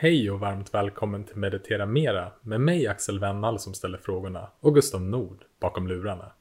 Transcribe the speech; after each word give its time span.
Hej 0.00 0.30
och 0.30 0.40
varmt 0.40 0.74
välkommen 0.74 1.24
till 1.24 1.36
Meditera 1.36 1.86
Mera 1.86 2.32
med 2.42 2.60
mig 2.60 2.86
Axel 2.86 3.18
Wennall 3.18 3.58
som 3.58 3.74
ställer 3.74 3.98
frågorna 3.98 4.48
och 4.60 4.74
Gustav 4.74 5.02
Nord 5.02 5.44
bakom 5.60 5.88
lurarna. 5.88 6.32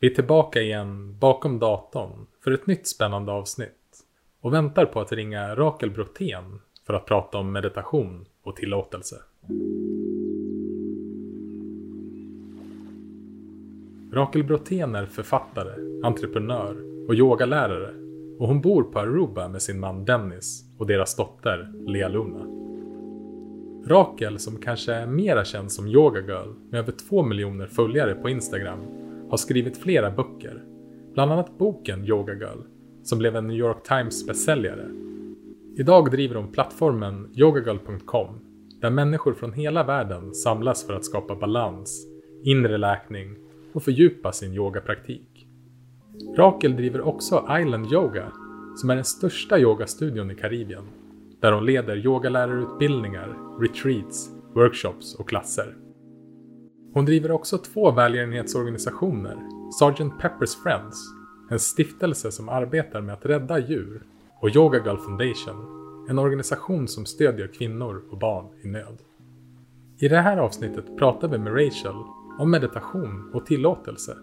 Vi 0.00 0.10
är 0.10 0.14
tillbaka 0.14 0.60
igen 0.60 1.18
bakom 1.18 1.58
datorn 1.58 2.26
för 2.44 2.50
ett 2.50 2.66
nytt 2.66 2.86
spännande 2.86 3.32
avsnitt 3.32 4.04
och 4.40 4.54
väntar 4.54 4.84
på 4.84 5.00
att 5.00 5.12
ringa 5.12 5.54
Rakel 5.54 5.90
Brotén 5.90 6.60
för 6.86 6.94
att 6.94 7.06
prata 7.06 7.38
om 7.38 7.52
meditation 7.52 8.26
och 8.42 8.56
tillåtelse. 8.56 9.16
Rakel 14.12 14.44
Brotén 14.44 14.94
är 14.94 15.06
författare, 15.06 16.02
entreprenör 16.02 16.76
och 17.08 17.14
yogalärare 17.14 17.94
och 18.38 18.48
hon 18.48 18.60
bor 18.60 18.82
på 18.82 18.98
Aruba 18.98 19.48
med 19.48 19.62
sin 19.62 19.80
man 19.80 20.04
Dennis 20.04 20.69
och 20.80 20.86
deras 20.86 21.16
dotter 21.16 21.72
Lea 21.86 22.08
Luna. 22.08 22.46
Rakel, 23.86 24.38
som 24.38 24.56
kanske 24.56 24.92
är 24.92 25.06
mera 25.06 25.44
känd 25.44 25.72
som 25.72 25.86
Yoga 25.86 26.20
Girl 26.20 26.48
med 26.70 26.80
över 26.80 26.92
två 26.92 27.22
miljoner 27.22 27.66
följare 27.66 28.14
på 28.14 28.28
Instagram, 28.28 28.78
har 29.30 29.36
skrivit 29.36 29.76
flera 29.76 30.10
böcker. 30.10 30.64
Bland 31.14 31.32
annat 31.32 31.58
boken 31.58 32.04
Yoga 32.04 32.34
Girl, 32.34 32.58
som 33.02 33.18
blev 33.18 33.36
en 33.36 33.46
New 33.46 33.56
York 33.56 33.82
Times 33.82 34.26
bästsäljare. 34.26 34.90
Idag 35.76 36.10
driver 36.10 36.34
hon 36.34 36.52
plattformen 36.52 37.32
yogagirl.com, 37.34 38.40
där 38.80 38.90
människor 38.90 39.34
från 39.34 39.52
hela 39.52 39.84
världen 39.84 40.34
samlas 40.34 40.86
för 40.86 40.92
att 40.94 41.04
skapa 41.04 41.34
balans, 41.34 42.06
inre 42.44 42.78
läkning 42.78 43.36
och 43.72 43.82
fördjupa 43.82 44.32
sin 44.32 44.52
yogapraktik. 44.52 45.46
Rakel 46.36 46.76
driver 46.76 47.00
också 47.00 47.48
Island 47.60 47.92
Yoga, 47.92 48.32
som 48.76 48.90
är 48.90 48.94
den 48.94 49.04
största 49.04 49.58
yogastudion 49.58 50.30
i 50.30 50.34
Karibien, 50.34 50.84
där 51.40 51.52
hon 51.52 51.66
leder 51.66 52.06
yogalärarutbildningar, 52.06 53.36
retreats, 53.60 54.30
workshops 54.54 55.14
och 55.14 55.28
klasser. 55.28 55.76
Hon 56.92 57.04
driver 57.04 57.30
också 57.30 57.58
två 57.58 57.90
välgörenhetsorganisationer, 57.90 59.36
Sgt. 59.72 60.20
Peppers 60.20 60.56
Friends, 60.62 60.96
en 61.50 61.58
stiftelse 61.58 62.32
som 62.32 62.48
arbetar 62.48 63.00
med 63.00 63.14
att 63.14 63.26
rädda 63.26 63.58
djur, 63.58 64.02
och 64.40 64.56
Yoga 64.56 64.78
Girl 64.84 64.96
Foundation, 64.96 65.80
en 66.08 66.18
organisation 66.18 66.88
som 66.88 67.06
stödjer 67.06 67.46
kvinnor 67.46 68.02
och 68.10 68.18
barn 68.18 68.46
i 68.62 68.68
nöd. 68.68 68.98
I 69.98 70.08
det 70.08 70.20
här 70.20 70.36
avsnittet 70.36 70.98
pratar 70.98 71.28
vi 71.28 71.38
med 71.38 71.52
Rachel 71.52 71.94
om 72.38 72.50
meditation 72.50 73.30
och 73.34 73.46
tillåtelse. 73.46 74.16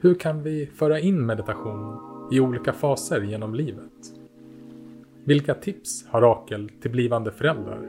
Hur 0.00 0.14
kan 0.14 0.42
vi 0.42 0.70
föra 0.74 1.00
in 1.00 1.26
meditation 1.26 2.11
i 2.30 2.40
olika 2.40 2.72
faser 2.72 3.20
genom 3.22 3.54
livet? 3.54 3.92
Vilka 5.24 5.54
tips 5.54 6.04
har 6.08 6.20
Rakel 6.20 6.70
till 6.80 6.90
blivande 6.90 7.32
föräldrar? 7.32 7.88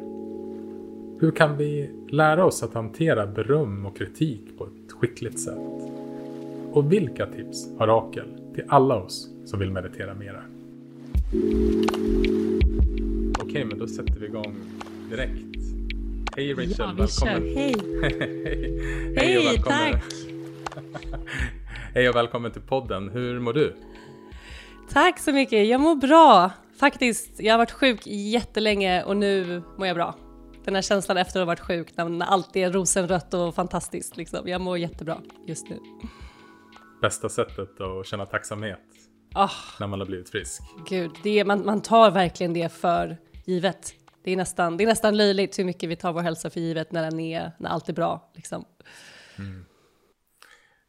Hur 1.19 1.31
kan 1.31 1.57
vi 1.57 1.89
lära 2.09 2.45
oss 2.45 2.63
att 2.63 2.73
hantera 2.73 3.27
beröm 3.27 3.85
och 3.85 3.97
kritik 3.97 4.57
på 4.57 4.63
ett 4.65 4.91
skickligt 4.91 5.39
sätt? 5.39 5.57
Och 6.71 6.91
vilka 6.91 7.25
tips 7.25 7.69
har 7.77 7.87
Rakel 7.87 8.27
till 8.55 8.63
alla 8.67 8.95
oss 8.95 9.29
som 9.45 9.59
vill 9.59 9.71
meditera 9.71 10.13
mera? 10.13 10.43
Okej, 13.39 13.65
men 13.65 13.79
då 13.79 13.87
sätter 13.87 14.19
vi 14.19 14.25
igång 14.25 14.55
direkt. 15.09 15.39
Hej 16.35 16.53
Rachel, 16.53 16.75
Ja, 16.77 16.93
välkommen. 16.97 17.55
Hej. 17.55 17.75
Hej, 18.01 19.13
Hej, 19.17 19.37
och 19.37 19.43
välkommen. 19.45 19.91
tack. 19.93 20.03
Hej 21.93 22.09
och 22.09 22.15
välkommen 22.15 22.51
till 22.51 22.61
podden. 22.61 23.09
Hur 23.09 23.39
mår 23.39 23.53
du? 23.53 23.73
Tack 24.89 25.19
så 25.19 25.31
mycket. 25.33 25.67
Jag 25.67 25.81
mår 25.81 25.95
bra. 25.95 26.51
Faktiskt, 26.79 27.39
jag 27.39 27.53
har 27.53 27.57
varit 27.57 27.71
sjuk 27.71 28.07
jättelänge 28.07 29.03
och 29.03 29.17
nu 29.17 29.63
mår 29.77 29.87
jag 29.87 29.95
bra. 29.95 30.15
Den 30.65 30.75
här 30.75 30.81
känslan 30.81 31.17
efter 31.17 31.39
att 31.39 31.41
ha 31.41 31.45
varit 31.45 31.59
sjuk, 31.59 31.97
när 31.97 32.25
allt 32.25 32.55
är 32.55 32.71
rosenrött 32.71 33.33
och 33.33 33.55
fantastiskt. 33.55 34.17
Liksom. 34.17 34.47
Jag 34.47 34.61
mår 34.61 34.77
jättebra 34.77 35.17
just 35.47 35.69
nu. 35.69 35.79
Bästa 37.01 37.29
sättet 37.29 37.81
att 37.81 38.07
känna 38.07 38.25
tacksamhet 38.25 38.79
Ah, 39.35 39.49
när 39.79 39.87
man 39.87 39.99
har 39.99 40.07
blivit 40.07 40.29
frisk. 40.29 40.61
gud, 40.89 41.11
det 41.23 41.39
är, 41.39 41.45
man, 41.45 41.65
man 41.65 41.81
tar 41.81 42.11
verkligen 42.11 42.53
det 42.53 42.71
för 42.73 43.17
givet. 43.45 43.93
Det 44.23 44.31
är, 44.31 44.37
nästan, 44.37 44.77
det 44.77 44.83
är 44.83 44.87
nästan 44.87 45.17
löjligt 45.17 45.59
hur 45.59 45.65
mycket 45.65 45.89
vi 45.89 45.95
tar 45.95 46.13
vår 46.13 46.21
hälsa 46.21 46.49
för 46.49 46.59
givet 46.59 46.91
när, 46.91 47.03
den 47.03 47.19
är, 47.19 47.51
när 47.59 47.69
allt 47.69 47.89
är 47.89 47.93
bra. 47.93 48.31
Liksom. 48.35 48.65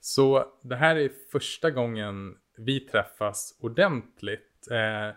Så 0.00 0.44
det 0.62 0.76
här 0.76 0.96
är 0.96 1.10
första 1.32 1.70
gången 1.70 2.34
vi 2.56 2.81
träffas 2.81 3.59
ordentligt. 3.60 4.69
Eh, 4.70 5.16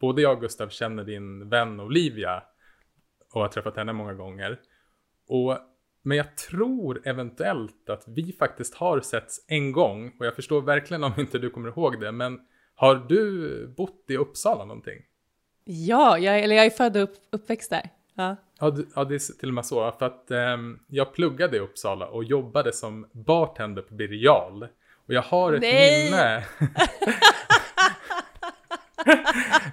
både 0.00 0.22
jag 0.22 0.32
och 0.34 0.40
Gustav 0.40 0.68
känner 0.68 1.04
din 1.04 1.48
vän 1.48 1.80
Olivia 1.80 2.42
och 3.32 3.40
har 3.40 3.48
träffat 3.48 3.76
henne 3.76 3.92
många 3.92 4.14
gånger. 4.14 4.60
Och, 5.28 5.58
men 6.02 6.16
jag 6.16 6.36
tror 6.36 7.00
eventuellt 7.04 7.90
att 7.90 8.04
vi 8.06 8.32
faktiskt 8.32 8.74
har 8.74 9.00
setts 9.00 9.44
en 9.48 9.72
gång 9.72 10.16
och 10.18 10.26
jag 10.26 10.34
förstår 10.36 10.62
verkligen 10.62 11.04
om 11.04 11.12
inte 11.18 11.38
du 11.38 11.50
kommer 11.50 11.68
ihåg 11.68 12.00
det. 12.00 12.12
Men 12.12 12.40
har 12.74 12.94
du 12.94 13.66
bott 13.76 14.04
i 14.08 14.16
Uppsala 14.16 14.64
någonting? 14.64 14.98
Ja, 15.64 16.18
jag, 16.18 16.40
eller 16.40 16.56
jag 16.56 16.66
är 16.66 16.70
född 16.70 16.96
och 16.96 17.02
upp, 17.02 17.14
uppväxt 17.30 17.70
där. 17.70 17.90
Ja. 18.14 18.36
Ja, 18.60 18.70
du- 18.70 18.88
ja, 18.94 19.04
det 19.04 19.14
är 19.14 19.38
till 19.38 19.48
och 19.48 19.54
med 19.54 19.66
så. 19.66 19.92
För 19.92 20.06
att 20.06 20.30
ehm, 20.30 20.78
jag 20.88 21.14
pluggade 21.14 21.56
i 21.56 21.60
Uppsala 21.60 22.06
och 22.06 22.24
jobbade 22.24 22.72
som 22.72 23.08
bartender 23.12 23.82
på 23.82 23.94
Birger. 23.94 24.70
Och 25.10 25.14
jag 25.14 25.22
har 25.22 25.52
ett 25.52 25.60
Nej! 25.60 26.04
minne. 26.04 26.44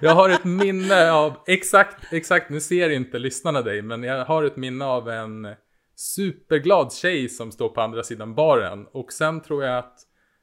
jag 0.00 0.14
har 0.14 0.30
ett 0.30 0.44
minne 0.44 1.10
av, 1.10 1.36
exakt, 1.46 2.12
exakt, 2.12 2.50
nu 2.50 2.60
ser 2.60 2.90
inte 2.90 3.18
lyssnarna 3.18 3.62
dig, 3.62 3.82
men 3.82 4.02
jag 4.02 4.24
har 4.24 4.44
ett 4.44 4.56
minne 4.56 4.84
av 4.84 5.08
en 5.08 5.54
superglad 5.96 6.92
tjej 6.92 7.28
som 7.28 7.52
står 7.52 7.68
på 7.68 7.80
andra 7.80 8.02
sidan 8.02 8.34
baren. 8.34 8.86
Och 8.92 9.12
sen 9.12 9.40
tror 9.40 9.64
jag 9.64 9.78
att 9.78 9.98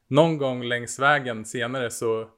någon 0.08 0.38
gång 0.38 0.64
längs 0.64 1.00
vägen 1.00 1.46
senare 1.46 1.90
så 1.90 2.30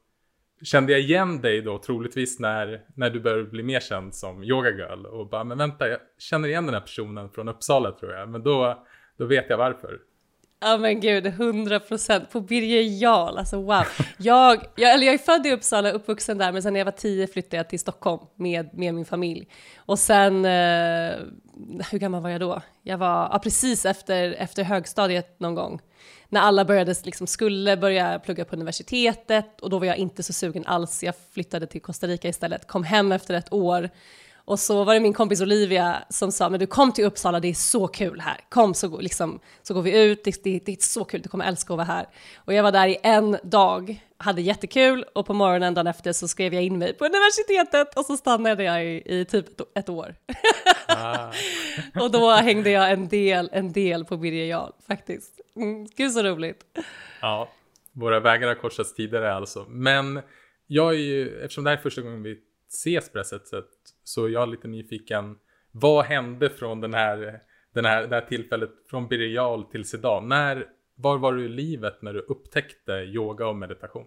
kände 0.63 0.91
jag 0.91 1.01
igen 1.01 1.41
dig 1.41 1.61
då 1.61 1.77
troligtvis 1.77 2.39
när, 2.39 2.81
när 2.95 3.09
du 3.09 3.19
började 3.19 3.43
bli 3.43 3.63
mer 3.63 3.79
känd 3.79 4.15
som 4.15 4.43
yoga 4.43 4.69
girl 4.69 5.05
och 5.05 5.29
bara 5.29 5.43
men 5.43 5.57
vänta 5.57 5.89
jag 5.89 5.99
känner 6.19 6.47
igen 6.47 6.65
den 6.65 6.73
här 6.73 6.81
personen 6.81 7.29
från 7.29 7.47
Uppsala 7.47 7.91
tror 7.91 8.13
jag 8.13 8.29
men 8.29 8.43
då, 8.43 8.85
då 9.17 9.25
vet 9.25 9.45
jag 9.49 9.57
varför. 9.57 9.99
Ja 10.59 10.77
men 10.77 10.99
gud, 10.99 11.25
100 11.25 11.79
procent 11.79 12.31
på 12.31 12.41
Birger 12.41 12.81
Jarl, 12.81 13.37
alltså 13.37 13.61
wow. 13.61 13.83
Jag, 14.17 14.65
jag, 14.75 14.93
eller 14.93 15.05
jag 15.05 15.13
är 15.13 15.17
född 15.17 15.45
i 15.45 15.51
Uppsala, 15.51 15.91
uppvuxen 15.91 16.37
där, 16.37 16.51
men 16.51 16.63
sen 16.63 16.73
när 16.73 16.79
jag 16.79 16.85
var 16.85 16.91
tio 16.91 17.27
flyttade 17.27 17.57
jag 17.57 17.69
till 17.69 17.79
Stockholm 17.79 18.19
med, 18.35 18.69
med 18.73 18.93
min 18.93 19.05
familj. 19.05 19.47
Och 19.77 19.99
sen, 19.99 20.45
eh, 20.45 21.11
hur 21.91 21.97
gammal 21.97 22.21
var 22.21 22.29
jag 22.29 22.41
då? 22.41 22.61
Jag 22.83 22.97
var 22.97 23.29
ja, 23.31 23.39
precis 23.43 23.85
efter, 23.85 24.31
efter 24.31 24.63
högstadiet 24.63 25.39
någon 25.39 25.55
gång. 25.55 25.81
När 26.29 26.41
alla 26.41 26.65
började, 26.65 26.95
liksom, 27.03 27.27
skulle 27.27 27.77
börja 27.77 28.19
plugga 28.19 28.45
på 28.45 28.55
universitetet 28.55 29.61
och 29.61 29.69
då 29.69 29.79
var 29.79 29.85
jag 29.85 29.97
inte 29.97 30.23
så 30.23 30.33
sugen 30.33 30.65
alls. 30.65 31.03
Jag 31.03 31.13
flyttade 31.33 31.67
till 31.67 31.81
Costa 31.81 32.07
Rica 32.07 32.27
istället, 32.27 32.67
kom 32.67 32.83
hem 32.83 33.11
efter 33.11 33.33
ett 33.33 33.53
år. 33.53 33.89
Och 34.47 34.59
så 34.59 34.83
var 34.83 34.93
det 34.93 34.99
min 34.99 35.13
kompis 35.13 35.41
Olivia 35.41 36.03
som 36.09 36.31
sa, 36.31 36.49
men 36.49 36.59
du 36.59 36.67
kom 36.67 36.91
till 36.91 37.05
Uppsala, 37.05 37.39
det 37.39 37.47
är 37.47 37.53
så 37.53 37.87
kul 37.87 38.19
här. 38.19 38.39
Kom 38.49 38.73
så, 38.73 38.99
liksom, 38.99 39.39
så 39.61 39.73
går 39.73 39.81
vi 39.81 40.03
ut, 40.03 40.23
det, 40.23 40.43
det, 40.43 40.59
det 40.65 40.71
är 40.71 40.77
så 40.79 41.03
kul, 41.03 41.21
du 41.21 41.29
kommer 41.29 41.45
älska 41.45 41.73
att 41.73 41.77
vara 41.77 41.87
här. 41.87 42.07
Och 42.35 42.53
jag 42.53 42.63
var 42.63 42.71
där 42.71 42.87
i 42.87 42.97
en 43.03 43.37
dag, 43.43 44.03
hade 44.17 44.41
jättekul 44.41 45.05
och 45.15 45.25
på 45.25 45.33
morgonen 45.33 45.73
dagen 45.73 45.87
efter 45.87 46.13
så 46.13 46.27
skrev 46.27 46.53
jag 46.53 46.63
in 46.63 46.77
mig 46.77 46.93
på 46.93 47.05
universitetet 47.05 47.97
och 47.97 48.05
så 48.05 48.17
stannade 48.17 48.63
jag 48.63 48.85
i, 48.85 49.03
i 49.05 49.25
typ 49.25 49.49
ett, 49.49 49.67
ett 49.75 49.89
år. 49.89 50.15
Ah, 50.87 51.31
och 52.01 52.11
då 52.11 52.31
hängde 52.31 52.69
jag 52.69 52.91
en 52.91 53.07
del, 53.07 53.49
en 53.53 53.73
del 53.73 54.05
på 54.05 54.17
Birger 54.17 54.45
Jarl 54.45 54.71
faktiskt. 54.87 55.41
Mm, 55.55 55.85
gud 55.85 56.11
så 56.11 56.23
roligt. 56.23 56.65
ja, 57.21 57.49
våra 57.91 58.19
vägar 58.19 58.47
har 58.47 58.55
korsats 58.55 58.95
tidigare 58.95 59.33
alltså. 59.33 59.65
Men 59.69 60.21
jag 60.67 60.93
är 60.93 60.99
ju, 60.99 61.39
eftersom 61.39 61.63
det 61.63 61.69
här 61.69 61.77
är 61.77 61.81
första 61.81 62.01
gången 62.01 62.23
vi 62.23 62.37
ses 62.69 63.09
på 63.09 63.17
det 63.17 63.19
här 63.19 63.39
sättet 63.39 63.65
så 64.07 64.29
jag 64.29 64.43
är 64.43 64.47
lite 64.47 64.67
nyfiken. 64.67 65.35
Vad 65.71 66.05
hände 66.05 66.49
från 66.49 66.81
den 66.81 66.93
här, 66.93 67.41
den 67.73 67.85
här, 67.85 68.07
det 68.07 68.15
här 68.15 68.21
tillfället 68.21 68.69
från 68.89 69.07
Birger 69.07 69.27
Jarl 69.27 69.63
tills 69.63 69.93
idag? 69.93 70.23
När, 70.23 70.65
var 70.95 71.17
var 71.17 71.33
du 71.33 71.45
i 71.45 71.49
livet 71.49 72.01
när 72.01 72.13
du 72.13 72.19
upptäckte 72.19 72.91
yoga 72.91 73.47
och 73.47 73.55
meditation? 73.55 74.05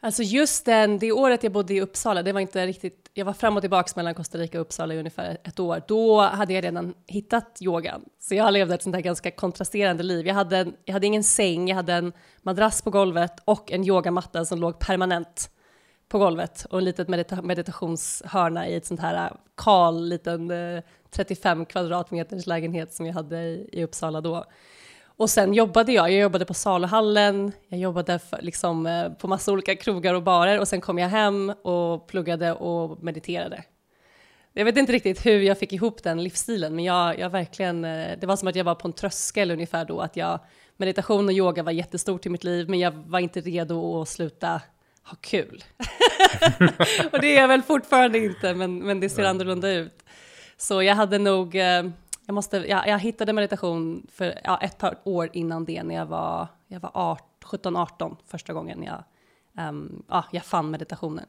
Alltså 0.00 0.22
just 0.22 0.64
den, 0.64 0.98
det 0.98 1.12
året 1.12 1.42
jag 1.42 1.52
bodde 1.52 1.74
i 1.74 1.80
Uppsala, 1.80 2.22
det 2.22 2.32
var 2.32 2.40
inte 2.40 2.66
riktigt, 2.66 3.10
jag 3.14 3.24
var 3.24 3.32
fram 3.32 3.56
och 3.56 3.62
tillbaks 3.62 3.96
mellan 3.96 4.14
Costa 4.14 4.38
Rica 4.38 4.58
och 4.58 4.66
Uppsala 4.66 4.94
i 4.94 4.98
ungefär 4.98 5.38
ett 5.44 5.60
år. 5.60 5.82
Då 5.88 6.20
hade 6.20 6.52
jag 6.52 6.64
redan 6.64 6.94
hittat 7.06 7.58
yogan. 7.60 8.04
Så 8.18 8.34
jag 8.34 8.52
levde 8.52 8.74
ett 8.74 8.82
sånt 8.82 8.96
här 8.96 9.02
ganska 9.02 9.30
kontrasterande 9.30 10.02
liv. 10.02 10.26
Jag 10.26 10.34
hade, 10.34 10.58
en, 10.58 10.74
jag 10.84 10.92
hade 10.92 11.06
ingen 11.06 11.24
säng, 11.24 11.68
jag 11.68 11.76
hade 11.76 11.92
en 11.92 12.12
madrass 12.42 12.82
på 12.82 12.90
golvet 12.90 13.32
och 13.44 13.72
en 13.72 13.84
yogamatta 13.84 14.44
som 14.44 14.60
låg 14.60 14.78
permanent 14.78 15.50
på 16.12 16.18
golvet 16.18 16.66
och 16.70 16.78
en 16.78 16.84
liten 16.84 17.06
medita 17.08 17.42
meditationshörna 17.42 18.68
i 18.68 18.74
ett 18.74 18.86
sånt 18.86 19.00
här 19.00 19.26
äh, 19.26 19.32
kal 19.56 20.08
liten 20.08 20.50
äh, 20.50 20.58
eh, 20.58 20.82
35 21.10 21.66
kvadratmeters 21.66 22.46
lägenhet 22.46 22.92
som 22.92 23.06
jag 23.06 23.14
hade 23.14 23.38
i, 23.38 23.68
i 23.72 23.84
Uppsala 23.84 24.20
då. 24.20 24.44
Och 25.04 25.30
sen 25.30 25.54
jobbade 25.54 25.92
jag, 25.92 26.10
jag 26.10 26.20
jobbade 26.20 26.44
på 26.44 26.54
saluhallen, 26.54 27.52
jag 27.68 27.80
jobbade 27.80 28.18
för, 28.18 28.42
liksom, 28.42 28.86
eh, 28.86 29.12
på 29.12 29.28
massa 29.28 29.52
olika 29.52 29.76
krogar 29.76 30.14
och 30.14 30.22
barer 30.22 30.60
och 30.60 30.68
sen 30.68 30.80
kom 30.80 30.98
jag 30.98 31.08
hem 31.08 31.50
och 31.50 32.06
pluggade 32.06 32.52
och 32.52 33.02
mediterade. 33.04 33.64
jag 34.52 34.64
vet 34.64 34.76
inte 34.76 34.92
riktigt 34.92 35.26
hur 35.26 35.40
jag 35.40 35.58
fick 35.58 35.72
ihop 35.72 36.02
den 36.02 36.22
livsstilen, 36.22 36.74
men 36.74 36.84
jag, 36.84 37.18
jag 37.18 37.30
verkligen, 37.30 37.84
eh, 37.84 38.18
det 38.20 38.26
var 38.26 38.36
som 38.36 38.48
att 38.48 38.56
jag 38.56 38.64
var 38.64 38.74
på 38.74 38.88
en 38.88 38.92
tröskel 38.92 39.50
ungefär 39.50 39.84
då, 39.84 40.00
att 40.00 40.16
jag, 40.16 40.40
meditation 40.76 41.26
och 41.26 41.32
yoga 41.32 41.62
var 41.62 41.72
jättestort 41.72 42.26
i 42.26 42.28
mitt 42.28 42.44
liv, 42.44 42.68
men 42.68 42.78
jag 42.78 42.92
var 42.92 43.18
inte 43.18 43.40
redo 43.40 44.02
att 44.02 44.08
sluta 44.08 44.60
ha 45.04 45.16
kul. 45.20 45.64
och 47.12 47.20
det 47.20 47.36
är 47.36 47.40
jag 47.40 47.48
väl 47.48 47.62
fortfarande 47.62 48.18
inte, 48.18 48.54
men, 48.54 48.78
men 48.78 49.00
det 49.00 49.08
ser 49.08 49.24
annorlunda 49.24 49.72
ut. 49.72 50.02
Så 50.56 50.82
jag 50.82 50.94
hade 50.94 51.18
nog, 51.18 51.54
eh, 51.54 51.90
jag, 52.26 52.34
måste, 52.34 52.56
jag, 52.56 52.88
jag 52.88 52.98
hittade 52.98 53.32
meditation 53.32 54.06
för 54.12 54.40
ja, 54.44 54.60
ett 54.62 54.78
par 54.78 54.98
år 55.04 55.30
innan 55.32 55.64
det, 55.64 55.82
när 55.82 55.94
jag 55.94 56.06
var, 56.06 56.48
jag 56.68 56.80
var 56.80 57.18
17-18 57.44 58.16
första 58.26 58.52
gången 58.52 58.82
jag, 58.82 59.04
um, 59.68 60.04
ja, 60.08 60.24
jag 60.32 60.44
fann 60.44 60.70
meditationen. 60.70 61.26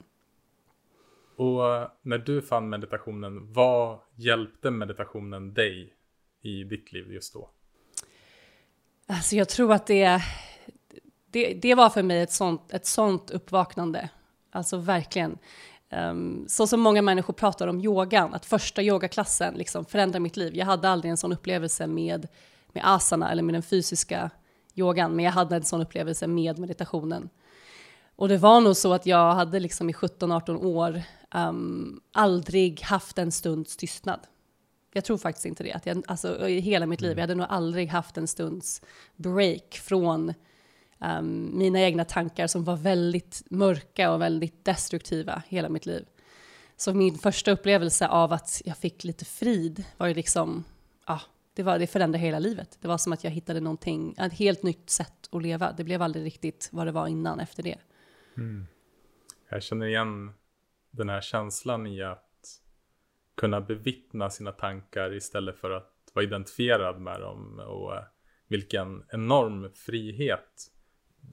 Och 1.36 1.62
när 2.02 2.18
du 2.18 2.42
fann 2.42 2.70
meditationen, 2.70 3.54
vad 3.54 4.00
hjälpte 4.16 4.72
meditationen 4.72 5.54
dig 5.54 5.94
i 6.42 6.64
ditt 6.64 6.92
liv 6.92 7.12
just 7.12 7.34
då? 7.34 7.50
Alltså 9.08 9.36
jag 9.36 9.50
tror 9.50 9.74
att 9.74 9.88
det, 9.88 10.22
det, 11.34 11.54
det 11.54 11.76
var 11.76 11.90
för 11.90 12.04
mig 12.04 12.22
ett 12.22 12.32
sånt, 12.32 12.74
ett 12.74 12.86
sånt 12.86 13.32
uppvaknande. 13.32 14.10
Alltså 14.52 14.78
verkligen. 14.78 15.38
Um, 15.90 16.46
så 16.48 16.68
som 16.68 16.82
många 16.82 17.02
människor 17.02 17.34
pratar 17.34 17.68
om 17.68 17.82
yogan, 17.82 18.34
att 18.34 18.46
första 18.46 18.82
yogaklassen 18.82 19.54
liksom 19.54 19.86
förändrar 19.86 20.20
mitt 20.20 20.38
liv. 20.38 20.56
Jag 20.56 20.66
hade 20.66 20.90
aldrig 20.90 21.12
en 21.12 21.18
sån 21.18 21.34
upplevelse 21.34 21.88
med, 21.88 22.28
med 22.72 22.84
asana 22.86 23.32
eller 23.32 23.44
med 23.44 23.56
den 23.56 23.64
fysiska 23.64 24.30
yogan, 24.76 25.16
men 25.16 25.26
jag 25.26 25.32
hade 25.32 25.56
en 25.56 25.64
sån 25.64 25.82
upplevelse 25.82 26.28
med 26.28 26.60
meditationen. 26.60 27.30
Och 28.16 28.28
det 28.28 28.38
var 28.38 28.62
nog 28.62 28.76
så 28.76 28.94
att 28.94 29.06
jag 29.06 29.34
hade 29.34 29.60
liksom 29.60 29.90
i 29.90 29.94
17-18 29.94 30.66
år 30.66 31.02
um, 31.36 32.02
aldrig 32.12 32.82
haft 32.82 33.18
en 33.18 33.32
stunds 33.32 33.78
tystnad. 33.78 34.20
Jag 34.94 35.06
tror 35.06 35.18
faktiskt 35.18 35.46
inte 35.46 35.64
det. 35.64 35.74
Att 35.74 35.86
jag, 35.86 36.04
alltså, 36.08 36.48
I 36.48 36.60
hela 36.60 36.86
mitt 36.86 37.02
liv, 37.02 37.18
jag 37.18 37.24
hade 37.24 37.36
nog 37.36 37.48
aldrig 37.50 37.90
haft 37.90 38.18
en 38.18 38.28
stunds 38.28 38.82
break 39.16 39.74
från 39.84 40.34
um, 41.04 41.58
mina 41.58 41.80
egna 41.80 42.06
tankar 42.06 42.48
som 42.48 42.64
var 42.64 42.78
väldigt 42.78 43.44
mörka 43.50 44.12
och 44.12 44.22
väldigt 44.22 44.66
destruktiva 44.66 45.44
hela 45.48 45.70
mitt 45.70 45.86
liv. 45.86 46.06
Så 46.76 46.94
min 46.94 47.18
första 47.18 47.52
upplevelse 47.52 48.08
av 48.08 48.34
att 48.34 48.62
jag 48.66 48.78
fick 48.78 49.04
lite 49.04 49.26
frid 49.26 49.84
var 49.98 50.08
ju 50.08 50.14
liksom, 50.14 50.64
ja, 51.08 51.22
det, 51.54 51.64
var, 51.64 51.80
det 51.80 51.88
förändrade 51.88 52.26
hela 52.26 52.40
livet. 52.40 52.78
Det 52.82 52.88
var 52.88 52.98
som 52.98 53.14
att 53.14 53.24
jag 53.24 53.32
hittade 53.32 53.60
någonting, 53.60 54.16
ett 54.18 54.34
helt 54.34 54.64
nytt 54.64 54.90
sätt 54.90 55.30
att 55.32 55.44
leva. 55.44 55.72
Det 55.72 55.84
blev 55.84 56.02
aldrig 56.02 56.26
riktigt 56.26 56.70
vad 56.72 56.88
det 56.88 56.92
var 56.92 57.08
innan 57.08 57.40
efter 57.40 57.64
det. 57.64 57.78
Mm. 58.38 58.68
Jag 59.50 59.64
känner 59.64 59.86
igen 59.86 60.34
den 60.92 61.10
här 61.10 61.22
känslan 61.22 61.88
i 61.88 62.04
att 62.04 62.30
kunna 63.38 63.62
bevittna 63.62 64.30
sina 64.30 64.52
tankar 64.52 65.14
istället 65.14 65.58
för 65.58 65.72
att 65.72 65.94
vara 66.14 66.26
identifierad 66.26 67.02
med 67.02 67.22
dem 67.22 67.60
och 67.60 67.96
eh, 67.96 68.04
vilken 68.48 69.04
enorm 69.10 69.72
frihet 69.76 70.73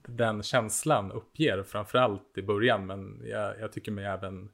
den 0.07 0.43
känslan 0.43 1.11
uppger 1.11 1.63
framförallt 1.63 2.37
i 2.37 2.41
början 2.41 2.85
men 2.85 3.21
jag, 3.23 3.59
jag 3.59 3.71
tycker 3.71 3.91
mig 3.91 4.05
även 4.05 4.49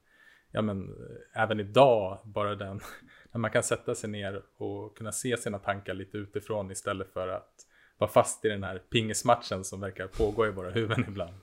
ja 0.52 0.62
men 0.62 0.96
även 1.34 1.60
idag 1.60 2.20
bara 2.24 2.56
den 2.56 2.80
när 3.32 3.40
man 3.40 3.52
kan 3.52 3.64
sätta 3.64 3.96
sig 3.96 4.10
ner 4.10 4.42
och 4.58 4.98
kunna 4.98 5.12
se 5.12 5.38
sina 5.38 5.60
tankar 5.60 5.94
lite 5.94 6.18
utifrån 6.18 6.72
istället 6.72 7.14
för 7.14 7.28
att 7.28 7.54
vara 7.98 8.12
fast 8.12 8.46
i 8.46 8.50
den 8.50 8.64
här 8.64 8.78
pingismatchen 8.78 9.64
som 9.64 9.80
verkar 9.80 10.08
pågå 10.08 10.48
i 10.48 10.52
våra 10.52 10.70
huvuden 10.70 11.06
ibland. 11.08 11.36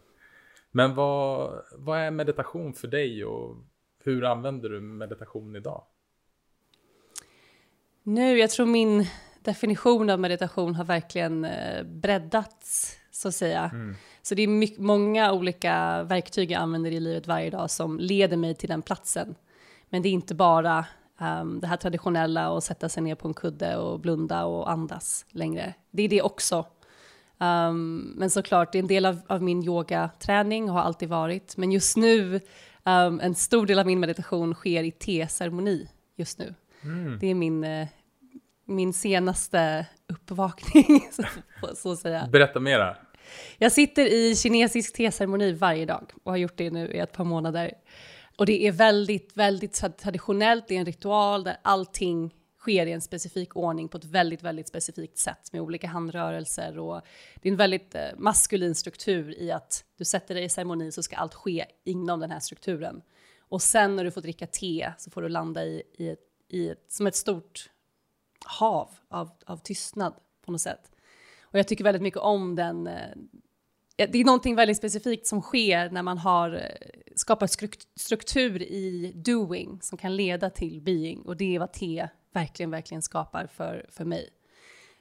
Men 0.70 0.94
vad, 0.94 1.62
vad 1.76 1.98
är 1.98 2.10
meditation 2.10 2.74
för 2.74 2.88
dig 2.88 3.24
och 3.24 3.56
hur 4.04 4.24
använder 4.24 4.68
du 4.68 4.80
meditation 4.80 5.56
idag? 5.56 5.84
Nu, 8.02 8.38
jag 8.38 8.50
tror 8.50 8.66
min 8.66 9.06
definition 9.42 10.10
av 10.10 10.20
meditation 10.20 10.74
har 10.74 10.84
verkligen 10.84 11.44
eh, 11.44 11.84
breddats, 11.84 12.96
så 13.14 13.28
att 13.28 13.34
säga. 13.34 13.70
Mm. 13.72 13.94
Så 14.22 14.34
det 14.34 14.42
är 14.42 14.48
mycket, 14.48 14.78
många 14.78 15.32
olika 15.32 16.02
verktyg 16.02 16.50
jag 16.50 16.62
använder 16.62 16.90
i 16.90 17.00
livet 17.00 17.26
varje 17.26 17.50
dag 17.50 17.70
som 17.70 17.98
leder 17.98 18.36
mig 18.36 18.54
till 18.54 18.68
den 18.68 18.82
platsen. 18.82 19.34
Men 19.88 20.02
det 20.02 20.08
är 20.08 20.12
inte 20.12 20.34
bara 20.34 20.86
um, 21.20 21.60
det 21.60 21.66
här 21.66 21.76
traditionella 21.76 22.50
och 22.50 22.62
sätta 22.62 22.88
sig 22.88 23.02
ner 23.02 23.14
på 23.14 23.28
en 23.28 23.34
kudde 23.34 23.76
och 23.76 24.00
blunda 24.00 24.44
och 24.44 24.70
andas 24.70 25.26
längre. 25.30 25.74
Det 25.90 26.02
är 26.02 26.08
det 26.08 26.22
också. 26.22 26.66
Um, 27.38 28.14
men 28.16 28.30
såklart, 28.30 28.72
det 28.72 28.78
är 28.78 28.82
en 28.82 28.86
del 28.86 29.06
av, 29.06 29.20
av 29.26 29.42
min 29.42 29.64
yogaträning 29.64 30.68
och 30.70 30.74
har 30.74 30.82
alltid 30.82 31.08
varit. 31.08 31.56
Men 31.56 31.72
just 31.72 31.96
nu, 31.96 32.40
um, 32.84 33.20
en 33.20 33.34
stor 33.34 33.66
del 33.66 33.78
av 33.78 33.86
min 33.86 34.00
meditation 34.00 34.54
sker 34.54 34.82
i 34.82 34.90
te-ceremoni 34.90 35.88
just 36.16 36.38
nu. 36.38 36.54
Mm. 36.82 37.18
Det 37.18 37.26
är 37.26 37.34
min, 37.34 37.64
uh, 37.64 37.86
min 38.64 38.92
senaste 38.92 39.86
uppvakning, 40.08 41.08
så, 41.12 41.22
så 41.76 41.92
att 41.92 41.98
säga. 41.98 42.28
Berätta 42.32 42.60
mera. 42.60 42.96
Jag 43.58 43.72
sitter 43.72 44.06
i 44.06 44.36
kinesisk 44.36 44.92
teceremoni 44.96 45.52
varje 45.52 45.86
dag 45.86 46.12
och 46.22 46.32
har 46.32 46.38
gjort 46.38 46.56
det 46.56 46.70
nu 46.70 46.92
i 46.92 46.98
ett 46.98 47.12
par 47.12 47.24
månader. 47.24 47.72
Och 48.36 48.46
det 48.46 48.66
är 48.66 48.72
väldigt, 48.72 49.36
väldigt 49.36 49.98
traditionellt, 49.98 50.68
det 50.68 50.74
är 50.74 50.78
en 50.78 50.86
ritual 50.86 51.44
där 51.44 51.56
allting 51.62 52.34
sker 52.64 52.86
i 52.86 52.92
en 52.92 53.00
specifik 53.00 53.56
ordning 53.56 53.88
på 53.88 53.98
ett 53.98 54.04
väldigt, 54.04 54.42
väldigt 54.42 54.68
specifikt 54.68 55.18
sätt 55.18 55.52
med 55.52 55.62
olika 55.62 55.86
handrörelser 55.86 56.78
och 56.78 57.00
det 57.42 57.48
är 57.48 57.52
en 57.52 57.56
väldigt 57.56 57.94
eh, 57.94 58.08
maskulin 58.16 58.74
struktur 58.74 59.38
i 59.38 59.50
att 59.50 59.84
du 59.98 60.04
sätter 60.04 60.34
dig 60.34 60.44
i 60.44 60.48
ceremoni 60.48 60.92
så 60.92 61.02
ska 61.02 61.16
allt 61.16 61.34
ske 61.34 61.66
inom 61.84 62.20
den 62.20 62.30
här 62.30 62.40
strukturen. 62.40 63.02
Och 63.38 63.62
sen 63.62 63.96
när 63.96 64.04
du 64.04 64.10
får 64.10 64.20
dricka 64.20 64.46
te 64.46 64.92
så 64.98 65.10
får 65.10 65.22
du 65.22 65.28
landa 65.28 65.64
i, 65.64 65.82
i, 65.98 66.08
ett, 66.08 66.18
i 66.48 66.68
ett, 66.68 66.84
som 66.88 67.06
ett 67.06 67.16
stort 67.16 67.70
hav 68.44 68.90
av, 69.08 69.30
av 69.46 69.56
tystnad 69.56 70.14
på 70.44 70.52
något 70.52 70.60
sätt. 70.60 70.90
Och 71.54 71.58
jag 71.58 71.68
tycker 71.68 71.84
väldigt 71.84 72.02
mycket 72.02 72.20
om 72.20 72.54
den. 72.54 72.86
Eh, 72.86 73.10
det 73.96 74.18
är 74.18 74.24
någonting 74.24 74.54
väldigt 74.54 74.76
specifikt 74.76 75.26
som 75.26 75.42
sker 75.42 75.90
när 75.90 76.02
man 76.02 76.18
har 76.18 76.54
eh, 76.54 77.00
skapat 77.16 77.50
struktur 77.96 78.62
i 78.62 79.12
doing 79.14 79.78
som 79.82 79.98
kan 79.98 80.16
leda 80.16 80.50
till 80.50 80.80
being 80.80 81.22
och 81.22 81.36
det 81.36 81.54
är 81.54 81.58
vad 81.58 81.72
T 81.72 82.08
verkligen, 82.32 82.70
verkligen 82.70 83.02
skapar 83.02 83.46
för, 83.46 83.86
för 83.88 84.04
mig. 84.04 84.28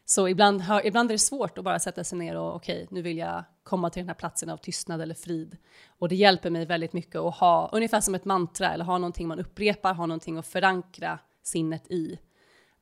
Så 0.05 0.27
ibland, 0.27 0.61
har, 0.61 0.87
ibland 0.87 1.11
är 1.11 1.13
det 1.13 1.19
svårt 1.19 1.57
att 1.57 1.63
bara 1.63 1.79
sätta 1.79 2.03
sig 2.03 2.17
ner 2.17 2.37
och 2.37 2.55
okej, 2.55 2.75
okay, 2.75 2.87
nu 2.89 3.01
vill 3.01 3.17
jag 3.17 3.43
komma 3.63 3.89
till 3.89 4.01
den 4.01 4.09
här 4.09 4.15
platsen 4.15 4.49
av 4.49 4.57
tystnad 4.57 5.01
eller 5.01 5.15
frid. 5.15 5.57
Och 5.87 6.09
det 6.09 6.15
hjälper 6.15 6.49
mig 6.49 6.65
väldigt 6.65 6.93
mycket 6.93 7.15
att 7.15 7.35
ha, 7.35 7.69
ungefär 7.73 8.01
som 8.01 8.15
ett 8.15 8.25
mantra, 8.25 8.73
eller 8.73 8.85
ha 8.85 8.97
någonting 8.97 9.27
man 9.27 9.39
upprepar, 9.39 9.93
ha 9.93 10.05
någonting 10.05 10.37
att 10.37 10.47
förankra 10.47 11.19
sinnet 11.43 11.91
i. 11.91 12.19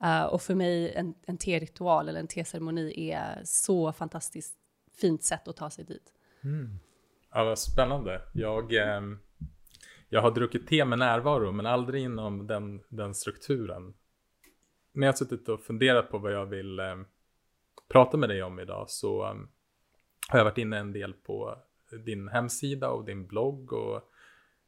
Uh, 0.04 0.24
och 0.24 0.42
för 0.42 0.56
mig, 0.56 0.94
en, 0.94 1.14
en 1.26 1.38
te-ritual 1.38 2.10
eller 2.10 2.20
en 2.20 2.28
te-ceremoni 2.28 3.12
är 3.12 3.42
så 3.44 3.94
fantastiskt 3.94 4.56
fint 5.02 5.24
sätt 5.24 5.48
att 5.48 5.56
ta 5.56 5.70
sig 5.70 5.86
dit. 5.86 6.14
Mm. 6.44 6.80
Ja, 7.34 7.44
vad 7.44 7.60
spännande. 7.60 8.22
Jag, 8.34 8.74
eh, 8.74 9.02
jag 10.10 10.22
har 10.22 10.32
druckit 10.32 10.68
te 10.68 10.86
med 10.86 11.00
närvaro, 11.00 11.52
men 11.52 11.66
aldrig 11.66 12.04
inom 12.04 12.48
den, 12.48 12.82
den 12.90 13.14
strukturen. 13.14 13.94
När 14.92 15.08
jag 15.08 15.14
har 15.14 15.18
suttit 15.18 15.50
och 15.50 15.62
funderat 15.62 16.10
på 16.10 16.18
vad 16.18 16.34
jag 16.34 16.46
vill 16.46 16.80
eh, 16.80 16.96
prata 17.90 18.18
med 18.18 18.30
dig 18.30 18.44
om 18.44 18.60
idag 18.60 18.90
så 18.90 19.24
eh, 19.24 19.36
har 20.30 20.40
jag 20.40 20.44
varit 20.46 20.58
inne 20.58 20.78
en 20.78 20.94
del 20.94 21.14
på 21.14 21.58
din 22.06 22.28
hemsida 22.28 22.90
och 22.90 23.06
din 23.06 23.28
blogg 23.28 23.74
och 23.74 24.02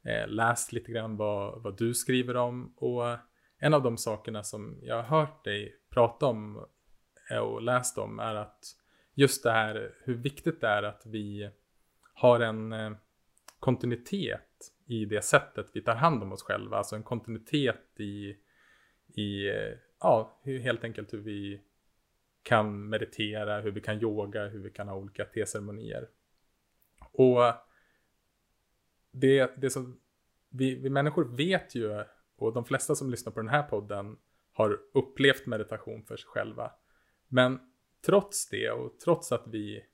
eh, 0.04 0.28
läst 0.28 0.72
lite 0.72 0.92
grann 0.92 1.16
vad, 1.16 1.62
vad 1.62 1.78
du 1.78 1.94
skriver 1.94 2.36
om. 2.36 2.74
Och 2.76 3.16
en 3.58 3.74
av 3.74 3.82
de 3.82 3.96
sakerna 3.96 4.42
som 4.42 4.78
jag 4.82 5.02
har 5.02 5.18
hört 5.18 5.44
dig 5.44 5.76
prata 5.90 6.26
om 6.26 6.66
eh, 7.30 7.38
och 7.38 7.62
läst 7.62 7.98
om 7.98 8.18
är 8.18 8.34
att 8.34 8.64
just 9.14 9.42
det 9.42 9.52
här 9.52 9.94
hur 10.04 10.14
viktigt 10.14 10.60
det 10.60 10.68
är 10.68 10.82
att 10.82 11.02
vi 11.06 11.50
har 12.14 12.40
en 12.40 12.72
eh, 12.72 12.92
kontinuitet 13.58 14.72
i 14.86 15.04
det 15.04 15.24
sättet 15.24 15.66
vi 15.72 15.80
tar 15.80 15.94
hand 15.94 16.22
om 16.22 16.32
oss 16.32 16.42
själva. 16.42 16.76
Alltså 16.76 16.96
en 16.96 17.02
kontinuitet 17.02 18.00
i, 18.00 18.36
i 19.14 19.48
eh, 19.48 19.72
ja, 20.00 20.40
helt 20.44 20.84
enkelt 20.84 21.12
hur 21.12 21.20
vi 21.20 21.60
kan 22.42 22.88
meditera, 22.88 23.60
hur 23.60 23.70
vi 23.70 23.80
kan 23.80 24.00
yoga, 24.00 24.48
hur 24.48 24.58
vi 24.58 24.70
kan 24.70 24.88
ha 24.88 24.96
olika 24.96 25.24
teceremonier. 25.24 26.08
Och 27.12 27.40
det, 29.10 29.52
det 29.56 29.70
som 29.70 30.00
vi, 30.48 30.74
vi 30.74 30.90
människor 30.90 31.24
vet 31.24 31.74
ju 31.74 32.04
och 32.36 32.52
de 32.52 32.64
flesta 32.64 32.94
som 32.94 33.10
lyssnar 33.10 33.32
på 33.32 33.40
den 33.40 33.48
här 33.48 33.62
podden 33.62 34.16
har 34.52 34.80
upplevt 34.94 35.46
meditation 35.46 36.04
för 36.04 36.16
sig 36.16 36.28
själva. 36.28 36.72
Men 37.28 37.60
trots 38.06 38.48
det 38.48 38.70
och 38.70 39.00
trots 39.00 39.32
att 39.32 39.46
vi 39.46 39.84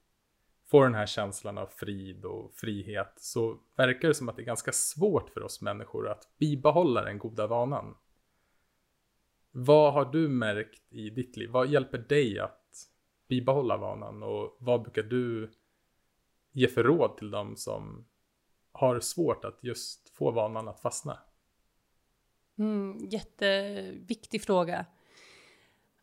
får 0.70 0.84
den 0.84 0.94
här 0.94 1.06
känslan 1.06 1.58
av 1.58 1.66
frid 1.66 2.24
och 2.24 2.54
frihet 2.54 3.12
så 3.16 3.60
verkar 3.76 4.08
det 4.08 4.14
som 4.14 4.28
att 4.28 4.36
det 4.36 4.42
är 4.42 4.46
ganska 4.46 4.72
svårt 4.72 5.30
för 5.30 5.42
oss 5.42 5.60
människor 5.60 6.08
att 6.08 6.36
bibehålla 6.38 7.02
den 7.02 7.18
goda 7.18 7.46
vanan. 7.46 7.96
Vad 9.50 9.92
har 9.92 10.04
du 10.04 10.28
märkt 10.28 10.92
i 10.92 11.10
ditt 11.10 11.36
liv? 11.36 11.50
Vad 11.50 11.68
hjälper 11.68 11.98
dig 11.98 12.38
att 12.38 12.60
bibehålla 13.28 13.76
vanan 13.76 14.22
och 14.22 14.56
vad 14.60 14.82
brukar 14.82 15.02
du 15.02 15.52
ge 16.52 16.68
för 16.68 16.84
råd 16.84 17.16
till 17.16 17.30
dem 17.30 17.56
som 17.56 18.06
har 18.72 19.00
svårt 19.00 19.44
att 19.44 19.58
just 19.64 20.08
få 20.08 20.30
vanan 20.30 20.68
att 20.68 20.80
fastna? 20.80 21.18
Mm, 22.60 23.08
jätteviktig 23.10 24.42
fråga. 24.42 24.86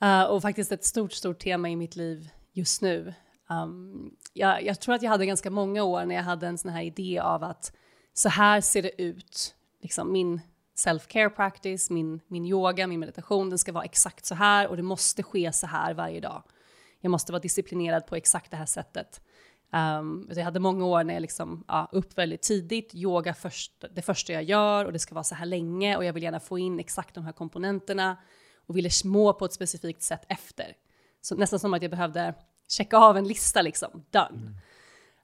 Uh, 0.03 0.23
och 0.23 0.41
faktiskt 0.41 0.71
ett 0.71 0.85
stort, 0.85 1.13
stort 1.13 1.39
tema 1.39 1.69
i 1.69 1.75
mitt 1.75 1.95
liv 1.95 2.29
just 2.53 2.81
nu. 2.81 3.13
Um, 3.49 4.15
jag, 4.33 4.63
jag, 4.63 4.79
tror 4.79 4.95
att 4.95 5.01
jag 5.01 5.09
hade 5.09 5.25
ganska 5.25 5.49
många 5.49 5.83
år 5.83 6.05
när 6.05 6.15
jag 6.15 6.23
hade 6.23 6.47
en 6.47 6.57
sån 6.57 6.71
här 6.71 6.81
idé 6.81 7.19
av 7.19 7.43
att 7.43 7.73
så 8.13 8.29
här 8.29 8.61
ser 8.61 8.81
det 8.81 9.01
ut. 9.01 9.55
Liksom 9.81 10.11
min 10.11 10.41
self-care 10.85 11.29
practice, 11.29 11.89
min, 11.89 12.21
min 12.27 12.45
yoga, 12.45 12.87
min 12.87 12.99
meditation, 12.99 13.49
den 13.49 13.59
ska 13.59 13.71
vara 13.71 13.85
exakt 13.85 14.25
så 14.25 14.35
här 14.35 14.67
och 14.67 14.77
det 14.77 14.83
måste 14.83 15.23
ske 15.23 15.53
så 15.53 15.67
här 15.67 15.93
varje 15.93 16.19
dag. 16.19 16.43
Jag 17.01 17.09
måste 17.09 17.31
vara 17.31 17.41
disciplinerad 17.41 18.07
på 18.07 18.15
exakt 18.15 18.51
det 18.51 18.57
här 18.57 18.65
sättet. 18.65 19.21
Um, 19.73 20.29
jag 20.35 20.43
hade 20.43 20.59
många 20.59 20.85
år 20.85 21.03
när 21.03 21.13
jag 21.13 21.21
liksom, 21.21 21.63
ja, 21.67 21.89
upp 21.91 22.17
väldigt 22.17 22.41
tidigt, 22.41 22.95
yoga 22.95 23.33
först, 23.33 23.85
det 23.91 24.01
första 24.01 24.33
jag 24.33 24.43
gör 24.43 24.85
och 24.85 24.93
det 24.93 24.99
ska 24.99 25.15
vara 25.15 25.23
så 25.23 25.35
här 25.35 25.45
länge 25.45 25.97
och 25.97 26.05
jag 26.05 26.13
vill 26.13 26.23
gärna 26.23 26.39
få 26.39 26.59
in 26.59 26.79
exakt 26.79 27.15
de 27.15 27.25
här 27.25 27.31
komponenterna 27.31 28.17
och 28.67 28.77
ville 28.77 28.89
må 29.05 29.33
på 29.33 29.45
ett 29.45 29.53
specifikt 29.53 30.03
sätt 30.03 30.21
efter. 30.29 30.75
Så 31.21 31.35
nästan 31.35 31.59
som 31.59 31.73
att 31.73 31.81
jag 31.81 31.91
behövde 31.91 32.33
checka 32.67 32.97
av 32.97 33.17
en 33.17 33.27
lista 33.27 33.61
liksom, 33.61 34.05
done. 34.11 34.41
Mm. 34.41 34.55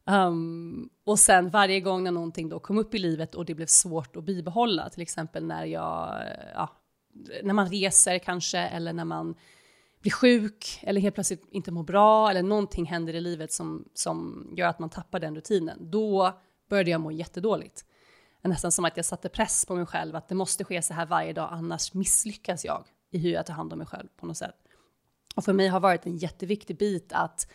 Um, 0.06 0.90
och 1.04 1.20
sen 1.20 1.50
varje 1.50 1.80
gång 1.80 2.04
när 2.04 2.12
någonting 2.12 2.50
då 2.50 2.60
kom 2.60 2.78
upp 2.78 2.96
i 2.96 3.00
livet 3.00 3.36
och 3.36 3.46
det 3.46 3.56
blev 3.56 3.66
svårt 3.66 4.16
att 4.16 4.24
bibehålla, 4.24 4.90
till 4.90 5.02
exempel 5.02 5.46
när 5.46 5.66
jag, 5.66 6.24
ja, 6.54 6.70
när 7.44 7.54
man 7.54 7.70
reser 7.70 8.20
kanske, 8.20 8.60
eller 8.60 8.94
när 8.94 9.06
man 9.06 9.36
blir 10.03 10.12
sjuk, 10.12 10.79
eller 10.81 11.01
helt 11.01 11.15
plötsligt 11.15 11.45
inte 11.51 11.72
mår 11.72 11.83
bra, 11.83 12.29
eller 12.29 12.43
någonting 12.43 12.86
händer 12.86 13.13
i 13.13 13.22
livet 13.22 13.51
som, 13.51 13.89
som 13.93 14.48
gör 14.57 14.67
att 14.67 14.79
man 14.79 14.89
tappar 14.89 15.19
den 15.19 15.36
rutinen, 15.36 15.91
då 15.91 16.39
började 16.69 16.91
jag 16.91 17.01
må 17.01 17.12
jättedåligt. 17.12 17.86
Nästan 18.41 18.72
som 18.72 18.86
att 18.86 18.98
jag 18.98 19.05
satte 19.05 19.29
press 19.29 19.65
på 19.65 19.75
mig 19.75 19.86
själv, 19.86 20.15
att 20.15 20.29
det 20.29 20.36
måste 20.36 20.63
ske 20.63 20.81
så 20.81 20.93
här 20.93 21.05
varje 21.05 21.33
dag, 21.33 21.50
annars 21.51 21.93
misslyckas 21.93 22.65
jag 22.65 22.86
i 23.12 23.17
hur 23.17 23.31
jag 23.31 23.45
tar 23.45 23.53
hand 23.53 23.74
om 23.74 23.79
mig 23.79 23.88
själv 23.88 24.07
på 24.17 24.25
något 24.25 24.38
sätt. 24.38 24.55
Och 25.36 25.45
för 25.45 25.53
mig 25.53 25.67
har 25.67 25.79
varit 25.79 26.05
en 26.05 26.17
jätteviktig 26.17 26.77
bit 26.77 27.13
att, 27.13 27.51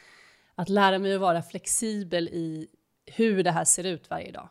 att 0.55 0.69
lära 0.69 0.99
mig 0.99 1.15
att 1.15 1.21
vara 1.21 1.43
flexibel 1.43 2.29
i 2.29 2.69
hur 3.07 3.45
det 3.45 3.51
här 3.51 3.65
ser 3.65 3.85
ut 3.85 4.11
varje 4.11 4.33
dag. 4.33 4.49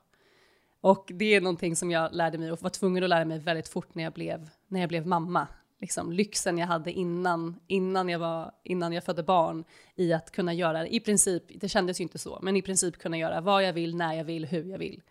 Och 0.81 1.11
det 1.13 1.35
är 1.35 1.41
någonting 1.41 1.75
som 1.75 1.91
jag 1.91 2.13
lärde 2.13 2.37
mig 2.37 2.51
och 2.51 2.61
var 2.61 2.69
tvungen 2.69 3.03
att 3.03 3.09
lära 3.09 3.25
mig 3.25 3.39
väldigt 3.39 3.67
fort 3.67 3.95
när 3.95 4.03
jag 4.03 4.13
blev, 4.13 4.49
när 4.67 4.79
jag 4.79 4.89
blev 4.89 5.07
mamma. 5.07 5.47
Liksom, 5.79 6.11
lyxen 6.11 6.57
jag 6.57 6.67
hade 6.67 6.91
innan, 6.91 7.59
innan, 7.67 8.09
jag 8.09 8.19
var, 8.19 8.51
innan 8.63 8.93
jag 8.93 9.03
födde 9.03 9.23
barn 9.23 9.63
i 9.95 10.13
att 10.13 10.31
kunna 10.31 10.53
göra, 10.53 10.87
i 10.87 10.99
princip, 10.99 11.43
det 11.55 11.69
kändes 11.69 11.99
ju 11.99 12.03
inte 12.03 12.19
så, 12.19 12.39
men 12.41 12.55
i 12.55 12.61
princip 12.61 12.97
kunna 12.97 13.17
göra 13.17 13.41
vad 13.41 13.63
jag 13.63 13.73
vill, 13.73 13.95
när 13.95 14.13
jag 14.13 14.23
vill, 14.23 14.45
hur 14.45 14.71
jag 14.71 14.77
vill. 14.77 15.01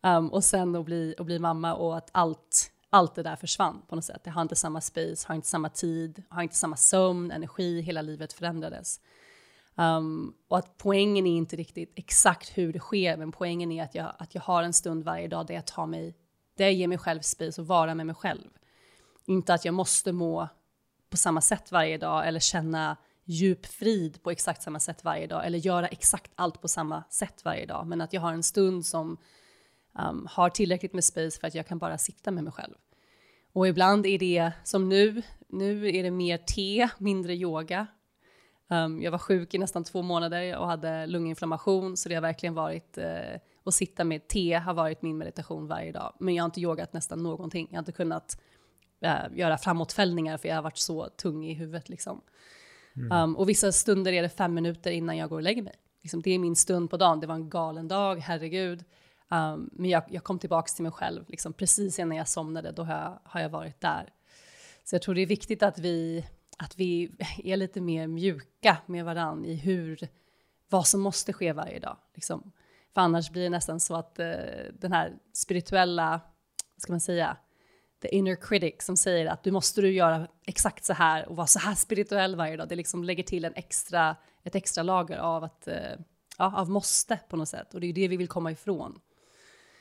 Um, 0.00 0.28
och 0.28 0.44
sen 0.44 0.76
att 0.76 0.84
bli, 0.84 1.14
att 1.18 1.26
bli 1.26 1.38
mamma 1.38 1.74
och 1.74 1.96
att 1.96 2.08
allt 2.12 2.72
allt 2.92 3.14
det 3.14 3.22
där 3.22 3.36
försvann 3.36 3.82
på 3.88 3.94
något 3.94 4.04
sätt. 4.04 4.20
Jag 4.24 4.32
har 4.32 4.42
inte 4.42 4.56
samma 4.56 4.80
space, 4.80 5.28
har 5.28 5.34
inte 5.34 5.48
samma 5.48 5.68
tid, 5.68 6.22
har 6.28 6.42
inte 6.42 6.54
samma 6.54 6.76
sömn, 6.76 7.30
energi, 7.30 7.80
hela 7.80 8.02
livet 8.02 8.32
förändrades. 8.32 9.00
Um, 9.74 10.34
och 10.48 10.58
att 10.58 10.78
poängen 10.78 11.26
är 11.26 11.36
inte 11.36 11.56
riktigt 11.56 11.92
exakt 11.94 12.58
hur 12.58 12.72
det 12.72 12.78
sker, 12.78 13.16
men 13.16 13.32
poängen 13.32 13.72
är 13.72 13.84
att 13.84 13.94
jag, 13.94 14.12
att 14.18 14.34
jag 14.34 14.42
har 14.42 14.62
en 14.62 14.72
stund 14.72 15.04
varje 15.04 15.28
dag 15.28 15.46
där 15.46 15.54
jag 15.54 15.66
tar 15.66 15.86
mig, 15.86 16.14
där 16.56 16.64
jag 16.64 16.74
ger 16.74 16.88
mig 16.88 16.98
själv 16.98 17.20
space 17.20 17.60
och 17.60 17.66
vara 17.66 17.94
med 17.94 18.06
mig 18.06 18.14
själv. 18.14 18.48
Inte 19.24 19.54
att 19.54 19.64
jag 19.64 19.74
måste 19.74 20.12
må 20.12 20.48
på 21.10 21.16
samma 21.16 21.40
sätt 21.40 21.72
varje 21.72 21.98
dag 21.98 22.28
eller 22.28 22.40
känna 22.40 22.96
djup 23.24 23.66
frid 23.66 24.22
på 24.22 24.30
exakt 24.30 24.62
samma 24.62 24.80
sätt 24.80 25.04
varje 25.04 25.26
dag 25.26 25.46
eller 25.46 25.58
göra 25.58 25.88
exakt 25.88 26.32
allt 26.34 26.60
på 26.60 26.68
samma 26.68 27.04
sätt 27.10 27.44
varje 27.44 27.66
dag, 27.66 27.86
men 27.86 28.00
att 28.00 28.12
jag 28.12 28.20
har 28.20 28.32
en 28.32 28.42
stund 28.42 28.86
som 28.86 29.16
um, 29.98 30.28
har 30.30 30.50
tillräckligt 30.50 30.92
med 30.92 31.04
space 31.04 31.40
för 31.40 31.46
att 31.46 31.54
jag 31.54 31.66
kan 31.66 31.78
bara 31.78 31.98
sitta 31.98 32.30
med 32.30 32.44
mig 32.44 32.52
själv. 32.52 32.74
Och 33.52 33.68
ibland 33.68 34.06
är 34.06 34.18
det 34.18 34.52
som 34.64 34.88
nu, 34.88 35.22
nu 35.48 35.88
är 35.88 36.02
det 36.02 36.10
mer 36.10 36.38
te, 36.38 36.88
mindre 36.98 37.34
yoga. 37.34 37.86
Um, 38.68 39.02
jag 39.02 39.10
var 39.10 39.18
sjuk 39.18 39.54
i 39.54 39.58
nästan 39.58 39.84
två 39.84 40.02
månader 40.02 40.56
och 40.58 40.66
hade 40.66 41.06
lunginflammation, 41.06 41.96
så 41.96 42.08
det 42.08 42.14
har 42.14 42.22
verkligen 42.22 42.54
varit 42.54 42.98
uh, 42.98 43.38
att 43.64 43.74
sitta 43.74 44.04
med 44.04 44.28
te 44.28 44.54
har 44.54 44.74
varit 44.74 45.02
min 45.02 45.18
meditation 45.18 45.66
varje 45.66 45.92
dag. 45.92 46.16
Men 46.20 46.34
jag 46.34 46.42
har 46.42 46.46
inte 46.46 46.60
yogat 46.60 46.92
nästan 46.92 47.22
någonting. 47.22 47.66
Jag 47.70 47.76
har 47.76 47.82
inte 47.82 47.92
kunnat 47.92 48.40
uh, 49.04 49.38
göra 49.38 49.58
framåtfällningar 49.58 50.38
för 50.38 50.48
jag 50.48 50.54
har 50.54 50.62
varit 50.62 50.78
så 50.78 51.08
tung 51.08 51.44
i 51.46 51.54
huvudet 51.54 51.88
liksom. 51.88 52.20
Mm. 52.96 53.22
Um, 53.22 53.36
och 53.36 53.48
vissa 53.48 53.72
stunder 53.72 54.12
är 54.12 54.22
det 54.22 54.28
fem 54.28 54.54
minuter 54.54 54.90
innan 54.90 55.16
jag 55.16 55.28
går 55.28 55.36
och 55.36 55.42
lägger 55.42 55.62
mig. 55.62 55.74
Liksom, 56.02 56.22
det 56.22 56.30
är 56.30 56.38
min 56.38 56.56
stund 56.56 56.90
på 56.90 56.96
dagen. 56.96 57.20
Det 57.20 57.26
var 57.26 57.34
en 57.34 57.50
galen 57.50 57.88
dag, 57.88 58.16
herregud. 58.16 58.84
Um, 59.28 59.70
men 59.72 59.90
jag, 59.90 60.02
jag, 60.08 60.24
kom 60.24 60.38
tillbaka 60.38 60.68
till 60.68 60.82
mig 60.82 60.92
själv 60.92 61.24
liksom, 61.28 61.52
precis 61.52 61.98
innan 61.98 62.16
jag 62.16 62.28
somnade, 62.28 62.72
då 62.72 62.84
har 62.84 62.94
jag, 62.94 63.18
har 63.24 63.40
jag 63.40 63.48
varit 63.48 63.80
där. 63.80 64.12
Så 64.84 64.94
jag 64.94 65.02
tror 65.02 65.14
det 65.14 65.20
är 65.20 65.26
viktigt 65.26 65.62
att 65.62 65.78
vi, 65.78 66.26
att 66.58 66.78
vi 66.78 67.12
är 67.44 67.56
lite 67.56 67.80
mer 67.80 68.06
mjuka 68.06 68.76
med 68.86 69.04
varandra 69.04 69.48
i 69.48 69.54
hur, 69.54 70.08
vad 70.68 70.86
som 70.86 71.00
måste 71.00 71.32
ske 71.32 71.52
varje 71.52 71.78
dag. 71.78 71.96
Liksom. 72.14 72.52
För 72.94 73.00
annars 73.00 73.30
blir 73.30 73.42
det 73.42 73.50
nästan 73.50 73.80
så 73.80 73.94
att 73.94 74.18
uh, 74.20 74.26
den 74.72 74.92
här 74.92 75.12
spirituella, 75.32 76.20
ska 76.76 76.92
man 76.92 77.00
säga, 77.00 77.36
the 78.02 78.14
inner 78.14 78.36
critic 78.36 78.74
som 78.78 78.96
säger 78.96 79.26
att 79.26 79.44
du 79.44 79.50
måste 79.50 79.80
du 79.80 79.92
göra 79.92 80.28
exakt 80.46 80.84
så 80.84 80.92
här 80.92 81.28
och 81.28 81.36
vara 81.36 81.46
så 81.46 81.58
här 81.58 81.74
spirituell 81.74 82.36
varje 82.36 82.56
dag. 82.56 82.68
Det 82.68 82.76
liksom 82.76 83.04
lägger 83.04 83.22
till 83.22 83.44
en 83.44 83.54
extra, 83.54 84.16
ett 84.42 84.54
extra 84.54 84.82
lager 84.82 85.18
av, 85.18 85.44
att, 85.44 85.68
eh, 85.68 85.96
ja, 86.38 86.56
av 86.56 86.70
måste 86.70 87.20
på 87.28 87.36
något 87.36 87.48
sätt. 87.48 87.74
Och 87.74 87.80
det 87.80 87.86
är 87.86 87.92
det 87.92 88.08
vi 88.08 88.16
vill 88.16 88.28
komma 88.28 88.52
ifrån. 88.52 89.00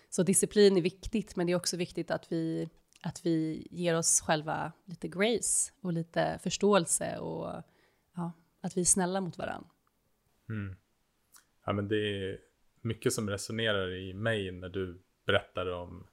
Så 0.09 0.23
disciplin 0.23 0.77
är 0.77 0.81
viktigt, 0.81 1.35
men 1.35 1.47
det 1.47 1.53
är 1.53 1.57
också 1.57 1.77
viktigt 1.77 2.11
att 2.11 2.31
vi, 2.31 2.69
att 3.01 3.25
vi 3.25 3.67
ger 3.71 3.97
oss 3.97 4.21
själva 4.21 4.71
lite 4.85 5.07
grace 5.07 5.71
och 5.81 5.93
lite 5.93 6.39
förståelse 6.43 7.17
och 7.17 7.63
ja, 8.15 8.31
att 8.61 8.77
vi 8.77 8.81
är 8.81 8.85
snälla 8.85 9.21
mot 9.21 9.37
varandra. 9.37 9.69
Mm. 10.49 10.75
Ja, 11.65 11.73
men 11.73 11.87
det 11.87 11.95
är 11.95 12.39
mycket 12.81 13.13
som 13.13 13.29
resonerar 13.29 13.93
i 13.95 14.13
mig 14.13 14.51
när 14.51 14.69
du 14.69 15.01
berättar 15.25 15.71
om, 15.71 16.07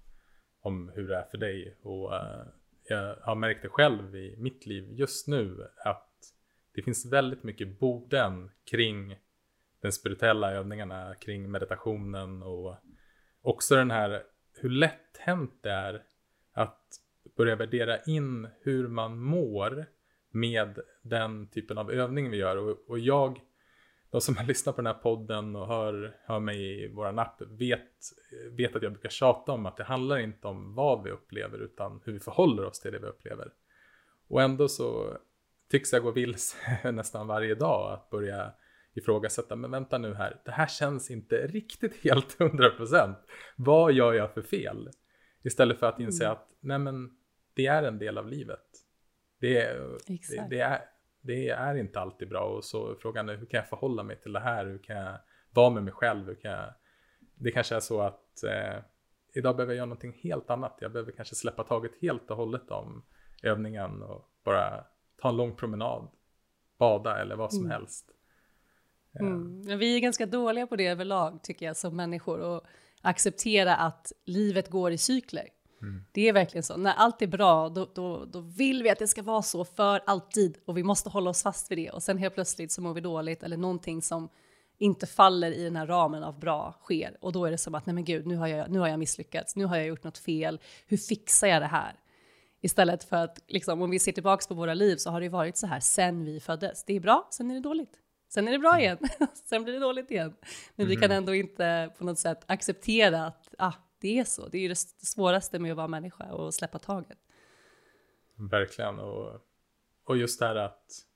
om 0.60 0.88
hur 0.94 1.08
det 1.08 1.16
är 1.16 1.24
för 1.30 1.38
dig. 1.38 1.76
Och 1.82 2.12
uh, 2.12 2.42
jag 2.84 3.16
har 3.16 3.34
märkt 3.34 3.62
det 3.62 3.68
själv 3.68 4.16
i 4.16 4.36
mitt 4.38 4.66
liv 4.66 4.88
just 4.90 5.28
nu 5.28 5.68
att 5.84 6.08
det 6.74 6.82
finns 6.82 7.12
väldigt 7.12 7.42
mycket 7.42 7.78
borden 7.78 8.50
kring 8.64 9.18
den 9.80 9.92
spirituella 9.92 10.52
övningarna, 10.52 11.14
kring 11.14 11.50
meditationen 11.50 12.42
och 12.42 12.76
också 13.42 13.76
den 13.76 13.90
här 13.90 14.22
hur 14.52 14.70
lätt 14.70 15.16
hänt 15.18 15.58
det 15.60 15.70
är 15.70 16.02
att 16.52 17.00
börja 17.36 17.56
värdera 17.56 17.98
in 18.02 18.48
hur 18.60 18.88
man 18.88 19.18
mår 19.18 19.86
med 20.30 20.78
den 21.02 21.48
typen 21.48 21.78
av 21.78 21.90
övning 21.90 22.30
vi 22.30 22.36
gör. 22.36 22.56
Och, 22.56 22.90
och 22.90 22.98
jag, 22.98 23.40
de 24.10 24.20
som 24.20 24.36
har 24.36 24.44
lyssnat 24.46 24.76
på 24.76 24.82
den 24.82 24.94
här 24.94 25.02
podden 25.02 25.56
och 25.56 25.66
hör, 25.66 26.16
hör 26.24 26.40
mig 26.40 26.84
i 26.84 26.88
våran 26.88 27.18
app 27.18 27.42
vet, 27.42 27.92
vet 28.50 28.76
att 28.76 28.82
jag 28.82 28.92
brukar 28.92 29.08
tjata 29.08 29.52
om 29.52 29.66
att 29.66 29.76
det 29.76 29.84
handlar 29.84 30.18
inte 30.18 30.48
om 30.48 30.74
vad 30.74 31.02
vi 31.02 31.10
upplever 31.10 31.58
utan 31.58 32.00
hur 32.04 32.12
vi 32.12 32.20
förhåller 32.20 32.64
oss 32.64 32.80
till 32.80 32.92
det 32.92 32.98
vi 32.98 33.06
upplever. 33.06 33.52
Och 34.28 34.42
ändå 34.42 34.68
så 34.68 35.16
tycks 35.70 35.92
jag 35.92 36.02
gå 36.02 36.10
vilse 36.10 36.56
nästan 36.92 37.26
varje 37.26 37.54
dag 37.54 37.92
att 37.92 38.10
börja 38.10 38.52
ifrågasätta, 38.94 39.56
men 39.56 39.70
vänta 39.70 39.98
nu 39.98 40.14
här, 40.14 40.40
det 40.44 40.50
här 40.50 40.66
känns 40.66 41.10
inte 41.10 41.46
riktigt 41.46 41.96
helt 42.04 42.38
100%. 42.38 43.14
Vad 43.56 43.92
gör 43.92 44.12
jag 44.12 44.34
för 44.34 44.42
fel? 44.42 44.90
Istället 45.42 45.78
för 45.78 45.86
att 45.86 46.00
inse 46.00 46.24
mm. 46.24 46.32
att, 46.32 46.48
nej 46.60 46.78
men, 46.78 47.10
det 47.54 47.66
är 47.66 47.82
en 47.82 47.98
del 47.98 48.18
av 48.18 48.28
livet. 48.28 48.66
Det 49.40 49.72
det, 50.06 50.46
det, 50.50 50.60
är, 50.60 50.80
det 51.28 51.48
är 51.48 51.74
inte 51.74 52.00
alltid 52.00 52.28
bra 52.28 52.40
och 52.40 52.64
så 52.64 52.96
frågan 53.00 53.28
är 53.28 53.36
hur 53.36 53.46
kan 53.46 53.58
jag 53.58 53.68
förhålla 53.68 54.02
mig 54.02 54.20
till 54.20 54.32
det 54.32 54.40
här? 54.40 54.66
Hur 54.66 54.78
kan 54.78 54.96
jag 54.96 55.18
vara 55.50 55.70
med 55.70 55.82
mig 55.82 55.92
själv? 55.92 56.26
Hur 56.26 56.34
kan 56.34 56.50
jag, 56.50 56.74
det 57.34 57.50
kanske 57.50 57.76
är 57.76 57.80
så 57.80 58.00
att 58.00 58.44
eh, 58.44 58.82
idag 59.34 59.56
behöver 59.56 59.72
jag 59.72 59.76
göra 59.76 59.86
någonting 59.86 60.20
helt 60.22 60.50
annat. 60.50 60.78
Jag 60.80 60.92
behöver 60.92 61.12
kanske 61.12 61.34
släppa 61.34 61.64
taget 61.64 61.92
helt 62.00 62.30
och 62.30 62.36
hållet 62.36 62.70
om 62.70 63.04
övningen 63.42 64.02
och 64.02 64.30
bara 64.44 64.84
ta 65.22 65.28
en 65.28 65.36
lång 65.36 65.56
promenad, 65.56 66.08
bada 66.78 67.20
eller 67.20 67.36
vad 67.36 67.52
som 67.52 67.64
mm. 67.64 67.70
helst. 67.70 68.10
Mm. 69.20 69.78
Vi 69.78 69.96
är 69.96 70.00
ganska 70.00 70.26
dåliga 70.26 70.66
på 70.66 70.76
det 70.76 70.86
överlag 70.86 71.42
tycker 71.42 71.66
jag 71.66 71.76
som 71.76 71.96
människor 71.96 72.40
och 72.40 72.62
acceptera 73.02 73.76
att 73.76 74.12
livet 74.24 74.70
går 74.70 74.92
i 74.92 74.98
cykler. 74.98 75.48
Mm. 75.82 76.04
Det 76.12 76.28
är 76.28 76.32
verkligen 76.32 76.62
så. 76.62 76.76
När 76.76 76.92
allt 76.92 77.22
är 77.22 77.26
bra, 77.26 77.68
då, 77.68 77.88
då, 77.94 78.24
då 78.24 78.40
vill 78.40 78.82
vi 78.82 78.90
att 78.90 78.98
det 78.98 79.06
ska 79.06 79.22
vara 79.22 79.42
så 79.42 79.64
för 79.64 80.00
alltid 80.06 80.58
och 80.64 80.76
vi 80.76 80.82
måste 80.82 81.08
hålla 81.08 81.30
oss 81.30 81.42
fast 81.42 81.70
vid 81.70 81.78
det. 81.78 81.90
Och 81.90 82.02
sen 82.02 82.18
helt 82.18 82.34
plötsligt 82.34 82.72
så 82.72 82.80
mår 82.82 82.94
vi 82.94 83.00
dåligt 83.00 83.42
eller 83.42 83.56
någonting 83.56 84.02
som 84.02 84.28
inte 84.78 85.06
faller 85.06 85.52
i 85.52 85.64
den 85.64 85.76
här 85.76 85.86
ramen 85.86 86.22
av 86.22 86.38
bra 86.38 86.74
sker. 86.82 87.16
Och 87.20 87.32
då 87.32 87.44
är 87.44 87.50
det 87.50 87.58
som 87.58 87.74
att, 87.74 87.86
nej 87.86 87.94
men 87.94 88.04
gud, 88.04 88.26
nu 88.26 88.36
har 88.36 88.46
jag, 88.46 88.70
nu 88.70 88.78
har 88.78 88.88
jag 88.88 88.98
misslyckats, 88.98 89.56
nu 89.56 89.64
har 89.64 89.76
jag 89.76 89.86
gjort 89.86 90.04
något 90.04 90.18
fel, 90.18 90.60
hur 90.86 90.96
fixar 90.96 91.48
jag 91.48 91.62
det 91.62 91.66
här? 91.66 91.94
Istället 92.60 93.04
för 93.04 93.16
att, 93.16 93.42
liksom, 93.48 93.82
om 93.82 93.90
vi 93.90 93.98
ser 93.98 94.12
tillbaka 94.12 94.44
på 94.48 94.54
våra 94.54 94.74
liv 94.74 94.96
så 94.96 95.10
har 95.10 95.20
det 95.20 95.28
varit 95.28 95.56
så 95.56 95.66
här 95.66 95.80
sen 95.80 96.24
vi 96.24 96.40
föddes. 96.40 96.84
Det 96.84 96.96
är 96.96 97.00
bra, 97.00 97.28
sen 97.30 97.50
är 97.50 97.54
det 97.54 97.60
dåligt. 97.60 97.98
Sen 98.28 98.48
är 98.48 98.52
det 98.52 98.58
bra 98.58 98.70
mm. 98.70 98.80
igen, 98.80 98.98
sen 99.48 99.64
blir 99.64 99.74
det 99.74 99.80
dåligt 99.80 100.10
igen. 100.10 100.34
Men 100.76 100.86
mm. 100.86 100.88
vi 100.88 100.96
kan 100.96 101.04
mm. 101.04 101.16
ändå 101.16 101.34
inte 101.34 101.90
på 101.98 102.04
något 102.04 102.18
sätt 102.18 102.44
acceptera 102.46 103.26
att 103.26 103.54
ah, 103.58 103.72
det 104.00 104.18
är 104.18 104.24
så. 104.24 104.48
Det 104.48 104.58
är 104.58 104.62
ju 104.62 104.68
det 104.68 104.78
svåraste 105.06 105.58
med 105.58 105.70
att 105.70 105.76
vara 105.76 105.88
människa 105.88 106.32
och 106.32 106.54
släppa 106.54 106.78
taget. 106.78 107.18
Verkligen. 108.34 108.98
Och, 108.98 109.40
och 110.04 110.16
just 110.16 110.40
det 110.40 110.46
här 110.46 110.56
att 110.56 111.06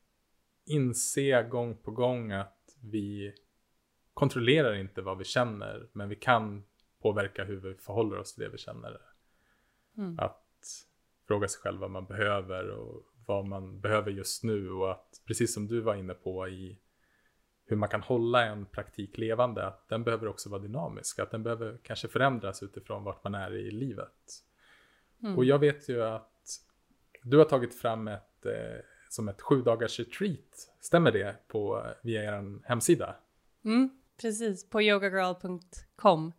inse 0.64 1.42
gång 1.42 1.76
på 1.76 1.90
gång 1.90 2.32
att 2.32 2.76
vi 2.80 3.34
kontrollerar 4.14 4.74
inte 4.74 5.02
vad 5.02 5.18
vi 5.18 5.24
känner, 5.24 5.88
men 5.92 6.08
vi 6.08 6.16
kan 6.16 6.64
påverka 7.02 7.44
hur 7.44 7.56
vi 7.56 7.74
förhåller 7.74 8.18
oss 8.18 8.34
till 8.34 8.44
det 8.44 8.50
vi 8.50 8.58
känner. 8.58 9.00
Mm. 9.96 10.18
Att 10.18 10.86
fråga 11.26 11.48
sig 11.48 11.60
själv 11.60 11.80
vad 11.80 11.90
man 11.90 12.06
behöver 12.06 12.70
och 12.70 13.02
vad 13.26 13.46
man 13.46 13.80
behöver 13.80 14.10
just 14.10 14.42
nu 14.42 14.70
och 14.70 14.90
att 14.90 15.20
precis 15.26 15.54
som 15.54 15.66
du 15.66 15.80
var 15.80 15.94
inne 15.94 16.14
på 16.14 16.48
i 16.48 16.78
hur 17.72 17.76
man 17.76 17.88
kan 17.88 18.02
hålla 18.02 18.44
en 18.44 18.66
praktik 18.66 19.18
levande, 19.18 19.66
att 19.66 19.88
den 19.88 20.04
behöver 20.04 20.28
också 20.28 20.50
vara 20.50 20.62
dynamisk, 20.62 21.18
att 21.18 21.30
den 21.30 21.42
behöver 21.42 21.78
kanske 21.82 22.08
förändras 22.08 22.62
utifrån 22.62 23.04
vart 23.04 23.24
man 23.24 23.34
är 23.34 23.54
i 23.54 23.70
livet. 23.70 24.42
Mm. 25.22 25.38
Och 25.38 25.44
jag 25.44 25.58
vet 25.58 25.88
ju 25.88 26.02
att 26.02 26.32
du 27.22 27.38
har 27.38 27.44
tagit 27.44 27.74
fram 27.74 28.08
ett 28.08 28.46
eh, 28.46 28.80
som 29.08 29.28
ett 29.28 29.40
sju 29.40 29.62
dagars 29.62 29.98
retreat, 29.98 30.70
stämmer 30.80 31.12
det 31.12 31.48
på, 31.48 31.86
via 32.02 32.22
er 32.22 32.68
hemsida? 32.68 33.14
Mm, 33.64 33.90
precis, 34.20 34.70
på 34.70 34.82
yogagirl.com. 34.82 36.24
Um, 36.24 36.32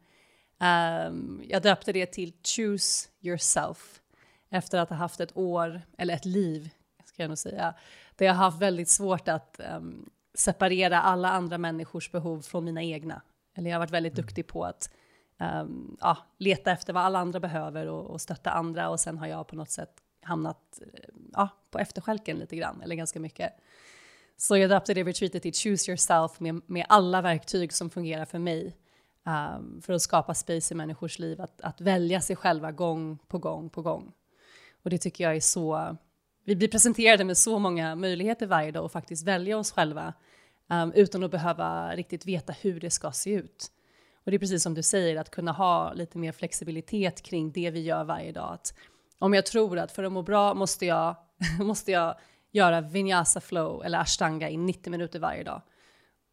ehm, 0.60 1.42
jag 1.46 1.62
döpte 1.62 1.94
det 1.94 2.06
till 2.06 2.34
Choose 2.44 3.10
Yourself 3.22 4.02
efter 4.50 4.80
att 4.80 4.90
ha 4.90 4.96
haft 4.96 5.20
ett 5.20 5.38
år, 5.38 5.82
eller 5.98 6.14
ett 6.14 6.26
liv, 6.26 6.70
ska 7.06 7.24
jag 7.24 7.30
nog 7.30 7.38
säga, 7.38 7.76
där 8.16 8.26
jag 8.26 8.34
har 8.34 8.44
haft 8.44 8.62
väldigt 8.62 8.90
svårt 8.90 9.28
att 9.28 9.60
um, 9.78 10.10
separera 10.34 11.02
alla 11.02 11.30
andra 11.30 11.58
människors 11.58 12.12
behov 12.12 12.42
från 12.42 12.66
mina 12.66 12.84
egna. 12.84 13.22
Eller 13.56 13.70
jag 13.70 13.76
har 13.76 13.80
varit 13.80 13.92
väldigt 13.92 14.14
mm. 14.14 14.26
duktig 14.26 14.48
på 14.48 14.66
att 14.66 14.90
um, 15.40 15.98
ja, 16.02 16.18
leta 16.38 16.72
efter 16.72 16.94
vad 16.94 17.04
alla 17.04 17.20
andra 17.20 17.40
behöver 17.40 17.88
och, 17.88 18.06
och 18.06 18.22
stötta 18.22 18.52
andra 18.52 18.90
och 18.90 19.00
sen 19.00 19.18
har 19.18 19.28
jag 19.28 19.48
på 19.48 19.56
något 19.56 19.70
sätt 19.70 19.94
hamnat 20.22 20.80
ja, 21.34 21.50
på 21.72 21.80
efterskälken 21.80 22.38
lite 22.38 22.56
grann, 22.56 22.82
eller 22.82 22.96
ganska 22.96 23.20
mycket. 23.20 23.54
Så 24.38 24.58
jag 24.58 24.70
döpte 24.70 24.94
det 24.94 25.04
retreatet 25.04 25.42
till 25.42 25.54
Choose 25.54 25.92
Yourself 25.92 26.40
med, 26.40 26.62
med 26.66 26.86
alla 26.90 27.22
verktyg 27.22 27.74
som 27.74 27.90
fungerar 27.90 28.26
för 28.26 28.40
mig. 28.40 28.78
Um, 29.26 29.82
för 29.82 29.94
att 29.94 30.02
skapa 30.02 30.34
space 30.34 30.74
i 30.74 30.78
människors 30.78 31.20
liv, 31.20 31.42
att, 31.42 31.62
att 31.62 31.82
välja 31.82 32.22
sig 32.22 32.36
själva 32.36 32.72
gång 32.72 33.18
på 33.28 33.38
gång 33.38 33.70
på 33.70 33.82
gång. 33.82 34.14
Och 34.84 34.90
det 34.90 34.98
tycker 34.98 35.24
jag 35.24 35.36
är 35.36 35.40
så... 35.40 35.98
Vi 36.46 36.56
blir 36.56 36.68
presenterade 36.68 37.24
med 37.24 37.38
så 37.38 37.60
många 37.60 37.96
möjligheter 37.96 38.48
varje 38.48 38.72
dag 38.72 38.86
och 38.86 38.92
faktiskt 38.92 39.28
välja 39.28 39.58
oss 39.58 39.72
själva 39.72 40.14
um, 40.70 40.92
utan 40.96 41.24
att 41.24 41.32
behöva 41.32 41.96
riktigt 41.96 42.26
veta 42.26 42.54
hur 42.62 42.80
det 42.80 42.90
ska 42.90 43.12
se 43.12 43.30
ut. 43.30 43.72
Och 44.26 44.32
det 44.32 44.38
är 44.38 44.40
precis 44.40 44.64
som 44.64 44.74
du 44.74 44.84
säger, 44.84 45.20
att 45.20 45.32
kunna 45.32 45.52
ha 45.52 45.94
lite 45.94 46.18
mer 46.18 46.32
flexibilitet 46.32 47.22
kring 47.22 47.52
det 47.52 47.72
vi 47.72 47.80
gör 47.80 48.04
varje 48.04 48.32
dag. 48.32 48.54
Att 48.54 48.74
om 49.20 49.34
jag 49.34 49.46
tror 49.46 49.80
att 49.80 49.92
för 49.92 50.04
att 50.04 50.12
må 50.12 50.22
bra 50.22 50.54
måste 50.54 50.86
jag, 50.86 51.16
måste 51.60 51.92
jag 51.92 52.16
göra 52.52 52.82
vinyasa 52.82 53.42
flow 53.42 53.84
eller 53.86 54.00
ashtanga 54.00 54.50
i 54.50 54.58
90 54.58 54.92
minuter 54.92 55.20
varje 55.20 55.44
dag. 55.44 55.62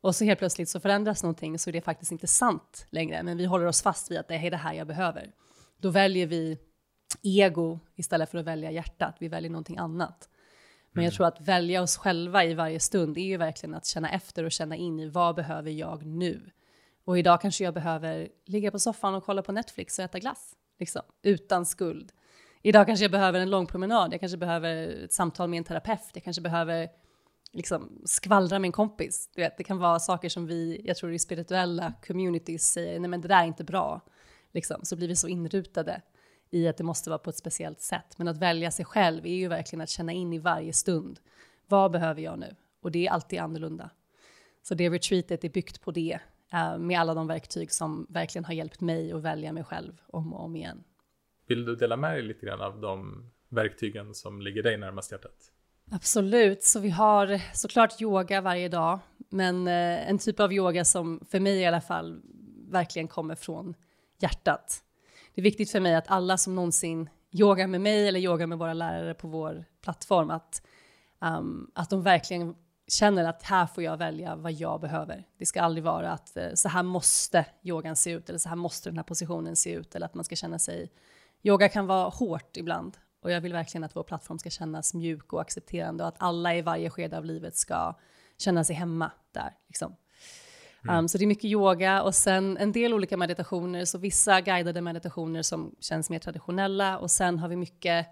Och 0.01 0.17
så 0.17 0.25
helt 0.25 0.39
plötsligt 0.39 0.69
så 0.69 0.81
förändras 0.81 1.23
någonting 1.23 1.59
så 1.59 1.71
är 1.71 1.73
det 1.73 1.81
faktiskt 1.81 2.13
inte 2.13 2.27
sant 2.27 2.87
längre, 2.91 3.23
men 3.23 3.37
vi 3.37 3.45
håller 3.45 3.67
oss 3.67 3.83
fast 3.83 4.11
vid 4.11 4.19
att 4.19 4.29
det 4.29 4.35
är 4.35 4.51
det 4.51 4.57
här 4.57 4.75
jag 4.75 4.87
behöver. 4.87 5.33
Då 5.81 5.91
väljer 5.91 6.27
vi 6.27 6.59
ego 7.23 7.79
istället 7.97 8.31
för 8.31 8.39
att 8.39 8.45
välja 8.45 8.71
hjärtat, 8.71 9.17
vi 9.19 9.29
väljer 9.29 9.51
någonting 9.51 9.79
annat. 9.79 10.29
Men 10.93 11.05
jag 11.05 11.11
mm. 11.11 11.17
tror 11.17 11.27
att 11.27 11.41
välja 11.41 11.83
oss 11.83 11.97
själva 11.97 12.45
i 12.45 12.55
varje 12.55 12.81
stund 12.81 13.19
är 13.19 13.23
ju 13.23 13.37
verkligen 13.37 13.75
att 13.75 13.87
känna 13.87 14.11
efter 14.11 14.45
och 14.45 14.53
känna 14.53 14.77
in 14.77 15.01
i 15.01 15.09
vad 15.09 15.37
behöver 15.37 15.71
jag 15.71 16.07
nu? 16.07 16.51
Och 17.05 17.19
idag 17.19 17.41
kanske 17.41 17.65
jag 17.65 17.75
behöver 17.75 18.29
ligga 18.47 18.71
på 18.71 18.79
soffan 18.79 19.15
och 19.15 19.25
kolla 19.25 19.43
på 19.43 19.53
Netflix 19.53 19.99
och 19.99 20.05
äta 20.05 20.19
glass, 20.19 20.57
liksom, 20.79 21.03
utan 21.23 21.67
skuld. 21.67 22.13
Idag 22.63 22.87
kanske 22.87 23.05
jag 23.05 23.13
behöver 23.13 23.41
en 23.41 23.51
lång 23.51 23.67
promenad, 23.67 24.13
jag 24.13 24.21
kanske 24.21 24.39
behöver 24.39 25.05
ett 25.05 25.13
samtal 25.13 25.49
med 25.49 25.59
en 25.59 25.65
terapeut, 25.65 26.11
jag 26.15 26.25
kanske 26.25 26.43
behöver 26.43 26.89
liksom 27.53 28.03
skvallra 28.05 28.59
med 28.59 28.69
en 28.69 28.73
kompis. 28.73 29.31
Du 29.35 29.43
vet, 29.43 29.57
det 29.57 29.65
kan 29.65 29.79
vara 29.79 29.99
saker 29.99 30.29
som 30.29 30.47
vi, 30.47 30.83
jag 30.85 30.97
tror 30.97 31.13
i 31.13 31.19
spirituella 31.19 31.93
communities 32.07 32.73
säger, 32.73 33.01
nej 33.01 33.11
men 33.11 33.21
det 33.21 33.29
där 33.29 33.43
är 33.43 33.47
inte 33.47 33.65
bra. 33.65 34.01
Liksom, 34.53 34.81
så 34.83 34.97
blir 34.97 35.09
vi 35.09 35.17
så 35.17 35.29
inrutade 35.29 36.03
i 36.51 36.69
att 36.69 36.77
det 36.77 36.85
måste 36.85 37.11
vara 37.11 37.19
på 37.19 37.31
ett 37.31 37.37
speciellt 37.37 37.81
sätt. 37.81 38.19
Men 38.19 38.29
att 38.29 38.37
välja 38.37 38.71
sig 38.71 38.85
själv 38.85 39.27
är 39.27 39.35
ju 39.35 39.49
verkligen 39.49 39.81
att 39.81 39.89
känna 39.89 40.13
in 40.13 40.33
i 40.33 40.39
varje 40.39 40.73
stund. 40.73 41.21
Vad 41.69 41.91
behöver 41.91 42.23
jag 42.23 42.39
nu? 42.39 42.57
Och 42.83 42.91
det 42.91 43.07
är 43.07 43.11
alltid 43.11 43.39
annorlunda. 43.39 43.91
Så 44.63 44.75
det 44.75 44.91
retreatet 44.91 45.45
är 45.45 45.49
byggt 45.49 45.81
på 45.81 45.91
det, 45.91 46.19
eh, 46.53 46.79
med 46.79 47.01
alla 47.01 47.15
de 47.15 47.27
verktyg 47.27 47.73
som 47.73 48.07
verkligen 48.09 48.45
har 48.45 48.55
hjälpt 48.55 48.81
mig 48.81 49.13
att 49.13 49.23
välja 49.23 49.53
mig 49.53 49.65
själv 49.65 49.93
om 50.07 50.35
och 50.35 50.45
om 50.45 50.57
igen. 50.57 50.85
Vill 51.47 51.65
du 51.65 51.77
dela 51.77 51.97
med 51.97 52.13
dig 52.13 52.23
lite 52.23 52.47
grann 52.47 52.61
av 52.61 52.81
de 52.81 53.31
verktygen 53.49 54.15
som 54.15 54.43
ligger 54.43 54.63
dig 54.63 54.77
närmast 54.77 55.13
hjärtat? 55.13 55.53
Absolut, 55.91 56.63
så 56.63 56.81
vi 56.81 56.91
har 56.91 57.57
såklart 57.57 58.01
yoga 58.01 58.41
varje 58.41 58.69
dag, 58.69 58.99
men 59.29 59.69
eh, 59.69 60.11
en 60.11 60.19
typ 60.19 60.41
av 60.41 60.53
yoga 60.53 60.85
som 60.85 61.21
för 61.31 61.41
mig 61.41 61.61
i 61.61 61.67
alla 61.67 61.81
fall 61.81 62.21
verkligen 62.69 63.09
kommer 63.09 63.35
från 63.35 63.75
hjärtat. 64.19 64.83
Det 65.35 65.41
är 65.41 65.43
viktigt 65.43 65.71
för 65.71 65.81
mig 65.81 65.95
att 65.95 66.11
alla 66.11 66.39
som 66.39 66.55
någonsin 66.55 67.11
yogar 67.31 67.67
med 67.67 67.81
mig 67.81 68.09
eller 68.09 68.21
yogar 68.21 68.47
med 68.47 68.59
våra 68.59 68.75
lärare 68.75 69.15
på 69.15 69.29
vår 69.29 69.65
plattform, 69.83 70.31
att, 70.31 70.63
um, 71.21 71.71
att 71.75 71.91
de 71.91 72.03
verkligen 72.03 72.55
känner 72.89 73.25
att 73.25 73.43
här 73.43 73.67
får 73.67 73.85
jag 73.85 73.97
välja 73.97 74.37
vad 74.37 74.53
jag 74.53 74.81
behöver. 74.81 75.25
Det 75.39 75.47
ska 75.47 75.63
aldrig 75.63 75.85
vara 75.85 76.11
att 76.11 76.33
uh, 76.37 76.55
så 76.55 76.69
här 76.69 76.83
måste 76.83 77.47
yogan 77.63 77.97
se 77.97 78.11
ut 78.11 78.29
eller 78.29 78.39
så 78.39 78.49
här 78.49 78.57
måste 78.57 78.89
den 78.89 78.97
här 78.97 79.05
positionen 79.05 79.57
se 79.57 79.73
ut 79.73 79.95
eller 79.95 80.07
att 80.07 80.15
man 80.15 80.25
ska 80.25 80.37
känna 80.37 80.59
sig 80.59 80.91
Yoga 81.43 81.69
kan 81.69 81.87
vara 81.87 82.09
hårt 82.09 82.57
ibland 82.57 82.97
och 83.23 83.31
jag 83.31 83.41
vill 83.41 83.53
verkligen 83.53 83.85
att 83.85 83.97
vår 83.97 84.03
plattform 84.03 84.39
ska 84.39 84.51
kännas 84.51 84.95
mjuk 84.95 85.33
och 85.33 85.41
accepterande 85.41 86.05
och 86.05 86.09
att 86.09 86.17
alla 86.19 86.57
i 86.57 86.63
varje 86.63 86.91
skede 86.91 87.19
av 87.19 87.25
livet 87.25 87.57
ska 87.57 87.95
känna 88.39 88.65
sig 88.65 88.77
hemma 88.77 89.13
där. 89.33 89.57
Liksom. 89.67 89.97
Mm. 90.85 90.99
Um, 90.99 91.09
så 91.09 91.19
det 91.19 91.25
är 91.25 91.27
mycket 91.27 91.45
yoga 91.45 92.03
och 92.03 92.15
sen 92.15 92.57
en 92.57 92.73
del 92.73 92.95
olika 92.95 93.17
meditationer, 93.17 93.85
så 93.85 93.99
vissa 93.99 94.41
guidade 94.41 94.81
meditationer 94.81 95.43
som 95.43 95.75
känns 95.81 96.11
mer 96.11 96.19
traditionella 96.19 96.99
och 96.99 97.11
sen 97.11 97.39
har 97.39 97.49
vi 97.49 97.57
mycket 97.57 98.07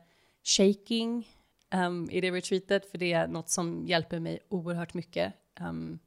shaking 0.44 1.28
um, 1.74 2.10
i 2.10 2.20
det 2.20 2.30
retreatet, 2.30 2.90
för 2.90 2.98
det 2.98 3.12
är 3.12 3.26
något 3.26 3.48
som 3.48 3.84
hjälper 3.86 4.18
mig 4.20 4.38
oerhört 4.48 4.94
mycket. 4.94 5.34
Um, 5.60 5.98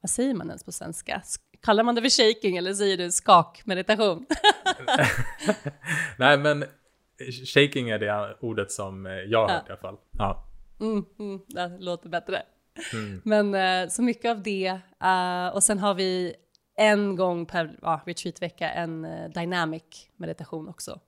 vad 0.00 0.10
säger 0.10 0.34
man 0.34 0.46
ens 0.46 0.64
på 0.64 0.72
svenska? 0.72 1.22
Kallar 1.62 1.84
man 1.84 1.94
det 1.94 2.02
för 2.02 2.08
shaking 2.08 2.56
eller 2.56 2.74
säger 2.74 2.96
du 2.96 3.10
skakmeditation? 3.10 4.26
Nej, 6.18 6.38
men 6.38 6.64
shaking 7.54 7.90
är 7.90 7.98
det 7.98 8.36
ordet 8.40 8.72
som 8.72 9.06
jag 9.26 9.48
har 9.48 9.54
hört 9.54 9.64
ja. 9.66 9.68
i 9.68 9.72
alla 9.72 9.80
fall. 9.80 9.96
Ja. 10.12 10.46
Mm, 10.80 11.04
mm, 11.18 11.40
det 11.48 11.76
låter 11.78 12.08
bättre. 12.08 12.42
Mm. 12.92 13.22
Men 13.24 13.54
eh, 13.54 13.88
så 13.88 14.02
mycket 14.02 14.30
av 14.30 14.42
det. 14.42 14.80
Uh, 15.04 15.54
och 15.54 15.62
sen 15.64 15.78
har 15.78 15.94
vi 15.94 16.34
en 16.76 17.16
gång 17.16 17.46
per 17.46 17.64
uh, 17.64 18.00
retreatvecka 18.06 18.70
en 18.70 19.04
uh, 19.04 19.30
dynamic 19.30 20.08
meditation 20.16 20.68
också. 20.68 21.00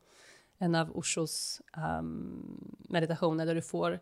En 0.58 0.74
av 0.74 0.96
Oshos 0.96 1.60
um, 1.76 1.82
ehm, 1.82 2.76
meditationer 2.88 3.46
där 3.46 3.54
du 3.54 3.62
får 3.62 4.00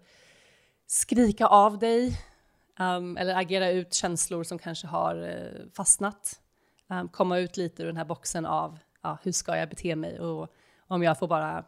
skrika 0.87 1.47
av 1.47 1.79
dig 1.79 2.19
um, 2.81 3.17
eller 3.17 3.35
agera 3.35 3.71
ut 3.71 3.95
känslor 3.95 4.45
som 4.45 4.59
kanske 4.59 4.87
har 4.87 5.17
uh, 5.17 5.71
fastnat. 5.77 6.41
Um, 6.89 7.09
komma 7.09 7.39
ut 7.39 7.57
lite 7.57 7.83
ur 7.83 7.87
den 7.87 7.97
här 7.97 8.05
boxen 8.05 8.47
av 8.47 8.79
ja, 9.03 9.19
hur 9.23 9.33
ska 9.33 9.57
jag 9.57 9.69
bete 9.69 9.97
mig 9.97 10.21
och 10.21 10.49
om 10.87 11.03
jag 11.03 11.19
får 11.19 11.29
bara 11.29 11.59
uh, 11.59 11.65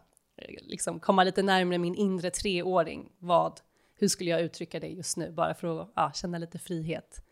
liksom 0.61 1.01
komma 1.01 1.25
lite 1.25 1.43
närmare 1.43 1.79
min 1.79 1.95
inre 1.95 2.31
treåring, 2.31 3.13
vad, 3.19 3.61
hur 4.03 4.09
skulle 4.09 4.31
jag 4.31 4.41
uttrycka 4.41 4.81
det 4.81 4.89
just 4.89 5.17
nu, 5.17 5.31
bara 5.31 5.55
för 5.55 5.83
att 5.83 5.93
ja, 5.95 6.13
känna 6.15 6.39
lite 6.39 6.59
frihet. 6.59 7.23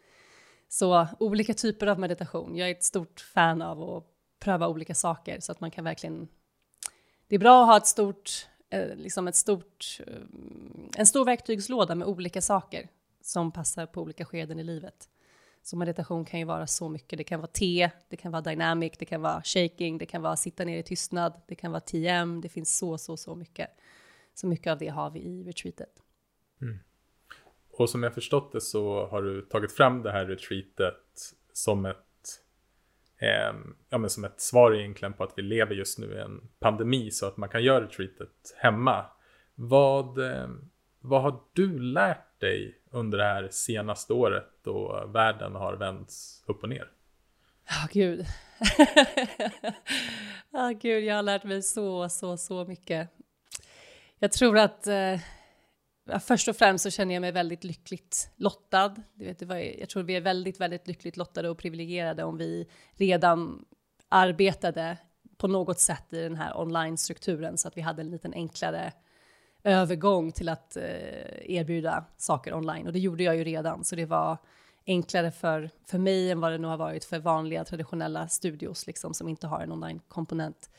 Så 0.69 1.07
olika 1.19 1.55
typer 1.55 1.87
av 1.87 1.99
meditation. 1.99 2.57
Jag 2.57 2.69
är 2.69 2.73
ett 2.73 2.85
stort 2.85 3.21
fan 3.21 3.63
av 3.63 3.83
att 3.83 4.05
pröva 4.39 4.69
olika 4.69 4.95
saker 4.95 5.41
så 5.41 5.53
att 5.53 5.61
man 5.61 5.71
kan 5.71 5.85
verkligen... 5.85 6.29
Det 7.29 7.35
är 7.35 7.39
bra 7.39 7.63
att 7.63 7.69
ha 7.69 7.77
ett 7.77 7.87
stort, 7.87 8.49
eh, 8.71 8.97
liksom 8.97 9.29
ett 9.29 9.37
stort, 9.37 10.01
eh, 10.07 10.15
en 10.97 11.07
stor 11.07 11.25
verktygslåda 11.25 11.95
med 11.95 12.09
olika 12.09 12.43
saker 12.43 12.89
som 13.23 13.53
passar 13.53 13.87
på 13.87 14.03
olika 14.03 14.25
skeden 14.25 14.59
i 14.59 14.65
livet. 14.65 15.09
Så 15.63 15.77
meditation 15.77 16.25
kan 16.25 16.41
ju 16.41 16.47
vara 16.47 16.67
så 16.67 16.89
mycket. 16.89 17.17
Det 17.17 17.25
kan 17.25 17.41
vara 17.41 17.51
te, 17.53 17.91
det 18.09 18.17
kan 18.17 18.33
vara 18.33 18.43
dynamic, 18.43 18.93
det 18.99 19.05
kan 19.05 19.23
vara 19.23 19.43
shaking, 19.43 19.99
det 19.99 20.07
kan 20.07 20.23
vara 20.23 20.37
sitta 20.37 20.65
ner 20.65 20.79
i 20.79 20.83
tystnad, 20.83 21.41
det 21.49 21.55
kan 21.55 21.73
vara 21.73 21.81
TM, 21.81 22.41
det 22.41 22.49
finns 22.49 22.79
så, 22.79 22.99
så, 22.99 23.17
så 23.17 23.35
mycket. 23.35 23.71
Så 24.35 24.47
mycket 24.47 24.71
av 24.71 24.79
det 24.79 24.89
har 24.89 25.11
vi 25.11 25.21
i 25.21 25.45
retreatet. 25.45 26.03
Mm. 26.63 26.79
Och 27.71 27.91
som 27.91 28.03
jag 28.03 28.15
förstått 28.15 28.53
det 28.53 28.61
så 28.61 29.07
har 29.07 29.23
du 29.23 29.43
tagit 29.43 29.73
fram 29.73 30.03
det 30.03 30.13
här 30.13 30.27
retreatet 30.27 31.35
som 31.53 31.87
ett, 31.87 31.97
eh, 33.19 33.55
ja, 33.89 33.99
men 33.99 34.11
som 34.11 34.25
ett 34.25 34.41
svar 34.41 34.75
egentligen 34.75 35.13
på 35.13 35.25
att 35.25 35.33
vi 35.37 35.43
lever 35.43 35.75
just 35.75 35.99
nu 35.99 36.15
i 36.15 36.19
en 36.19 36.49
pandemi 36.59 37.11
så 37.11 37.27
att 37.27 37.37
man 37.37 37.49
kan 37.49 37.63
göra 37.63 37.85
retreatet 37.85 38.55
hemma. 38.57 39.07
Vad, 39.55 40.19
eh, 40.19 40.49
vad 41.01 41.23
har 41.23 41.41
du 41.53 41.79
lärt 41.79 42.41
dig 42.41 42.79
under 42.91 43.19
det 43.19 43.25
här 43.25 43.49
senaste 43.51 44.13
året 44.13 44.49
då 44.63 45.07
världen 45.07 45.55
har 45.55 45.77
vänts 45.77 46.45
upp 46.47 46.63
och 46.63 46.69
ner? 46.69 46.91
Ja, 47.69 47.85
oh, 47.85 47.89
gud. 47.93 48.27
Ja, 50.53 50.71
oh, 50.71 50.73
gud, 50.73 51.05
jag 51.05 51.15
har 51.15 51.23
lärt 51.23 51.45
mig 51.45 51.63
så, 51.63 52.09
så, 52.09 52.37
så 52.37 52.65
mycket. 52.65 53.09
Jag 54.19 54.33
tror 54.33 54.59
att 54.59 54.87
eh, 54.87 55.21
först 56.19 56.49
och 56.49 56.57
främst 56.57 56.83
så 56.83 56.91
känner 56.91 57.15
jag 57.15 57.21
mig 57.21 57.33
väldigt 57.33 57.65
lyckligt 57.65 58.31
lottad. 58.37 58.95
Du 59.15 59.25
vet, 59.25 59.41
jag 59.79 59.89
tror 59.89 60.03
vi 60.03 60.17
är 60.17 60.21
väldigt, 60.21 60.61
väldigt 60.61 60.87
lyckligt 60.87 61.17
lottade 61.17 61.49
och 61.49 61.59
privilegierade 61.59 62.25
om 62.25 62.37
vi 62.37 62.69
redan 62.93 63.65
arbetade 64.09 64.97
på 65.37 65.49
något 65.49 65.81
sätt 65.81 66.13
i 66.13 66.23
den 66.23 66.37
här 66.37 66.61
online-strukturen 66.61 67.59
så 67.59 67.69
att 67.69 67.77
vi 67.77 67.81
hade 67.81 68.03
en 68.03 68.11
liten 68.11 68.35
enklare 68.35 68.93
övergång 69.65 70.33
till 70.33 70.49
att 70.49 70.77
eh, 70.77 70.83
erbjuda 71.45 72.05
saker 72.17 72.55
online. 72.55 72.87
Och 72.87 72.93
det 72.93 72.99
gjorde 72.99 73.23
jag 73.23 73.37
ju 73.37 73.45
redan, 73.45 73.85
så 73.85 73.97
det 73.97 74.07
var 74.07 74.39
enklare 74.87 75.31
för, 75.31 75.71
för 75.87 75.99
mig 75.99 76.31
än 76.31 76.41
vad 76.41 76.53
det 76.53 76.59
nog 76.59 76.71
har 76.71 76.79
varit 76.79 77.05
för 77.05 77.19
vanliga 77.19 77.65
traditionella 77.65 78.29
studios 78.29 78.87
liksom, 78.87 79.15
som 79.15 79.29
inte 79.29 79.47
har 79.47 79.61
en 79.61 79.73
online-komponent. 79.73 80.71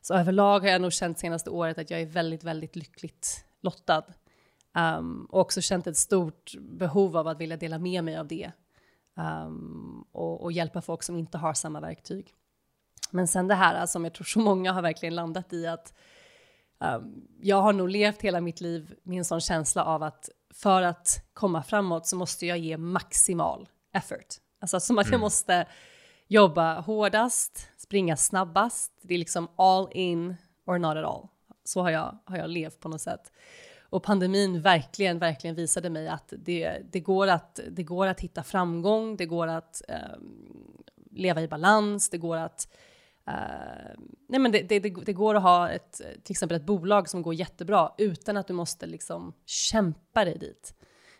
Så 0.00 0.14
överlag 0.14 0.60
har 0.60 0.68
jag 0.68 0.80
nog 0.80 0.92
känt 0.92 1.18
senaste 1.18 1.50
året 1.50 1.78
att 1.78 1.90
jag 1.90 2.00
är 2.00 2.06
väldigt, 2.06 2.44
väldigt 2.44 2.76
lyckligt 2.76 3.44
lottad. 3.60 4.04
Um, 4.76 5.26
och 5.30 5.40
också 5.40 5.60
känt 5.60 5.86
ett 5.86 5.96
stort 5.96 6.54
behov 6.58 7.16
av 7.16 7.28
att 7.28 7.40
vilja 7.40 7.56
dela 7.56 7.78
med 7.78 8.04
mig 8.04 8.16
av 8.16 8.26
det. 8.26 8.52
Um, 9.14 10.04
och, 10.12 10.42
och, 10.42 10.52
hjälpa 10.52 10.82
folk 10.82 11.02
som 11.02 11.16
inte 11.16 11.38
har 11.38 11.54
samma 11.54 11.80
verktyg. 11.80 12.34
Men 13.10 13.28
sen 13.28 13.48
det 13.48 13.54
här 13.54 13.86
som 13.86 14.04
jag 14.04 14.14
tror 14.14 14.24
så 14.24 14.38
många 14.38 14.72
har 14.72 14.82
verkligen 14.82 15.14
landat 15.14 15.52
i 15.52 15.66
att 15.66 15.94
um, 16.78 17.28
jag 17.40 17.62
har 17.62 17.72
nog 17.72 17.88
levt 17.88 18.22
hela 18.22 18.40
mitt 18.40 18.60
liv 18.60 18.94
med 19.02 19.18
en 19.18 19.24
sån 19.24 19.40
känsla 19.40 19.84
av 19.84 20.02
att 20.02 20.28
för 20.54 20.82
att 20.82 21.22
komma 21.32 21.62
framåt 21.62 22.06
så 22.06 22.16
måste 22.16 22.46
jag 22.46 22.58
ge 22.58 22.76
maximal 22.76 23.68
effort. 23.92 24.34
Alltså 24.60 24.80
som 24.80 24.98
att 24.98 25.06
jag 25.06 25.14
mm. 25.14 25.20
måste 25.20 25.66
jobba 26.26 26.80
hårdast, 26.80 27.68
springa 27.76 28.16
snabbast. 28.16 28.92
Det 29.02 29.14
är 29.14 29.18
liksom 29.18 29.48
all 29.56 29.88
in 29.92 30.36
or 30.66 30.78
not 30.78 30.96
at 30.96 31.04
all. 31.04 31.28
Så 31.64 31.82
har 31.82 31.90
jag, 31.90 32.18
har 32.24 32.36
jag 32.36 32.50
levt 32.50 32.80
på 32.80 32.88
något 32.88 33.00
sätt. 33.00 33.32
Och 33.90 34.02
pandemin 34.02 34.60
verkligen, 34.60 35.18
verkligen 35.18 35.56
visade 35.56 35.90
mig 35.90 36.08
att 36.08 36.32
det, 36.38 36.82
det, 36.90 37.00
går, 37.00 37.26
att, 37.26 37.60
det 37.70 37.82
går 37.82 38.06
att 38.06 38.20
hitta 38.20 38.42
framgång, 38.42 39.16
det 39.16 39.26
går 39.26 39.46
att 39.46 39.82
eh, 39.88 39.96
leva 41.10 41.42
i 41.42 41.48
balans, 41.48 42.10
det 42.10 42.18
går 42.18 42.36
att 42.36 42.68
Uh, 43.30 44.00
nej 44.28 44.40
men 44.40 44.52
det, 44.52 44.62
det, 44.62 44.80
det, 44.80 45.12
går 45.12 45.34
att 45.34 45.42
ha 45.42 45.70
ett, 45.70 46.00
till 46.22 46.32
exempel 46.32 46.56
ett 46.56 46.66
bolag 46.66 47.08
som 47.08 47.22
går 47.22 47.34
jättebra 47.34 47.92
utan 47.98 48.36
att 48.36 48.46
du 48.46 48.52
måste 48.52 48.86
liksom 48.86 49.32
kämpa 49.46 50.24
dig 50.24 50.38
dit. 50.38 50.74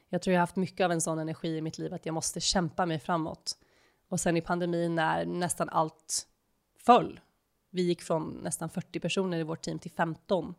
Jag 0.09 0.23
tror 0.23 0.33
jag 0.33 0.39
har 0.39 0.43
haft 0.43 0.57
mycket 0.57 0.85
av 0.85 0.93
en 0.93 1.01
sån 1.01 1.19
energi 1.19 1.57
i 1.57 1.61
mitt 1.61 1.79
liv 1.79 1.95
att 1.95 2.07
jag 2.07 2.13
måste 2.13 2.41
kämpa 2.41 2.87
mig 2.87 2.99
framåt. 2.99 3.59
Och 4.09 4.21
sen 4.21 4.37
i 4.37 4.41
pandemin 4.41 4.95
när 4.95 5.27
nästan 5.27 5.69
allt 5.69 6.27
föll. 6.79 7.21
Vi 7.71 7.83
gick 7.83 8.03
från 8.03 8.41
nästan 8.43 8.69
40 8.71 9.01
personer 9.01 9.39
i 9.39 9.43
vårt 9.43 9.63
team 9.63 9.79
till 9.79 9.91
15. 9.91 10.55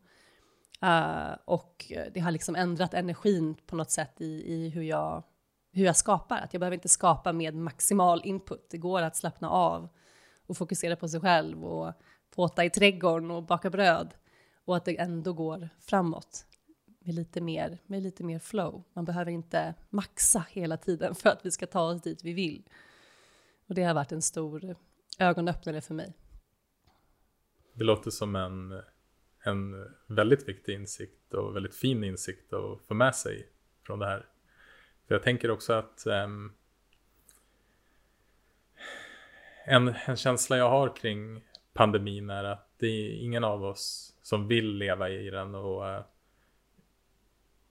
Uh, 0.84 1.36
och 1.44 1.92
det 2.12 2.20
har 2.20 2.30
liksom 2.30 2.56
ändrat 2.56 2.94
energin 2.94 3.54
på 3.66 3.76
något 3.76 3.90
sätt 3.90 4.20
i, 4.20 4.54
i 4.54 4.68
hur, 4.68 4.82
jag, 4.82 5.22
hur 5.72 5.84
jag 5.84 5.96
skapar. 5.96 6.38
Att 6.38 6.54
jag 6.54 6.60
behöver 6.60 6.74
inte 6.74 6.88
skapa 6.88 7.32
med 7.32 7.54
maximal 7.54 8.20
input. 8.24 8.70
Det 8.70 8.78
går 8.78 9.02
att 9.02 9.16
slappna 9.16 9.50
av 9.50 9.88
och 10.46 10.56
fokusera 10.56 10.96
på 10.96 11.08
sig 11.08 11.20
själv 11.20 11.64
och 11.64 11.92
påta 12.30 12.64
i 12.64 12.70
trädgården 12.70 13.30
och 13.30 13.42
baka 13.42 13.70
bröd. 13.70 14.14
Och 14.64 14.76
att 14.76 14.84
det 14.84 15.00
ändå 15.00 15.32
går 15.32 15.68
framåt 15.80 16.46
med 17.00 17.14
lite 17.14 17.40
mer, 17.40 17.78
med 17.86 18.02
lite 18.02 18.24
mer 18.24 18.38
flow. 18.38 18.84
Man 18.92 19.04
behöver 19.04 19.30
inte 19.30 19.74
maxa 19.90 20.44
hela 20.50 20.76
tiden 20.76 21.14
för 21.14 21.30
att 21.30 21.46
vi 21.46 21.50
ska 21.50 21.66
ta 21.66 21.80
oss 21.80 22.02
dit 22.02 22.24
vi 22.24 22.32
vill. 22.32 22.68
Och 23.68 23.74
det 23.74 23.84
har 23.84 23.94
varit 23.94 24.12
en 24.12 24.22
stor 24.22 24.76
ögonöppnare 25.18 25.80
för 25.80 25.94
mig. 25.94 26.14
Det 27.74 27.84
låter 27.84 28.10
som 28.10 28.36
en, 28.36 28.82
en 29.42 29.94
väldigt 30.06 30.48
viktig 30.48 30.74
insikt 30.74 31.34
och 31.34 31.56
väldigt 31.56 31.74
fin 31.74 32.04
insikt 32.04 32.52
att 32.52 32.80
få 32.88 32.94
med 32.94 33.14
sig 33.14 33.48
från 33.86 33.98
det 33.98 34.06
här. 34.06 34.26
För 35.06 35.14
jag 35.14 35.22
tänker 35.22 35.50
också 35.50 35.72
att 35.72 36.04
um, 36.06 36.52
en, 39.64 39.94
en 40.06 40.16
känsla 40.16 40.56
jag 40.56 40.70
har 40.70 40.96
kring 40.96 41.44
pandemin 41.72 42.30
är 42.30 42.44
att 42.44 42.68
det 42.78 42.86
är 42.86 43.10
ingen 43.10 43.44
av 43.44 43.64
oss 43.64 44.14
som 44.22 44.48
vill 44.48 44.76
leva 44.76 45.10
i 45.10 45.30
den 45.30 45.54
och 45.54 45.82
uh, 45.82 46.00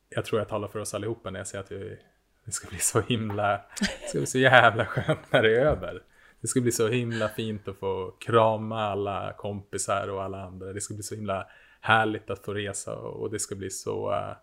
jag 0.09 0.25
tror 0.25 0.41
jag 0.41 0.49
talar 0.49 0.67
för 0.67 0.79
oss 0.79 0.93
allihopa 0.93 1.29
när 1.29 1.39
jag 1.39 1.47
säger 1.47 1.63
att 1.63 1.71
vi, 1.71 1.99
det 2.45 2.51
ska 2.51 2.69
bli 2.69 2.79
så 2.79 3.01
himla, 3.01 3.61
det 3.79 4.07
ska 4.07 4.17
bli 4.17 4.27
så 4.27 4.39
jävla 4.39 4.85
skönt 4.85 5.31
när 5.31 5.43
det 5.43 5.57
är 5.57 5.65
över. 5.65 6.03
Det 6.41 6.47
ska 6.47 6.61
bli 6.61 6.71
så 6.71 6.87
himla 6.87 7.29
fint 7.29 7.67
att 7.67 7.77
få 7.77 8.11
krama 8.19 8.81
alla 8.81 9.33
kompisar 9.37 10.07
och 10.07 10.23
alla 10.23 10.43
andra. 10.43 10.73
Det 10.73 10.81
ska 10.81 10.93
bli 10.93 11.03
så 11.03 11.15
himla 11.15 11.47
härligt 11.81 12.29
att 12.29 12.45
få 12.45 12.53
resa 12.53 12.95
och 12.95 13.31
det 13.31 13.39
ska 13.39 13.55
bli 13.55 13.69
så 13.69 14.11
uh, 14.11 14.35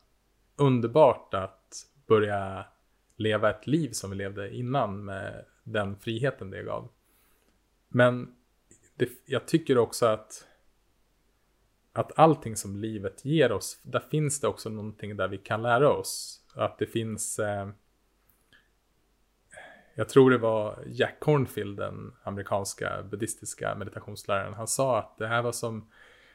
underbart 0.57 1.35
att 1.35 1.87
börja 2.07 2.67
leva 3.17 3.51
ett 3.51 3.67
liv 3.67 3.91
som 3.91 4.11
vi 4.11 4.17
levde 4.17 4.55
innan 4.55 5.05
med 5.05 5.45
den 5.65 5.97
friheten 5.97 6.51
det 6.51 6.63
gav. 6.63 6.89
Men 7.89 8.35
det, 8.95 9.09
jag 9.27 9.47
tycker 9.47 9.79
också 9.79 10.07
att 10.07 10.47
att 11.97 12.19
allting 12.19 12.57
som 12.57 12.77
livet 12.77 13.25
ger 13.25 13.53
oss, 13.53 13.81
där 13.83 14.01
finns 14.01 14.41
det 14.41 14.49
också 14.49 14.69
någonting 14.69 15.17
där 15.17 15.29
vi 15.29 15.39
kan 15.39 15.63
lära 15.63 15.91
oss. 15.91 16.41
Att 16.55 16.79
det 16.79 16.87
finns 16.87 17.39
eh, 17.39 17.69
jag 19.95 20.09
tror 20.09 20.31
det 20.31 20.39
var 20.39 20.85
Jack 20.87 21.21
Cornfield, 21.21 21.77
den 21.77 22.13
amerikanska 22.23 23.03
buddhistiska 23.03 23.75
meditationsläraren. 23.75 24.55
Han 24.55 24.67
sa 24.67 24.99
att 24.99 25.19
det 25.19 25.27
här 25.27 25.43
var 25.43 25.53
som, 25.53 25.91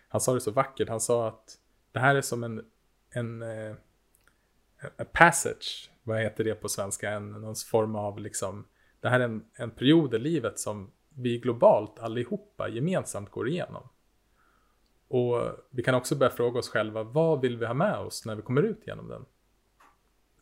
han 0.08 0.22
sa 0.22 0.34
det 0.34 0.42
så 0.42 0.52
vackert, 0.52 0.90
han 0.90 1.00
sa 1.00 1.28
att 1.28 1.58
det 1.92 2.00
här 2.00 2.16
är 2.16 2.22
som 2.22 2.44
en, 2.44 2.66
en, 3.10 3.42
eh, 3.42 3.76
a 4.98 5.06
passage, 5.12 5.92
vad 6.04 6.20
heter 6.20 6.44
det 6.44 6.56
på 6.56 6.70
svenska, 6.70 7.12
en, 7.12 7.32
någon 7.32 7.56
form 7.56 7.96
av 7.96 8.20
liksom, 8.20 8.68
det 9.00 9.10
här 9.10 9.20
är 9.20 9.24
en, 9.24 9.46
en 9.54 9.72
period 9.72 10.14
i 10.14 10.20
livet 10.20 10.60
som 10.60 10.92
vi 11.10 11.38
globalt 11.38 12.00
allihopa 12.00 12.70
gemensamt 12.70 13.32
går 13.32 13.48
igenom. 13.48 13.90
Och 15.08 15.42
vi 15.70 15.84
kan 15.84 15.96
också 15.96 16.16
börja 16.16 16.32
fråga 16.32 16.60
oss 16.60 16.70
själva, 16.70 17.04
vad 17.04 17.42
vill 17.42 17.58
vi 17.58 17.66
ha 17.66 17.74
med 17.74 17.98
oss 17.98 18.26
när 18.26 18.36
vi 18.36 18.42
kommer 18.42 18.62
ut 18.62 18.88
genom 18.88 19.08
den? 19.08 19.26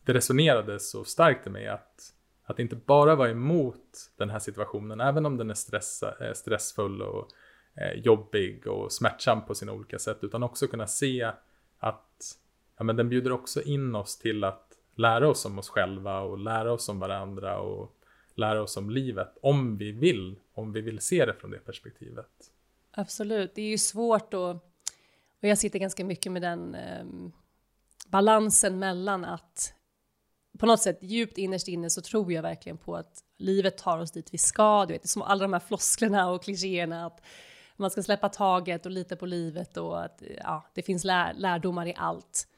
Det 0.04 0.14
resonerade 0.14 0.80
så 0.80 1.04
starkt 1.04 1.46
i 1.46 1.50
mig 1.50 1.68
att, 1.68 2.14
att 2.48 2.58
inte 2.58 2.76
bara 2.76 3.14
vara 3.14 3.30
emot 3.30 4.10
den 4.16 4.30
här 4.30 4.38
situationen, 4.38 5.00
även 5.00 5.26
om 5.26 5.36
den 5.36 5.50
är 5.50 5.54
stressa, 5.54 6.14
eh, 6.20 6.32
stressfull 6.32 7.02
och 7.02 7.28
eh, 7.74 7.92
jobbig 7.92 8.66
och 8.66 8.92
smärtsam 8.92 9.44
på 9.44 9.54
sina 9.54 9.72
olika 9.72 9.98
sätt, 9.98 10.18
utan 10.22 10.42
också 10.42 10.66
kunna 10.66 10.86
se 10.86 11.32
att 11.78 12.38
ja, 12.76 12.84
men 12.84 12.96
den 12.96 13.08
bjuder 13.08 13.32
också 13.32 13.62
in 13.62 13.94
oss 13.94 14.18
till 14.18 14.44
att 14.44 14.72
lära 14.94 15.28
oss 15.28 15.44
om 15.44 15.58
oss 15.58 15.68
själva 15.68 16.20
och 16.20 16.38
lära 16.38 16.72
oss 16.72 16.88
om 16.88 16.98
varandra 17.00 17.58
och 17.58 17.94
lära 18.34 18.62
oss 18.62 18.76
om 18.76 18.90
livet 18.90 19.38
om 19.42 19.76
vi 19.76 19.92
vill, 19.92 20.38
om 20.54 20.72
vi 20.72 20.80
vill 20.80 21.00
se 21.00 21.26
det 21.26 21.34
från 21.34 21.50
det 21.50 21.58
perspektivet. 21.58 22.50
Absolut, 22.90 23.54
det 23.54 23.62
är 23.62 23.68
ju 23.70 23.78
svårt 23.78 24.34
att, 24.34 24.40
och 24.40 24.60
jag 25.40 25.58
sitter 25.58 25.78
ganska 25.78 26.04
mycket 26.04 26.32
med 26.32 26.42
den 26.42 26.74
eh, 26.74 27.04
balansen 28.06 28.78
mellan 28.78 29.24
att 29.24 29.74
på 30.58 30.66
något 30.66 30.80
sätt 30.80 30.98
djupt 31.00 31.38
innerst 31.38 31.68
inne 31.68 31.90
så 31.90 32.00
tror 32.00 32.32
jag 32.32 32.42
verkligen 32.42 32.78
på 32.78 32.96
att 32.96 33.22
livet 33.38 33.78
tar 33.78 33.98
oss 33.98 34.10
dit 34.10 34.34
vi 34.34 34.38
ska, 34.38 34.86
du 34.86 34.92
vet, 34.92 35.08
som 35.08 35.22
alla 35.22 35.42
de 35.42 35.52
här 35.52 35.60
flosklerna 35.60 36.30
och 36.30 36.42
klichéerna 36.42 37.06
att 37.06 37.20
man 37.76 37.90
ska 37.90 38.02
släppa 38.02 38.28
taget 38.28 38.86
och 38.86 38.92
lita 38.92 39.16
på 39.16 39.26
livet 39.26 39.76
och 39.76 40.04
att 40.04 40.22
ja, 40.38 40.64
det 40.74 40.82
finns 40.82 41.04
lär, 41.04 41.34
lärdomar 41.34 41.86
i 41.86 41.94
allt. 41.96 42.48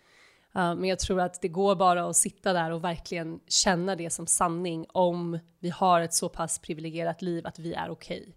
Uh, 0.57 0.75
men 0.75 0.85
jag 0.85 0.99
tror 0.99 1.21
att 1.21 1.41
det 1.41 1.49
går 1.49 1.77
bara 1.77 2.05
att 2.05 2.17
sitta 2.17 2.53
där 2.53 2.71
och 2.71 2.85
verkligen 2.85 3.41
känna 3.49 3.97
det 3.97 4.11
som 4.11 4.27
sanning 4.27 4.87
om 4.89 5.39
vi 5.59 5.71
har 5.71 6.01
ett 6.01 6.15
så 6.15 6.29
pass 6.29 6.59
privilegierat 6.59 7.23
liv 7.23 7.47
att 7.47 7.59
vi 7.59 7.75
är 7.75 7.91
okej. 7.91 8.21
Okay. 8.21 8.35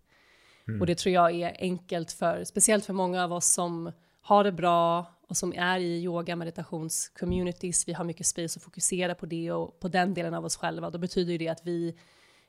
Mm. 0.67 0.81
Och 0.81 0.87
det 0.87 0.95
tror 0.95 1.13
jag 1.13 1.31
är 1.31 1.55
enkelt 1.59 2.11
för, 2.11 2.43
speciellt 2.43 2.85
för 2.85 2.93
många 2.93 3.23
av 3.23 3.33
oss 3.33 3.53
som 3.53 3.91
har 4.21 4.43
det 4.43 4.51
bra 4.51 5.05
och 5.33 5.37
som 5.37 5.53
är 5.53 5.79
i 5.79 6.03
yoga 6.03 6.35
meditationscommunities. 6.35 7.87
Vi 7.87 7.93
har 7.93 8.03
mycket 8.03 8.25
space 8.25 8.59
att 8.59 8.63
fokusera 8.63 9.15
på 9.15 9.25
det 9.25 9.51
och 9.51 9.79
på 9.79 9.87
den 9.87 10.13
delen 10.13 10.33
av 10.33 10.45
oss 10.45 10.57
själva. 10.57 10.89
Då 10.89 10.97
betyder 10.97 11.37
det 11.37 11.47
att 11.47 11.65
vi, 11.65 11.95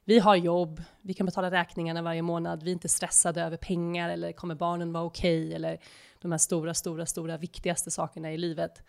vi 0.05 0.19
har 0.19 0.37
jobb, 0.37 0.83
vi 1.03 1.15
kan 1.15 1.27
betala 1.27 1.51
räkningarna 1.51 2.03
varje 2.03 2.23
månad, 2.23 2.63
vi 2.63 2.71
är 2.71 2.73
inte 2.73 2.89
stressade 2.89 3.43
över 3.43 3.57
pengar 3.57 4.09
eller 4.09 4.33
kommer 4.33 4.55
barnen 4.55 4.93
vara 4.93 5.05
okej 5.05 5.45
okay, 5.45 5.55
eller 5.55 5.79
de 6.21 6.31
här 6.31 6.39
stora, 6.39 6.75
stora, 6.75 7.07
stora 7.07 7.37
viktigaste 7.37 7.91
sakerna 7.91 8.33
i 8.33 8.39
livet. 8.39 8.83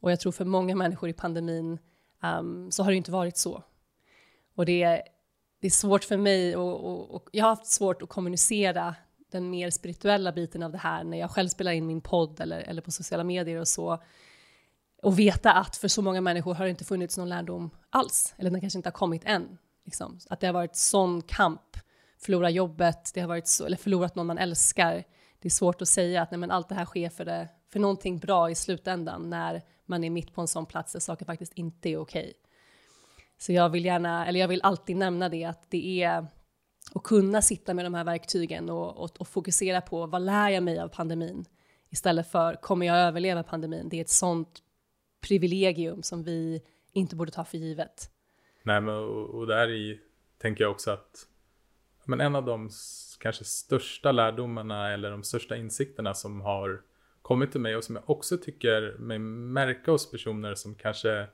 Och 0.00 0.10
jag 0.10 0.20
tror 0.20 0.32
för 0.32 0.44
många 0.44 0.76
människor 0.76 1.08
i 1.08 1.12
pandemin 1.12 1.78
um, 2.22 2.70
så 2.70 2.82
har 2.82 2.90
det 2.90 2.96
inte 2.96 3.12
varit 3.12 3.36
så. 3.36 3.62
Och 4.54 4.66
det 4.66 4.82
är, 4.82 5.02
det 5.60 5.66
är 5.66 5.70
svårt 5.70 6.04
för 6.04 6.16
mig 6.16 6.56
och, 6.56 6.84
och, 6.84 7.14
och, 7.14 7.28
jag 7.32 7.44
har 7.44 7.50
haft 7.50 7.66
svårt 7.66 8.02
att 8.02 8.08
kommunicera 8.08 8.94
den 9.30 9.50
mer 9.50 9.70
spirituella 9.70 10.32
biten 10.32 10.62
av 10.62 10.72
det 10.72 10.78
här 10.78 11.04
när 11.04 11.18
jag 11.18 11.30
själv 11.30 11.48
spelar 11.48 11.72
in 11.72 11.86
min 11.86 12.00
podd 12.00 12.40
eller, 12.40 12.60
eller 12.60 12.82
på 12.82 12.90
sociala 12.90 13.24
medier 13.24 13.60
och 13.60 13.68
så. 13.68 14.02
Och 15.02 15.18
veta 15.18 15.52
att 15.52 15.76
för 15.76 15.88
så 15.88 16.02
många 16.02 16.20
människor 16.20 16.54
har 16.54 16.64
det 16.64 16.70
inte 16.70 16.84
funnits 16.84 17.18
någon 17.18 17.28
lärdom 17.28 17.70
alls, 17.90 18.34
eller 18.36 18.50
den 18.50 18.60
kanske 18.60 18.78
inte 18.78 18.88
har 18.88 18.92
kommit 18.92 19.22
än. 19.24 19.58
Liksom. 19.84 20.18
Att 20.30 20.40
det 20.40 20.46
har 20.46 20.54
varit 20.54 20.76
sån 20.76 21.22
kamp, 21.22 21.76
förlora 22.18 22.50
jobbet, 22.50 23.10
det 23.14 23.20
har 23.20 23.28
varit 23.28 23.48
så, 23.48 23.66
eller 23.66 23.76
förlorat 23.76 24.14
någon 24.14 24.26
man 24.26 24.38
älskar. 24.38 25.04
Det 25.38 25.48
är 25.48 25.50
svårt 25.50 25.82
att 25.82 25.88
säga 25.88 26.22
att 26.22 26.30
nej, 26.30 26.38
men 26.38 26.50
allt 26.50 26.68
det 26.68 26.74
här 26.74 26.84
sker 26.84 27.08
för, 27.08 27.24
det, 27.24 27.48
för 27.72 27.80
någonting 27.80 28.18
bra 28.18 28.50
i 28.50 28.54
slutändan 28.54 29.30
när 29.30 29.62
man 29.86 30.04
är 30.04 30.10
mitt 30.10 30.34
på 30.34 30.40
en 30.40 30.48
sån 30.48 30.66
plats 30.66 30.92
där 30.92 31.00
saker 31.00 31.24
faktiskt 31.24 31.52
inte 31.52 31.88
är 31.88 31.96
okej. 31.96 32.32
Så 33.38 33.52
jag 33.52 33.68
vill 33.68 33.84
gärna, 33.84 34.26
eller 34.26 34.40
jag 34.40 34.48
vill 34.48 34.62
alltid 34.62 34.96
nämna 34.96 35.28
det, 35.28 35.44
att 35.44 35.70
det 35.70 36.02
är 36.02 36.26
och 36.92 37.04
kunna 37.04 37.42
sitta 37.42 37.74
med 37.74 37.84
de 37.84 37.94
här 37.94 38.04
verktygen 38.04 38.70
och, 38.70 38.96
och, 38.96 39.20
och 39.20 39.28
fokusera 39.28 39.80
på 39.80 40.06
vad 40.06 40.22
lär 40.22 40.48
jag 40.48 40.62
mig 40.62 40.78
av 40.78 40.88
pandemin? 40.88 41.44
Istället 41.90 42.30
för 42.30 42.54
kommer 42.54 42.86
jag 42.86 42.96
överleva 42.96 43.42
pandemin? 43.42 43.88
Det 43.88 43.96
är 43.96 44.00
ett 44.00 44.08
sånt 44.08 44.62
privilegium 45.28 46.02
som 46.02 46.22
vi 46.22 46.62
inte 46.92 47.16
borde 47.16 47.30
ta 47.32 47.44
för 47.44 47.58
givet. 47.58 48.10
Nej, 48.62 48.80
men 48.80 48.94
och, 48.94 49.34
och 49.34 49.46
där 49.46 49.70
i 49.70 50.00
tänker 50.38 50.64
jag 50.64 50.70
också 50.70 50.90
att 50.90 51.26
men 52.04 52.20
en 52.20 52.36
av 52.36 52.44
de 52.44 52.70
kanske 53.18 53.44
största 53.44 54.12
lärdomarna 54.12 54.92
eller 54.92 55.10
de 55.10 55.22
största 55.22 55.56
insikterna 55.56 56.14
som 56.14 56.40
har 56.40 56.82
kommit 57.22 57.52
till 57.52 57.60
mig 57.60 57.76
och 57.76 57.84
som 57.84 57.96
jag 57.96 58.10
också 58.10 58.38
tycker 58.38 58.96
mig 58.98 59.18
märka 59.18 59.90
hos 59.90 60.10
personer 60.10 60.54
som 60.54 60.74
kanske 60.74 61.26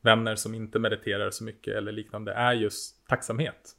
vänner 0.00 0.36
som 0.36 0.54
inte 0.54 0.78
mediterar 0.78 1.30
så 1.30 1.44
mycket 1.44 1.74
eller 1.74 1.92
liknande 1.92 2.32
är 2.32 2.52
just 2.52 3.06
tacksamhet. 3.08 3.76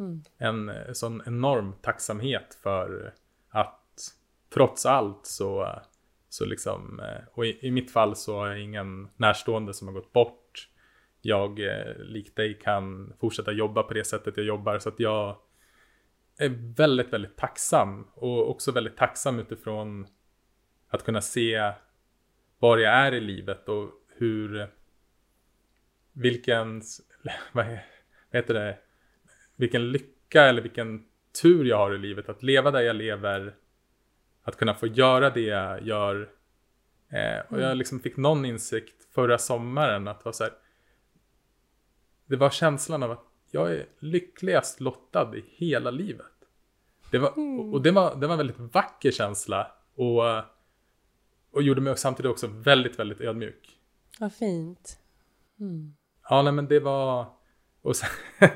Mm. 0.00 0.22
En 0.38 0.68
eh, 0.68 0.92
sån 0.92 1.22
enorm 1.26 1.74
tacksamhet 1.82 2.58
för 2.62 3.14
att 3.50 3.80
trots 4.54 4.86
allt 4.86 5.26
så, 5.26 5.80
så 6.28 6.44
liksom, 6.44 7.00
eh, 7.00 7.28
och 7.32 7.46
i, 7.46 7.66
i 7.66 7.70
mitt 7.70 7.90
fall 7.90 8.16
så 8.16 8.38
har 8.38 8.46
jag 8.48 8.60
ingen 8.60 9.08
närstående 9.16 9.74
som 9.74 9.88
har 9.88 9.94
gått 9.94 10.12
bort. 10.12 10.68
Jag, 11.22 11.60
eh, 11.60 11.96
likt 11.98 12.36
dig, 12.36 12.58
kan 12.58 13.12
fortsätta 13.20 13.52
jobba 13.52 13.82
på 13.82 13.94
det 13.94 14.04
sättet 14.04 14.36
jag 14.36 14.46
jobbar 14.46 14.78
så 14.78 14.88
att 14.88 15.00
jag 15.00 15.36
är 16.38 16.74
väldigt, 16.76 17.12
väldigt 17.12 17.36
tacksam 17.36 18.08
och 18.14 18.50
också 18.50 18.72
väldigt 18.72 18.96
tacksam 18.96 19.38
utifrån 19.38 20.06
att 20.88 21.04
kunna 21.04 21.20
se 21.20 21.72
var 22.58 22.78
jag 22.78 22.94
är 22.94 23.12
i 23.12 23.20
livet 23.20 23.68
och 23.68 23.90
hur 24.08 24.68
vilken, 26.12 26.82
vad 27.52 27.78
heter 28.32 28.54
det, 28.54 28.78
vilken 29.60 29.92
lycka 29.92 30.42
eller 30.42 30.62
vilken 30.62 31.04
tur 31.42 31.64
jag 31.64 31.76
har 31.76 31.94
i 31.94 31.98
livet 31.98 32.28
att 32.28 32.42
leva 32.42 32.70
där 32.70 32.80
jag 32.80 32.96
lever, 32.96 33.54
att 34.42 34.56
kunna 34.56 34.74
få 34.74 34.86
göra 34.86 35.30
det 35.30 35.40
jag 35.40 35.82
gör. 35.82 36.30
Eh, 37.08 37.40
och 37.48 37.58
jag 37.58 37.64
mm. 37.64 37.78
liksom 37.78 38.00
fick 38.00 38.16
någon 38.16 38.44
insikt 38.44 39.04
förra 39.14 39.38
sommaren 39.38 40.08
att 40.08 40.24
vara 40.24 40.32
så 40.32 40.44
här, 40.44 40.52
det 42.26 42.36
var 42.36 42.50
känslan 42.50 43.02
av 43.02 43.10
att 43.10 43.24
jag 43.50 43.72
är 43.72 43.86
lyckligast 43.98 44.80
lottad 44.80 45.36
i 45.36 45.44
hela 45.48 45.90
livet. 45.90 46.26
Det 47.10 47.18
var, 47.18 47.32
mm. 47.32 47.74
och 47.74 47.82
det 47.82 47.90
var, 47.90 48.16
det 48.16 48.26
var 48.26 48.34
en 48.34 48.38
väldigt 48.38 48.74
vacker 48.74 49.10
känsla 49.10 49.72
och, 49.94 50.22
och 51.50 51.62
gjorde 51.62 51.80
mig 51.80 51.96
samtidigt 51.96 52.30
också 52.30 52.46
väldigt, 52.46 52.98
väldigt 52.98 53.20
ödmjuk. 53.20 53.78
Vad 54.20 54.32
fint. 54.32 54.98
Mm. 55.60 55.94
Ja, 56.28 56.42
nej 56.42 56.52
men 56.52 56.66
det 56.66 56.80
var... 56.80 57.39
Och 57.82 57.96
sen, 57.96 58.08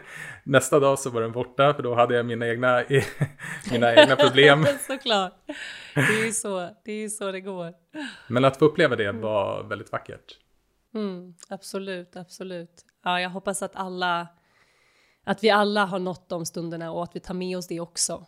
nästa 0.44 0.80
dag 0.80 0.98
så 0.98 1.10
var 1.10 1.20
den 1.20 1.32
borta 1.32 1.74
för 1.74 1.82
då 1.82 1.94
hade 1.94 2.14
jag 2.14 2.26
mina 2.26 2.48
egna, 2.48 2.84
mina 3.70 3.94
egna 3.94 4.16
problem. 4.16 4.66
Såklart. 4.86 5.32
Det 5.94 6.00
är 6.00 6.24
ju 6.24 6.32
så 6.32 6.70
det, 6.84 6.92
är 6.92 7.08
så 7.08 7.32
det 7.32 7.40
går. 7.40 7.74
Men 8.28 8.44
att 8.44 8.56
få 8.56 8.64
uppleva 8.64 8.96
det 8.96 9.12
var 9.12 9.62
väldigt 9.62 9.92
vackert. 9.92 10.38
Mm, 10.94 11.34
absolut, 11.48 12.16
absolut. 12.16 12.84
Ja, 13.04 13.20
jag 13.20 13.30
hoppas 13.30 13.62
att 13.62 13.76
alla, 13.76 14.28
att 15.24 15.44
vi 15.44 15.50
alla 15.50 15.84
har 15.84 15.98
nått 15.98 16.28
de 16.28 16.46
stunderna 16.46 16.92
och 16.92 17.02
att 17.02 17.16
vi 17.16 17.20
tar 17.20 17.34
med 17.34 17.58
oss 17.58 17.66
det 17.66 17.80
också. 17.80 18.26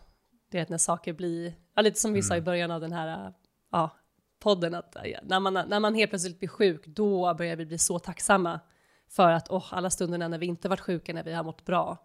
Det 0.51 0.57
är 0.57 0.61
att 0.61 0.69
när 0.69 0.77
saker 0.77 1.13
blir, 1.13 1.53
ja, 1.75 1.81
lite 1.81 1.99
som 1.99 2.13
vi 2.13 2.19
mm. 2.19 2.23
sa 2.27 2.33
i 2.33 2.37
mm. 2.37 2.45
början 2.45 2.71
av 2.71 2.81
den 2.81 2.91
här 2.91 3.33
ja, 3.71 3.97
podden, 4.39 4.75
att 4.75 4.97
när 5.23 5.39
man, 5.39 5.53
när 5.53 5.79
man 5.79 5.95
helt 5.95 6.11
plötsligt 6.11 6.39
blir 6.39 6.49
sjuk, 6.49 6.85
då 6.85 7.33
börjar 7.33 7.55
vi 7.55 7.65
bli 7.65 7.77
så 7.77 7.99
tacksamma 7.99 8.59
för 9.09 9.31
att 9.31 9.49
oh, 9.49 9.65
alla 9.71 9.89
stunderna 9.89 10.27
när 10.27 10.37
vi 10.37 10.45
inte 10.45 10.69
varit 10.69 10.79
sjuka, 10.79 11.13
när 11.13 11.23
vi 11.23 11.33
har 11.33 11.43
mått 11.43 11.65
bra 11.65 11.97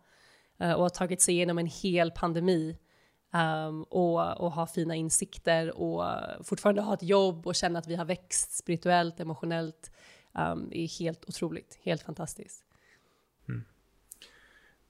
uh, 0.63 0.73
och 0.73 0.83
har 0.83 0.89
tagit 0.89 1.23
sig 1.23 1.35
igenom 1.35 1.59
en 1.59 1.67
hel 1.67 2.11
pandemi 2.11 2.79
um, 3.35 3.83
och, 3.83 4.41
och 4.41 4.53
ha 4.53 4.67
fina 4.67 4.95
insikter 4.95 5.81
och 5.81 6.05
fortfarande 6.45 6.83
ha 6.83 6.95
ett 6.95 7.03
jobb 7.03 7.47
och 7.47 7.55
känna 7.55 7.79
att 7.79 7.87
vi 7.87 7.97
har 7.97 8.05
växt 8.05 8.57
spirituellt, 8.57 9.21
emotionellt, 9.21 9.91
um, 10.33 10.69
är 10.73 10.99
helt 10.99 11.25
otroligt, 11.29 11.79
helt 11.83 12.03
fantastiskt. 12.03 12.65
Mm. 13.49 13.65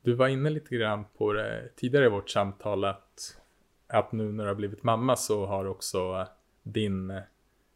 Du 0.02 0.14
var 0.14 0.28
inne 0.28 0.50
lite 0.50 0.76
grann 0.76 1.04
på 1.04 1.32
det 1.32 1.68
tidigare 1.76 2.06
i 2.06 2.08
vårt 2.08 2.30
samtal 2.30 2.84
att, 2.84 3.40
att 3.86 4.12
nu 4.12 4.32
när 4.32 4.44
du 4.44 4.50
har 4.50 4.54
blivit 4.54 4.82
mamma 4.82 5.16
så 5.16 5.46
har 5.46 5.64
också 5.64 6.26
din 6.62 7.10
eh, 7.10 7.22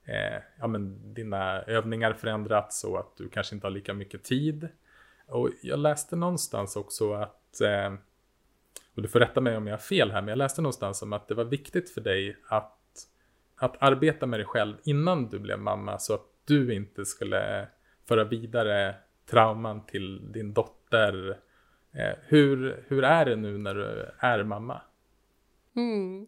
eh, 0.07 0.43
ja, 0.59 0.67
men 0.67 1.15
dina 1.15 1.63
övningar 1.63 2.13
förändrats 2.13 2.85
och 2.85 2.99
att 2.99 3.17
du 3.17 3.29
kanske 3.29 3.55
inte 3.55 3.67
har 3.67 3.73
lika 3.73 3.95
mycket 3.95 4.25
tid. 4.25 4.69
Och 5.27 5.51
jag 5.63 5.79
läste 5.79 6.17
någonstans 6.17 6.77
också 6.77 7.13
att, 7.13 7.61
eh, 7.61 7.95
och 8.95 9.03
du 9.03 9.09
får 9.09 9.21
rätta 9.21 9.41
mig 9.41 9.57
om 9.57 9.67
jag 9.67 9.75
har 9.75 9.79
fel 9.79 10.11
här, 10.11 10.21
men 10.23 10.29
jag 10.29 10.39
läste 10.39 10.63
någonstans 10.63 11.03
om 11.03 11.13
att 11.13 11.29
det 11.29 11.35
var 11.35 11.45
viktigt 11.45 11.91
för 11.91 12.01
dig 12.01 12.37
att, 12.49 12.79
att 13.57 13.83
arbeta 13.83 14.27
med 14.27 14.41
dig 14.41 14.47
själv 14.47 14.77
innan 14.85 15.29
du 15.29 15.39
blev 15.39 15.59
mamma 15.59 15.99
så 15.99 16.15
att 16.15 16.27
du 16.45 16.75
inte 16.75 17.05
skulle 17.05 17.69
föra 18.09 18.25
vidare 18.25 18.95
trauman 19.31 19.87
till 19.87 20.33
din 20.33 20.53
dotter. 20.53 21.39
Eh, 21.93 22.15
hur, 22.23 22.85
hur 22.89 23.05
är 23.05 23.25
det 23.25 23.37
nu 23.37 23.59
när 23.59 23.75
du 23.75 24.11
är 24.19 24.43
mamma? 24.45 24.83
Mm. 25.77 26.27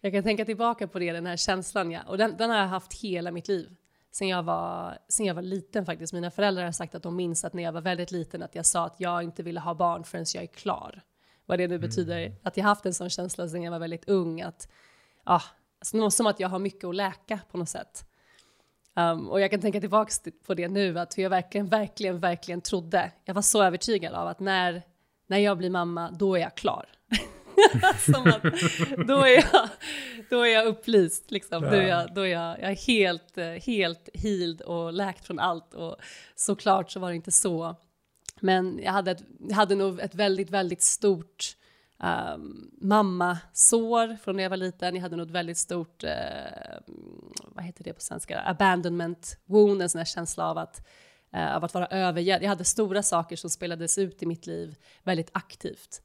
Jag 0.00 0.12
kan 0.12 0.22
tänka 0.22 0.44
tillbaka 0.44 0.88
på 0.88 0.98
det, 0.98 1.12
den 1.12 1.26
här 1.26 1.36
känslan, 1.36 1.90
ja. 1.90 2.00
och 2.06 2.18
den, 2.18 2.36
den 2.36 2.50
har 2.50 2.56
jag 2.56 2.66
haft 2.66 2.92
hela 2.92 3.30
mitt 3.30 3.48
liv. 3.48 3.76
Sen 4.10 4.28
jag, 4.28 4.42
var, 4.42 4.98
sen 5.08 5.26
jag 5.26 5.34
var 5.34 5.42
liten 5.42 5.86
faktiskt. 5.86 6.12
Mina 6.12 6.30
föräldrar 6.30 6.64
har 6.64 6.72
sagt 6.72 6.94
att 6.94 7.02
de 7.02 7.16
minns 7.16 7.44
att 7.44 7.52
när 7.52 7.62
jag 7.62 7.72
var 7.72 7.80
väldigt 7.80 8.10
liten 8.10 8.42
att 8.42 8.54
jag 8.54 8.66
sa 8.66 8.86
att 8.86 9.00
jag 9.00 9.22
inte 9.22 9.42
ville 9.42 9.60
ha 9.60 9.74
barn 9.74 10.04
förrän 10.04 10.24
jag 10.34 10.42
är 10.42 10.46
klar. 10.46 11.02
Vad 11.46 11.58
det 11.58 11.68
nu 11.68 11.78
betyder. 11.78 12.18
Mm. 12.18 12.38
Att 12.42 12.56
jag 12.56 12.64
haft 12.64 12.86
en 12.86 12.94
sån 12.94 13.10
känsla 13.10 13.48
sen 13.48 13.62
jag 13.62 13.70
var 13.70 13.78
väldigt 13.78 14.08
ung. 14.08 14.40
Att, 14.40 14.68
ah, 15.24 15.42
alltså, 15.78 16.10
som 16.10 16.26
att 16.26 16.40
jag 16.40 16.48
har 16.48 16.58
mycket 16.58 16.84
att 16.84 16.94
läka 16.94 17.40
på 17.50 17.58
något 17.58 17.68
sätt. 17.68 18.06
Um, 18.94 19.28
och 19.28 19.40
jag 19.40 19.50
kan 19.50 19.60
tänka 19.60 19.80
tillbaka 19.80 20.30
på 20.46 20.54
det 20.54 20.68
nu, 20.68 20.98
att 20.98 21.18
hur 21.18 21.22
jag 21.22 21.30
verkligen, 21.30 21.66
verkligen, 21.66 22.20
verkligen 22.20 22.60
trodde. 22.60 23.12
Jag 23.24 23.34
var 23.34 23.42
så 23.42 23.62
övertygad 23.62 24.14
av 24.14 24.28
att 24.28 24.40
när, 24.40 24.82
när 25.26 25.38
jag 25.38 25.58
blir 25.58 25.70
mamma, 25.70 26.10
då 26.10 26.34
är 26.34 26.40
jag 26.40 26.54
klar. 26.54 26.86
Som 27.98 28.26
att, 28.26 28.42
då, 29.06 29.20
är 29.20 29.34
jag, 29.34 29.68
då 30.30 30.40
är 30.40 30.52
jag 30.52 30.66
upplyst, 30.66 31.30
liksom. 31.30 31.62
då, 31.62 31.68
är 31.68 31.88
jag, 31.88 32.14
då 32.14 32.20
är 32.20 32.26
jag, 32.26 32.60
jag 32.60 32.70
är 32.70 32.86
helt, 32.86 33.64
helt 33.66 34.08
healed 34.14 34.60
och 34.60 34.92
läkt 34.92 35.26
från 35.26 35.38
allt. 35.38 35.74
Och 35.74 35.96
såklart 36.34 36.90
så 36.90 37.00
var 37.00 37.08
det 37.08 37.16
inte 37.16 37.32
så. 37.32 37.76
Men 38.40 38.80
jag 38.82 38.92
hade, 38.92 39.10
ett, 39.10 39.22
jag 39.48 39.56
hade 39.56 39.74
nog 39.74 40.00
ett 40.00 40.14
väldigt, 40.14 40.50
väldigt 40.50 40.82
stort 40.82 41.56
um, 42.02 42.70
mammasår 42.80 44.16
från 44.16 44.36
när 44.36 44.42
jag 44.42 44.50
var 44.50 44.56
liten. 44.56 44.94
Jag 44.94 45.02
hade 45.02 45.16
nog 45.16 45.26
ett 45.26 45.34
väldigt 45.34 45.58
stort, 45.58 46.04
uh, 46.04 46.10
vad 47.38 47.64
heter 47.64 47.84
det 47.84 47.92
på 47.92 48.00
svenska, 48.00 48.42
abandonment 48.46 49.38
wound, 49.44 49.82
en 49.82 49.88
sån 49.88 49.98
här 49.98 50.04
känsla 50.04 50.50
av 50.50 50.58
att, 50.58 50.86
uh, 51.34 51.56
av 51.56 51.64
att 51.64 51.74
vara 51.74 51.86
övergedd. 51.86 52.42
Jag 52.42 52.48
hade 52.48 52.64
stora 52.64 53.02
saker 53.02 53.36
som 53.36 53.50
spelades 53.50 53.98
ut 53.98 54.22
i 54.22 54.26
mitt 54.26 54.46
liv 54.46 54.76
väldigt 55.02 55.30
aktivt 55.32 56.02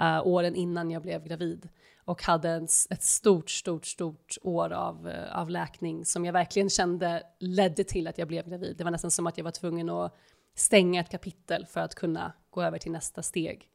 uh, 0.00 0.26
åren 0.26 0.54
innan 0.54 0.90
jag 0.90 1.02
blev 1.02 1.24
gravid 1.24 1.68
och 2.04 2.22
hade 2.22 2.50
en, 2.50 2.64
ett 2.90 3.02
stort, 3.02 3.50
stort, 3.50 3.86
stort 3.86 4.36
år 4.42 4.72
av, 4.72 5.06
uh, 5.06 5.38
av 5.38 5.50
läkning 5.50 6.04
som 6.04 6.24
jag 6.24 6.32
verkligen 6.32 6.70
kände 6.70 7.22
ledde 7.38 7.84
till 7.84 8.06
att 8.06 8.18
jag 8.18 8.28
blev 8.28 8.48
gravid. 8.48 8.76
Det 8.76 8.84
var 8.84 8.90
nästan 8.90 9.10
som 9.10 9.26
att 9.26 9.38
jag 9.38 9.44
var 9.44 9.50
tvungen 9.50 9.90
att 9.90 10.16
stänga 10.54 11.00
ett 11.00 11.10
kapitel 11.10 11.66
för 11.66 11.80
att 11.80 11.94
kunna 11.94 12.32
gå 12.50 12.62
över 12.62 12.78
till 12.78 12.92
nästa 12.92 13.22
steg. 13.22 13.68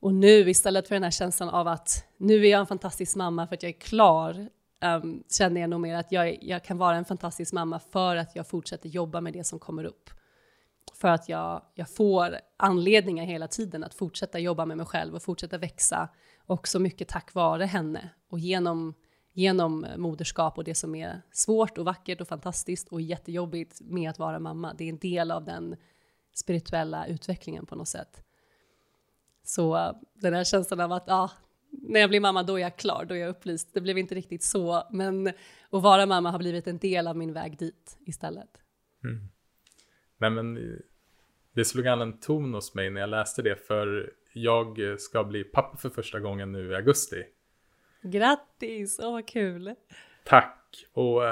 Och 0.00 0.14
nu 0.14 0.50
istället 0.50 0.88
för 0.88 0.94
den 0.94 1.02
här 1.02 1.10
känslan 1.10 1.48
av 1.48 1.68
att 1.68 2.04
nu 2.16 2.46
är 2.46 2.50
jag 2.50 2.60
en 2.60 2.66
fantastisk 2.66 3.16
mamma 3.16 3.46
för 3.46 3.54
att 3.54 3.62
jag 3.62 3.70
är 3.70 3.80
klar, 3.80 4.48
um, 4.84 5.24
känner 5.30 5.60
jag 5.60 5.70
nog 5.70 5.80
mer 5.80 5.96
att 5.96 6.12
jag, 6.12 6.38
jag 6.42 6.64
kan 6.64 6.78
vara 6.78 6.96
en 6.96 7.04
fantastisk 7.04 7.52
mamma 7.52 7.78
för 7.78 8.16
att 8.16 8.36
jag 8.36 8.46
fortsätter 8.46 8.88
jobba 8.88 9.20
med 9.20 9.32
det 9.32 9.44
som 9.44 9.58
kommer 9.58 9.84
upp 9.84 10.10
för 10.94 11.08
att 11.08 11.28
jag, 11.28 11.62
jag 11.74 11.90
får 11.90 12.36
anledningar 12.56 13.24
hela 13.24 13.48
tiden 13.48 13.84
att 13.84 13.94
fortsätta 13.94 14.38
jobba 14.38 14.66
med 14.66 14.76
mig 14.76 14.86
själv 14.86 15.14
och 15.14 15.22
fortsätta 15.22 15.58
växa. 15.58 16.08
Också 16.46 16.78
mycket 16.78 17.08
tack 17.08 17.34
vare 17.34 17.64
henne 17.64 18.10
och 18.28 18.38
genom, 18.38 18.94
genom 19.32 19.86
moderskap 19.96 20.58
och 20.58 20.64
det 20.64 20.74
som 20.74 20.94
är 20.94 21.22
svårt 21.32 21.78
och 21.78 21.84
vackert 21.84 22.20
och 22.20 22.28
fantastiskt 22.28 22.88
och 22.88 23.00
jättejobbigt 23.00 23.80
med 23.80 24.10
att 24.10 24.18
vara 24.18 24.38
mamma. 24.38 24.74
Det 24.74 24.84
är 24.84 24.88
en 24.88 24.98
del 24.98 25.30
av 25.30 25.44
den 25.44 25.76
spirituella 26.34 27.06
utvecklingen 27.06 27.66
på 27.66 27.76
något 27.76 27.88
sätt. 27.88 28.24
Så 29.44 29.94
den 30.14 30.34
här 30.34 30.44
känslan 30.44 30.80
av 30.80 30.92
att 30.92 31.10
ah, 31.10 31.30
när 31.70 32.00
jag 32.00 32.10
blir 32.10 32.20
mamma 32.20 32.42
då 32.42 32.58
är 32.58 32.62
jag 32.62 32.76
klar, 32.76 33.04
då 33.04 33.14
är 33.14 33.18
jag 33.18 33.30
upplyst. 33.30 33.74
Det 33.74 33.80
blev 33.80 33.98
inte 33.98 34.14
riktigt 34.14 34.42
så, 34.42 34.82
men 34.90 35.28
att 35.70 35.82
vara 35.82 36.06
mamma 36.06 36.30
har 36.30 36.38
blivit 36.38 36.66
en 36.66 36.78
del 36.78 37.06
av 37.06 37.16
min 37.16 37.32
väg 37.32 37.58
dit 37.58 37.98
istället. 38.06 38.60
Mm. 39.04 39.28
Nej 40.18 40.30
men 40.30 40.78
det 41.52 41.64
slog 41.64 41.86
an 41.86 42.00
en 42.00 42.20
ton 42.20 42.54
hos 42.54 42.74
mig 42.74 42.90
när 42.90 43.00
jag 43.00 43.10
läste 43.10 43.42
det 43.42 43.66
för 43.66 44.12
jag 44.32 45.00
ska 45.00 45.24
bli 45.24 45.44
pappa 45.44 45.76
för 45.76 45.90
första 45.90 46.20
gången 46.20 46.52
nu 46.52 46.70
i 46.70 46.74
augusti. 46.74 47.24
Grattis, 48.02 49.00
åh 49.02 49.12
vad 49.12 49.28
kul! 49.28 49.74
Tack! 50.24 50.86
Och, 50.92 51.22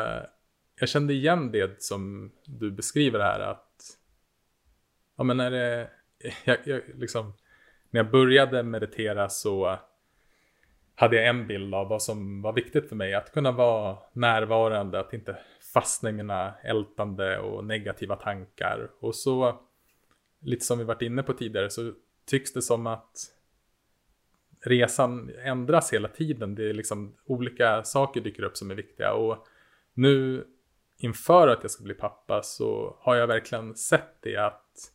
jag 0.82 0.88
kände 0.88 1.12
igen 1.12 1.50
det 1.50 1.82
som 1.82 2.32
du 2.44 2.70
beskriver 2.70 3.20
här 3.20 3.40
att 3.40 3.98
ja 5.16 5.24
men 5.24 5.36
när 5.36 5.50
det, 5.50 5.90
jag, 6.44 6.58
jag, 6.64 6.82
liksom, 6.94 7.32
när 7.90 8.00
jag 8.00 8.10
började 8.10 8.62
meditera 8.62 9.28
så 9.28 9.78
hade 10.94 11.16
jag 11.16 11.26
en 11.26 11.46
bild 11.46 11.74
av 11.74 11.88
vad 11.88 12.02
som 12.02 12.42
var 12.42 12.52
viktigt 12.52 12.88
för 12.88 12.96
mig. 12.96 13.14
Att 13.14 13.32
kunna 13.32 13.52
vara 13.52 13.98
närvarande, 14.12 15.00
att 15.00 15.12
inte 15.12 15.36
fastna 15.74 16.11
i 16.11 16.12
mina 16.12 16.54
ältande 16.62 17.38
och 17.38 17.64
negativa 17.64 18.16
tankar. 18.16 18.90
Och 19.00 19.14
så, 19.14 19.61
lite 20.40 20.64
som 20.64 20.78
vi 20.78 20.85
varit 20.85 21.02
inne 21.02 21.22
på 21.22 21.32
tidigare, 21.32 21.70
så 21.70 21.92
tycks 22.26 22.52
det 22.52 22.62
som 22.62 22.87
att 22.87 23.16
resan 24.61 25.30
ändras 25.44 25.92
hela 25.92 26.08
tiden. 26.08 26.54
Det 26.54 26.70
är 26.70 26.74
liksom 26.74 27.16
olika 27.24 27.85
saker 27.85 28.20
dyker 28.20 28.42
upp 28.42 28.56
som 28.56 28.70
är 28.70 28.74
viktiga. 28.74 29.12
Och 29.12 29.46
nu 29.94 30.46
inför 30.96 31.48
att 31.48 31.58
jag 31.62 31.70
ska 31.70 31.85
bli 31.85 31.94
pappa 31.94 32.42
så 32.42 32.96
har 33.00 33.16
jag 33.16 33.26
verkligen 33.26 33.74
sett 33.74 34.16
det 34.20 34.37
att 34.37 34.92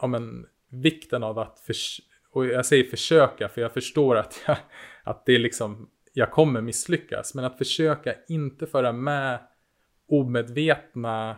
ja, 0.00 0.06
men, 0.06 0.46
vikten 0.68 1.22
av 1.22 1.38
att, 1.38 1.68
och 2.30 2.46
jag 2.46 2.66
säger 2.66 2.84
försöka 2.84 3.48
för 3.48 3.60
jag 3.60 3.72
förstår 3.72 4.16
att, 4.16 4.42
jag, 4.46 4.56
att 5.02 5.26
det 5.26 5.34
är 5.34 5.38
liksom, 5.38 5.90
jag 6.12 6.30
kommer 6.30 6.60
misslyckas, 6.60 7.34
men 7.34 7.44
att 7.44 7.58
försöka 7.58 8.14
inte 8.28 8.66
föra 8.66 8.92
med 8.92 9.38
omedvetna 10.08 11.36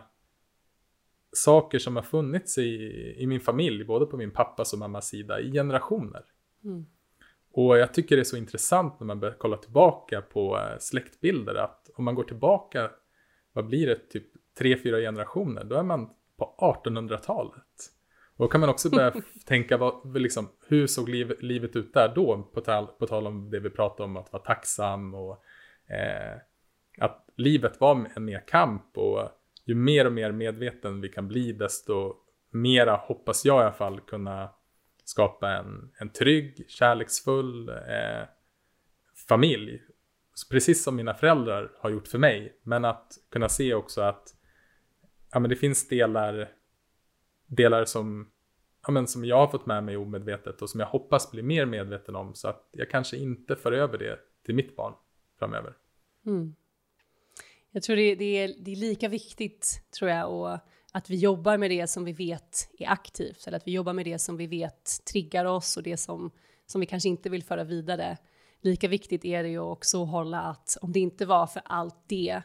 saker 1.31 1.79
som 1.79 1.95
har 1.95 2.03
funnits 2.03 2.57
i, 2.57 2.91
i 3.17 3.27
min 3.27 3.39
familj, 3.39 3.83
både 3.83 4.05
på 4.05 4.17
min 4.17 4.31
pappas 4.31 4.73
och 4.73 4.79
mammas 4.79 5.07
sida, 5.07 5.39
i 5.39 5.51
generationer. 5.51 6.23
Mm. 6.63 6.85
Och 7.53 7.77
jag 7.77 7.93
tycker 7.93 8.15
det 8.15 8.21
är 8.21 8.23
så 8.23 8.37
intressant 8.37 8.99
när 8.99 9.07
man 9.07 9.19
börjar 9.19 9.35
kolla 9.37 9.57
tillbaka 9.57 10.21
på 10.21 10.57
eh, 10.57 10.77
släktbilder, 10.79 11.55
att 11.55 11.89
om 11.95 12.05
man 12.05 12.15
går 12.15 12.23
tillbaka, 12.23 12.91
vad 13.53 13.65
blir 13.65 13.87
det, 13.87 14.09
typ 14.09 14.27
tre, 14.57 14.77
fyra 14.77 14.97
generationer, 14.97 15.63
då 15.63 15.75
är 15.75 15.83
man 15.83 16.09
på 16.37 16.55
1800-talet. 16.85 17.91
Och 18.41 18.47
då 18.47 18.51
kan 18.51 18.61
man 18.61 18.69
också 18.69 18.89
börja 18.89 19.13
tänka, 19.45 19.77
vad, 19.77 20.17
liksom, 20.17 20.49
hur 20.67 20.87
såg 20.87 21.09
liv, 21.09 21.33
livet 21.39 21.75
ut 21.75 21.93
där 21.93 22.11
då? 22.15 22.49
På 22.53 22.61
tal, 22.61 22.87
på 22.87 23.07
tal 23.07 23.27
om 23.27 23.49
det 23.49 23.59
vi 23.59 23.69
pratade 23.69 24.03
om, 24.03 24.17
att 24.17 24.33
vara 24.33 24.43
tacksam 24.43 25.13
och 25.13 25.43
eh, 25.89 26.37
att 26.97 27.25
livet 27.35 27.79
var 27.79 28.07
en 28.15 28.25
mer 28.25 28.43
kamp 28.47 28.97
och 28.97 29.29
ju 29.65 29.75
mer 29.75 30.05
och 30.05 30.13
mer 30.13 30.31
medveten 30.31 31.01
vi 31.01 31.09
kan 31.09 31.27
bli, 31.27 31.53
desto 31.53 32.15
mera 32.51 32.95
hoppas 32.95 33.45
jag 33.45 33.61
i 33.61 33.63
alla 33.63 33.73
fall 33.73 33.99
kunna 33.99 34.49
skapa 35.03 35.49
en, 35.49 35.91
en 35.99 36.09
trygg, 36.09 36.65
kärleksfull 36.67 37.69
eh, 37.69 38.27
familj. 39.27 39.81
Precis 40.51 40.83
som 40.83 40.95
mina 40.95 41.13
föräldrar 41.13 41.71
har 41.79 41.89
gjort 41.89 42.07
för 42.07 42.17
mig. 42.17 42.59
Men 42.63 42.85
att 42.85 43.13
kunna 43.31 43.49
se 43.49 43.73
också 43.73 44.01
att 44.01 44.23
ja, 45.31 45.39
men 45.39 45.49
det 45.49 45.55
finns 45.55 45.87
delar, 45.87 46.49
delar 47.55 47.85
som, 47.85 48.31
ja, 48.87 48.91
men 48.91 49.07
som 49.07 49.25
jag 49.25 49.37
har 49.37 49.47
fått 49.47 49.65
med 49.65 49.83
mig 49.83 49.97
omedvetet 49.97 50.61
och 50.61 50.69
som 50.69 50.79
jag 50.79 50.87
hoppas 50.87 51.31
bli 51.31 51.41
mer 51.41 51.65
medveten 51.65 52.15
om. 52.15 52.35
Så 52.35 52.47
att 52.47 52.69
jag 52.71 52.89
kanske 52.89 53.17
inte 53.17 53.55
för 53.55 53.71
över 53.71 53.97
det 53.97 54.19
till 54.45 54.55
mitt 54.55 54.75
barn 54.75 54.93
framöver. 55.39 55.73
Mm. 56.25 56.55
Jag 57.71 57.83
tror 57.83 57.95
det, 57.95 58.15
det, 58.15 58.37
är, 58.37 58.55
det 58.59 58.71
är 58.71 58.75
lika 58.75 59.09
viktigt, 59.09 59.83
tror 59.99 60.11
jag, 60.11 60.31
och 60.31 60.57
att 60.91 61.09
vi 61.09 61.15
jobbar 61.15 61.57
med 61.57 61.71
det 61.71 61.87
som 61.87 62.05
vi 62.05 62.13
vet 62.13 62.69
är 62.79 62.89
aktivt, 62.89 63.47
eller 63.47 63.57
att 63.57 63.67
vi 63.67 63.71
jobbar 63.71 63.93
med 63.93 64.05
det 64.05 64.19
som 64.19 64.37
vi 64.37 64.47
vet 64.47 65.05
triggar 65.11 65.45
oss 65.45 65.77
och 65.77 65.83
det 65.83 65.97
som, 65.97 66.31
som 66.65 66.81
vi 66.81 66.87
kanske 66.87 67.09
inte 67.09 67.29
vill 67.29 67.43
föra 67.43 67.63
vidare. 67.63 68.17
Lika 68.61 68.87
viktigt 68.87 69.25
är 69.25 69.43
det 69.43 69.49
ju 69.49 69.59
också 69.59 70.03
att 70.03 70.09
hålla 70.09 70.41
att 70.41 70.77
om 70.81 70.91
det 70.91 70.99
inte 70.99 71.25
var 71.25 71.47
för 71.47 71.61
allt 71.65 72.03
det 72.07 72.41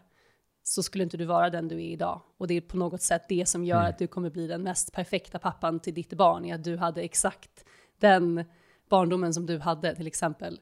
så 0.68 0.82
skulle 0.82 1.04
inte 1.04 1.16
du 1.16 1.24
vara 1.24 1.50
den 1.50 1.68
du 1.68 1.74
är 1.74 1.90
idag. 1.90 2.20
Och 2.38 2.46
det 2.46 2.54
är 2.54 2.60
på 2.60 2.76
något 2.76 3.02
sätt 3.02 3.22
det 3.28 3.48
som 3.48 3.64
gör 3.64 3.78
mm. 3.78 3.90
att 3.90 3.98
du 3.98 4.06
kommer 4.06 4.30
bli 4.30 4.46
den 4.46 4.62
mest 4.62 4.92
perfekta 4.92 5.38
pappan 5.38 5.80
till 5.80 5.94
ditt 5.94 6.12
barn, 6.12 6.44
är 6.44 6.54
att 6.54 6.64
du 6.64 6.76
hade 6.76 7.02
exakt 7.02 7.64
den 7.98 8.44
barndomen 8.88 9.34
som 9.34 9.46
du 9.46 9.58
hade 9.58 9.94
till 9.94 10.06
exempel. 10.06 10.60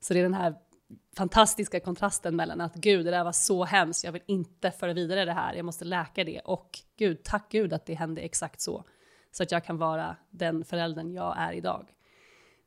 Så 0.00 0.14
det 0.14 0.20
är 0.20 0.22
den 0.22 0.34
här 0.34 0.54
fantastiska 1.16 1.80
kontrasten 1.80 2.36
mellan 2.36 2.60
att 2.60 2.74
gud, 2.74 3.04
det 3.06 3.10
där 3.10 3.24
var 3.24 3.32
så 3.32 3.64
hemskt, 3.64 4.04
jag 4.04 4.12
vill 4.12 4.22
inte 4.26 4.70
föra 4.70 4.92
vidare 4.92 5.24
det 5.24 5.32
här, 5.32 5.54
jag 5.54 5.64
måste 5.64 5.84
läka 5.84 6.24
det 6.24 6.40
och 6.40 6.78
gud, 6.98 7.22
tack 7.22 7.50
gud 7.50 7.72
att 7.72 7.86
det 7.86 7.94
hände 7.94 8.20
exakt 8.20 8.60
så. 8.60 8.84
Så 9.32 9.42
att 9.42 9.52
jag 9.52 9.64
kan 9.64 9.78
vara 9.78 10.16
den 10.30 10.64
föräldern 10.64 11.12
jag 11.12 11.34
är 11.38 11.52
idag. 11.52 11.88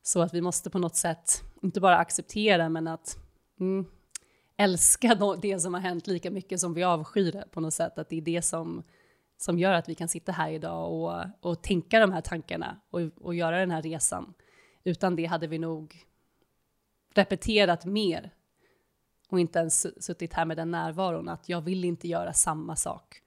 Så 0.02 0.20
att 0.20 0.34
vi 0.34 0.40
måste 0.40 0.70
på 0.70 0.78
något 0.78 0.96
sätt, 0.96 1.44
inte 1.62 1.80
bara 1.80 1.96
acceptera, 1.96 2.68
men 2.68 2.88
att 2.88 3.16
mm, 3.60 3.86
älska 4.58 5.36
det 5.42 5.60
som 5.60 5.74
har 5.74 5.80
hänt 5.80 6.06
lika 6.06 6.30
mycket 6.30 6.60
som 6.60 6.74
vi 6.74 6.82
avskyr 6.82 7.32
det 7.32 7.44
på 7.50 7.60
något 7.60 7.74
sätt. 7.74 7.98
Att 7.98 8.08
det 8.08 8.16
är 8.16 8.22
det 8.22 8.42
som, 8.42 8.82
som 9.36 9.58
gör 9.58 9.72
att 9.72 9.88
vi 9.88 9.94
kan 9.94 10.08
sitta 10.08 10.32
här 10.32 10.50
idag 10.50 10.92
och, 10.92 11.50
och 11.50 11.62
tänka 11.62 12.00
de 12.00 12.12
här 12.12 12.20
tankarna 12.20 12.80
och, 12.90 13.00
och 13.20 13.34
göra 13.34 13.58
den 13.58 13.70
här 13.70 13.82
resan. 13.82 14.34
Utan 14.84 15.16
det 15.16 15.24
hade 15.24 15.46
vi 15.46 15.58
nog 15.58 16.06
repeterat 17.14 17.84
mer 17.84 18.30
och 19.28 19.40
inte 19.40 19.58
ens 19.58 20.04
suttit 20.04 20.32
här 20.32 20.44
med 20.44 20.56
den 20.56 20.70
närvaron 20.70 21.28
att 21.28 21.48
jag 21.48 21.60
vill 21.60 21.84
inte 21.84 22.08
göra 22.08 22.32
samma 22.32 22.76
sak. 22.76 23.22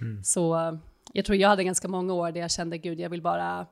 Mm. 0.00 0.24
Så 0.24 0.78
jag 1.12 1.24
tror 1.24 1.38
jag 1.38 1.48
hade 1.48 1.64
ganska 1.64 1.88
många 1.88 2.12
år 2.14 2.32
där 2.32 2.40
jag 2.40 2.50
kände 2.50 2.78
gud, 2.78 3.00
jag 3.00 3.10
vill 3.10 3.22
bara 3.22 3.66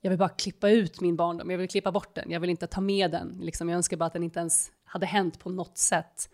jag 0.00 0.10
vill 0.10 0.18
bara 0.18 0.28
klippa 0.28 0.70
ut 0.70 1.00
min 1.00 1.16
barndom, 1.16 1.50
jag 1.50 1.58
vill 1.58 1.68
klippa 1.68 1.92
bort 1.92 2.14
den, 2.14 2.30
jag 2.30 2.40
vill 2.40 2.50
inte 2.50 2.66
ta 2.66 2.80
med 2.80 3.10
den. 3.10 3.38
Liksom, 3.40 3.68
jag 3.68 3.76
önskar 3.76 3.96
bara 3.96 4.06
att 4.06 4.12
den 4.12 4.22
inte 4.22 4.40
ens 4.40 4.72
hade 4.92 5.06
hänt 5.06 5.38
på 5.38 5.50
något 5.50 5.78
sätt. 5.78 6.30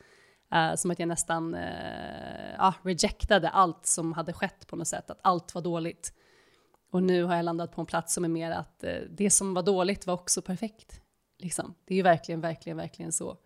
Uh, 0.54 0.74
som 0.74 0.90
att 0.90 0.98
jag 0.98 1.08
nästan 1.08 1.54
uh, 1.54 2.60
uh, 2.60 2.74
rejectade 2.82 3.48
allt 3.48 3.86
som 3.86 4.12
hade 4.12 4.32
skett 4.32 4.66
på 4.66 4.76
något 4.76 4.88
sätt, 4.88 5.10
att 5.10 5.20
allt 5.22 5.54
var 5.54 5.62
dåligt. 5.62 6.12
Och 6.90 7.02
nu 7.02 7.24
har 7.24 7.36
jag 7.36 7.44
landat 7.44 7.72
på 7.72 7.80
en 7.80 7.86
plats 7.86 8.14
som 8.14 8.24
är 8.24 8.28
mer 8.28 8.50
att 8.50 8.84
uh, 8.84 8.90
det 9.10 9.30
som 9.30 9.54
var 9.54 9.62
dåligt 9.62 10.06
var 10.06 10.14
också 10.14 10.42
perfekt. 10.42 11.00
Liksom. 11.38 11.74
Det 11.84 11.94
är 11.94 11.96
ju 11.96 12.02
verkligen, 12.02 12.40
verkligen, 12.40 12.76
verkligen 12.76 13.12
så. 13.12 13.36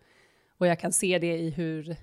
Och 0.57 0.67
jag 0.67 0.79
kan 0.79 0.93
se 0.93 1.19
det 1.19 1.37
i 1.37 1.49
hur, 1.49 1.95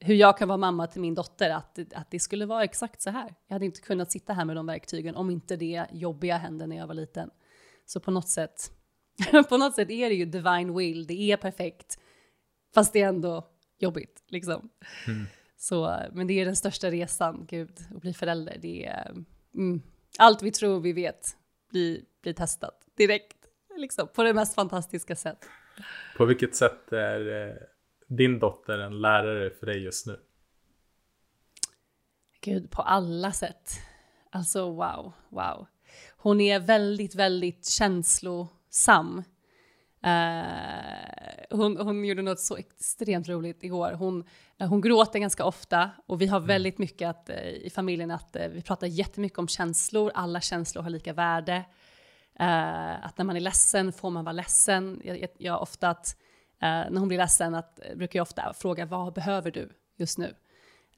hur 0.00 0.14
jag 0.14 0.38
kan 0.38 0.48
vara 0.48 0.58
mamma 0.58 0.86
till 0.86 1.00
min 1.00 1.14
dotter, 1.14 1.50
att, 1.50 1.78
att 1.94 2.10
det 2.10 2.20
skulle 2.20 2.46
vara 2.46 2.64
exakt 2.64 3.02
så 3.02 3.10
här. 3.10 3.34
Jag 3.46 3.54
hade 3.54 3.64
inte 3.64 3.80
kunnat 3.80 4.12
sitta 4.12 4.32
här 4.32 4.44
med 4.44 4.56
de 4.56 4.66
verktygen 4.66 5.16
om 5.16 5.30
inte 5.30 5.56
det 5.56 5.86
jobbiga 5.92 6.36
hände 6.36 6.66
när 6.66 6.76
jag 6.76 6.86
var 6.86 6.94
liten. 6.94 7.30
Så 7.86 8.00
på 8.00 8.10
något 8.10 8.28
sätt, 8.28 8.72
på 9.48 9.56
något 9.56 9.74
sätt 9.74 9.90
är 9.90 10.08
det 10.08 10.14
ju 10.14 10.24
divine 10.24 10.76
will, 10.76 11.06
det 11.06 11.32
är 11.32 11.36
perfekt, 11.36 11.98
fast 12.74 12.92
det 12.92 13.02
är 13.02 13.08
ändå 13.08 13.48
jobbigt 13.78 14.24
liksom. 14.28 14.70
Mm. 15.06 15.26
Så, 15.56 16.00
men 16.12 16.26
det 16.26 16.40
är 16.40 16.44
den 16.44 16.56
största 16.56 16.90
resan, 16.90 17.46
gud, 17.48 17.78
att 17.94 18.00
bli 18.00 18.14
förälder. 18.14 18.58
Det 18.62 18.86
är, 18.86 19.14
mm, 19.54 19.82
allt 20.18 20.42
vi 20.42 20.50
tror 20.50 20.80
vi 20.80 20.92
vet 20.92 21.36
blir, 21.70 22.00
blir 22.22 22.32
testat 22.32 22.86
direkt 22.96 23.36
liksom, 23.76 24.08
på 24.14 24.22
det 24.22 24.34
mest 24.34 24.54
fantastiska 24.54 25.16
sätt. 25.16 25.48
På 26.16 26.24
vilket 26.24 26.56
sätt 26.56 26.92
är 26.92 27.48
eh, 27.48 27.54
din 28.08 28.38
dotter 28.38 28.78
en 28.78 29.00
lärare 29.00 29.50
för 29.50 29.66
dig 29.66 29.82
just 29.82 30.06
nu? 30.06 30.20
Gud, 32.40 32.70
på 32.70 32.82
alla 32.82 33.32
sätt. 33.32 33.70
Alltså 34.30 34.70
wow, 34.70 35.12
wow. 35.28 35.66
Hon 36.16 36.40
är 36.40 36.60
väldigt, 36.60 37.14
väldigt 37.14 37.66
känslosam. 37.66 39.22
Uh, 40.04 41.56
hon, 41.58 41.76
hon 41.76 42.04
gjorde 42.04 42.22
något 42.22 42.40
så 42.40 42.56
extremt 42.56 43.28
roligt 43.28 43.64
igår. 43.64 43.92
Hon, 43.92 44.24
uh, 44.62 44.68
hon 44.68 44.80
gråter 44.80 45.18
ganska 45.18 45.44
ofta 45.44 45.90
och 46.06 46.20
vi 46.20 46.26
har 46.26 46.36
mm. 46.36 46.46
väldigt 46.48 46.78
mycket 46.78 47.08
att, 47.08 47.30
uh, 47.30 47.48
i 47.48 47.70
familjen 47.70 48.10
att 48.10 48.36
vi 48.50 48.62
pratar 48.62 48.86
jättemycket 48.86 49.38
om 49.38 49.48
känslor. 49.48 50.12
Alla 50.14 50.40
känslor 50.40 50.82
har 50.82 50.90
lika 50.90 51.12
värde. 51.12 51.64
Att 53.02 53.18
när 53.18 53.24
man 53.24 53.36
är 53.36 53.40
ledsen 53.40 53.92
får 53.92 54.10
man 54.10 54.24
vara 54.24 54.32
ledsen. 54.32 55.00
Jag, 55.04 55.20
jag, 55.20 55.30
jag 55.38 55.62
ofta 55.62 55.88
att, 55.88 56.16
när 56.60 56.98
hon 56.98 57.08
blir 57.08 57.18
ledsen 57.18 57.54
att, 57.54 57.80
brukar 57.96 58.18
jag 58.18 58.22
ofta 58.22 58.52
fråga 58.54 58.86
vad 58.86 59.12
behöver 59.12 59.50
du 59.50 59.68
just 59.96 60.18
nu? 60.18 60.34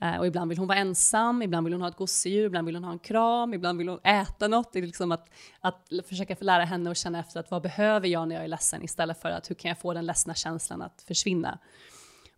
Eh, 0.00 0.16
och 0.18 0.26
ibland 0.26 0.48
vill 0.48 0.58
hon 0.58 0.68
vara 0.68 0.78
ensam, 0.78 1.42
ibland 1.42 1.64
vill 1.64 1.74
hon 1.74 1.82
ha 1.82 1.88
ett 1.88 1.96
gosedjur, 1.96 2.46
ibland 2.46 2.66
vill 2.66 2.76
hon 2.76 2.84
ha 2.84 2.92
en 2.92 2.98
kram, 2.98 3.54
ibland 3.54 3.78
vill 3.78 3.88
hon 3.88 4.00
äta 4.04 4.48
något. 4.48 4.72
Det 4.72 4.78
är 4.78 4.82
liksom 4.82 5.12
att, 5.12 5.30
att 5.60 5.90
försöka 6.08 6.36
lära 6.40 6.64
henne 6.64 6.90
att 6.90 6.96
känna 6.96 7.18
efter 7.18 7.40
att 7.40 7.50
vad 7.50 7.62
behöver 7.62 8.08
jag 8.08 8.28
när 8.28 8.34
jag 8.34 8.44
är 8.44 8.48
ledsen? 8.48 8.82
Istället 8.82 9.20
för 9.22 9.30
att 9.30 9.50
hur 9.50 9.54
kan 9.54 9.68
jag 9.68 9.78
få 9.78 9.92
den 9.92 10.06
ledsna 10.06 10.34
känslan 10.34 10.82
att 10.82 11.04
försvinna. 11.06 11.58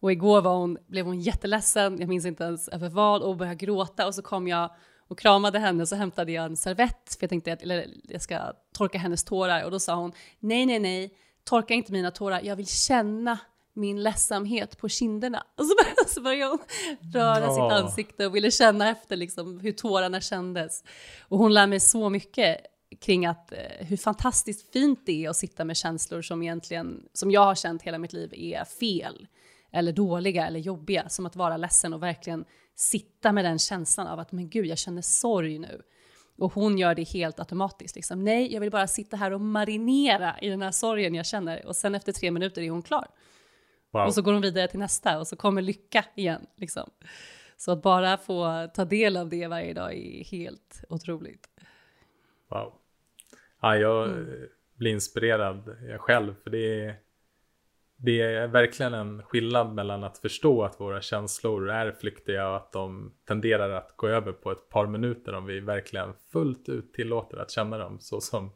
Och 0.00 0.12
igår 0.12 0.42
var 0.42 0.56
hon, 0.56 0.78
blev 0.86 1.06
hon 1.06 1.20
jätteledsen, 1.20 1.98
jag 2.00 2.08
minns 2.08 2.26
inte 2.26 2.44
ens 2.44 2.68
över 2.68 2.88
vad, 2.88 3.22
och 3.22 3.36
började 3.36 3.56
gråta. 3.56 4.06
Och 4.06 4.14
så 4.14 4.22
kom 4.22 4.48
jag 4.48 4.70
och 5.08 5.18
kramade 5.18 5.58
henne 5.58 5.86
så 5.86 5.96
hämtade 5.96 6.32
jag 6.32 6.44
en 6.44 6.56
servett. 6.56 7.16
För 7.18 7.24
jag 7.24 7.30
tänkte 7.30 7.52
att 7.52 7.62
eller, 7.62 7.86
jag 8.04 8.22
ska 8.22 8.52
torka 8.72 8.98
hennes 8.98 9.24
tårar. 9.24 9.64
Och 9.64 9.70
då 9.70 9.78
sa 9.78 9.94
hon 9.94 10.12
nej, 10.38 10.66
nej, 10.66 10.78
nej, 10.78 11.14
torka 11.44 11.74
inte 11.74 11.92
mina 11.92 12.10
tårar, 12.10 12.40
jag 12.44 12.56
vill 12.56 12.66
känna 12.66 13.38
min 13.74 14.02
ledsamhet 14.02 14.78
på 14.78 14.88
kinderna. 14.88 15.44
Och 15.56 15.64
så 15.64 15.74
började, 15.74 16.08
så 16.08 16.20
började 16.20 16.50
hon 16.50 16.60
röra 17.12 17.48
oh. 17.48 17.54
sitt 17.54 17.84
ansikte 17.84 18.26
och 18.26 18.34
ville 18.34 18.50
känna 18.50 18.90
efter 18.90 19.16
liksom 19.16 19.60
hur 19.60 19.72
tårarna 19.72 20.20
kändes. 20.20 20.84
Och 21.28 21.38
hon 21.38 21.54
lär 21.54 21.66
mig 21.66 21.80
så 21.80 22.08
mycket 22.08 22.58
kring 23.00 23.26
att 23.26 23.52
eh, 23.52 23.86
hur 23.86 23.96
fantastiskt 23.96 24.72
fint 24.72 25.00
det 25.06 25.24
är 25.24 25.30
att 25.30 25.36
sitta 25.36 25.64
med 25.64 25.76
känslor 25.76 26.22
som 26.22 26.42
egentligen, 26.42 27.02
som 27.12 27.30
jag 27.30 27.44
har 27.44 27.54
känt 27.54 27.82
hela 27.82 27.98
mitt 27.98 28.12
liv, 28.12 28.34
är 28.34 28.64
fel. 28.64 29.26
eller 29.72 29.92
dåliga 29.92 30.46
eller 30.46 30.60
jobbiga, 30.60 31.08
som 31.08 31.26
att 31.26 31.36
vara 31.36 31.56
ledsen 31.56 31.92
och 31.92 32.02
verkligen 32.02 32.44
sitta 32.74 33.32
med 33.32 33.44
den 33.44 33.58
känslan 33.58 34.06
av 34.06 34.18
att 34.20 34.32
men 34.32 34.50
gud, 34.50 34.66
jag 34.66 34.78
känner 34.78 35.02
sorg 35.02 35.58
nu. 35.58 35.82
Och 36.38 36.52
hon 36.52 36.78
gör 36.78 36.94
det 36.94 37.02
helt 37.02 37.38
automatiskt. 37.38 37.96
Liksom. 37.96 38.24
Nej, 38.24 38.52
jag 38.52 38.60
vill 38.60 38.70
bara 38.70 38.86
sitta 38.86 39.16
här 39.16 39.30
och 39.30 39.40
marinera 39.40 40.38
i 40.38 40.48
den 40.48 40.62
här 40.62 40.70
sorgen 40.70 41.14
jag 41.14 41.26
känner. 41.26 41.66
Och 41.66 41.76
sen 41.76 41.94
efter 41.94 42.12
tre 42.12 42.30
minuter 42.30 42.62
är 42.62 42.70
hon 42.70 42.82
klar. 42.82 43.06
Wow. 43.90 44.06
Och 44.06 44.14
så 44.14 44.22
går 44.22 44.32
hon 44.32 44.42
vidare 44.42 44.68
till 44.68 44.78
nästa 44.78 45.18
och 45.18 45.26
så 45.26 45.36
kommer 45.36 45.62
lycka 45.62 46.04
igen. 46.14 46.46
Liksom. 46.56 46.90
Så 47.56 47.72
att 47.72 47.82
bara 47.82 48.16
få 48.16 48.68
ta 48.74 48.84
del 48.84 49.16
av 49.16 49.28
det 49.28 49.46
varje 49.46 49.74
dag 49.74 49.94
är 49.94 50.24
helt 50.24 50.84
otroligt. 50.88 51.48
Wow. 52.48 52.74
Ja, 53.60 53.76
jag 53.76 54.08
mm. 54.08 54.48
blir 54.74 54.90
inspirerad 54.90 55.76
jag 55.88 56.00
själv. 56.00 56.34
För 56.42 56.50
det 56.50 56.84
är, 56.84 56.96
det 57.96 58.20
är 58.20 58.46
verkligen 58.46 58.94
en 58.94 59.22
skillnad 59.22 59.74
mellan 59.74 60.04
att 60.04 60.18
förstå 60.18 60.64
att 60.64 60.80
våra 60.80 61.00
känslor 61.00 61.70
är 61.70 61.92
flyktiga 61.92 62.48
och 62.48 62.56
att 62.56 62.72
de 62.72 63.14
tenderar 63.24 63.70
att 63.70 63.96
gå 63.96 64.08
över 64.08 64.32
på 64.32 64.50
ett 64.52 64.68
par 64.68 64.86
minuter 64.86 65.34
om 65.34 65.46
vi 65.46 65.60
verkligen 65.60 66.14
fullt 66.32 66.68
ut 66.68 66.92
tillåter 66.92 67.36
att 67.36 67.50
känna 67.50 67.78
dem 67.78 67.98
så 68.00 68.20
som 68.20 68.50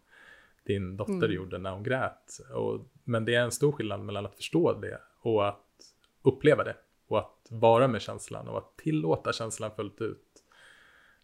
din 0.67 0.97
dotter 0.97 1.13
mm. 1.13 1.33
gjorde 1.33 1.59
när 1.59 1.71
hon 1.71 1.83
grät. 1.83 2.39
Och, 2.55 2.81
men 3.05 3.25
det 3.25 3.35
är 3.35 3.43
en 3.43 3.51
stor 3.51 3.73
skillnad 3.73 4.01
mellan 4.01 4.27
att 4.27 4.37
förstå 4.37 4.73
det 4.73 5.01
och 5.23 5.49
att 5.49 5.67
uppleva 6.23 6.65
det 6.65 6.77
och 7.07 7.19
att 7.19 7.47
vara 7.51 7.89
med 7.89 8.03
känslan 8.03 8.49
och 8.49 8.59
att 8.59 8.77
tillåta 8.77 9.33
känslan 9.33 9.71
fullt 9.71 10.01
ut. 10.01 10.45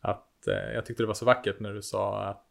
Att, 0.01 0.49
eh, 0.49 0.73
jag 0.75 0.87
tyckte 0.87 1.03
det 1.03 1.07
var 1.07 1.15
så 1.15 1.25
vackert 1.25 1.61
när 1.61 1.75
du 1.75 1.83
sa 1.83 2.23
att, 2.23 2.45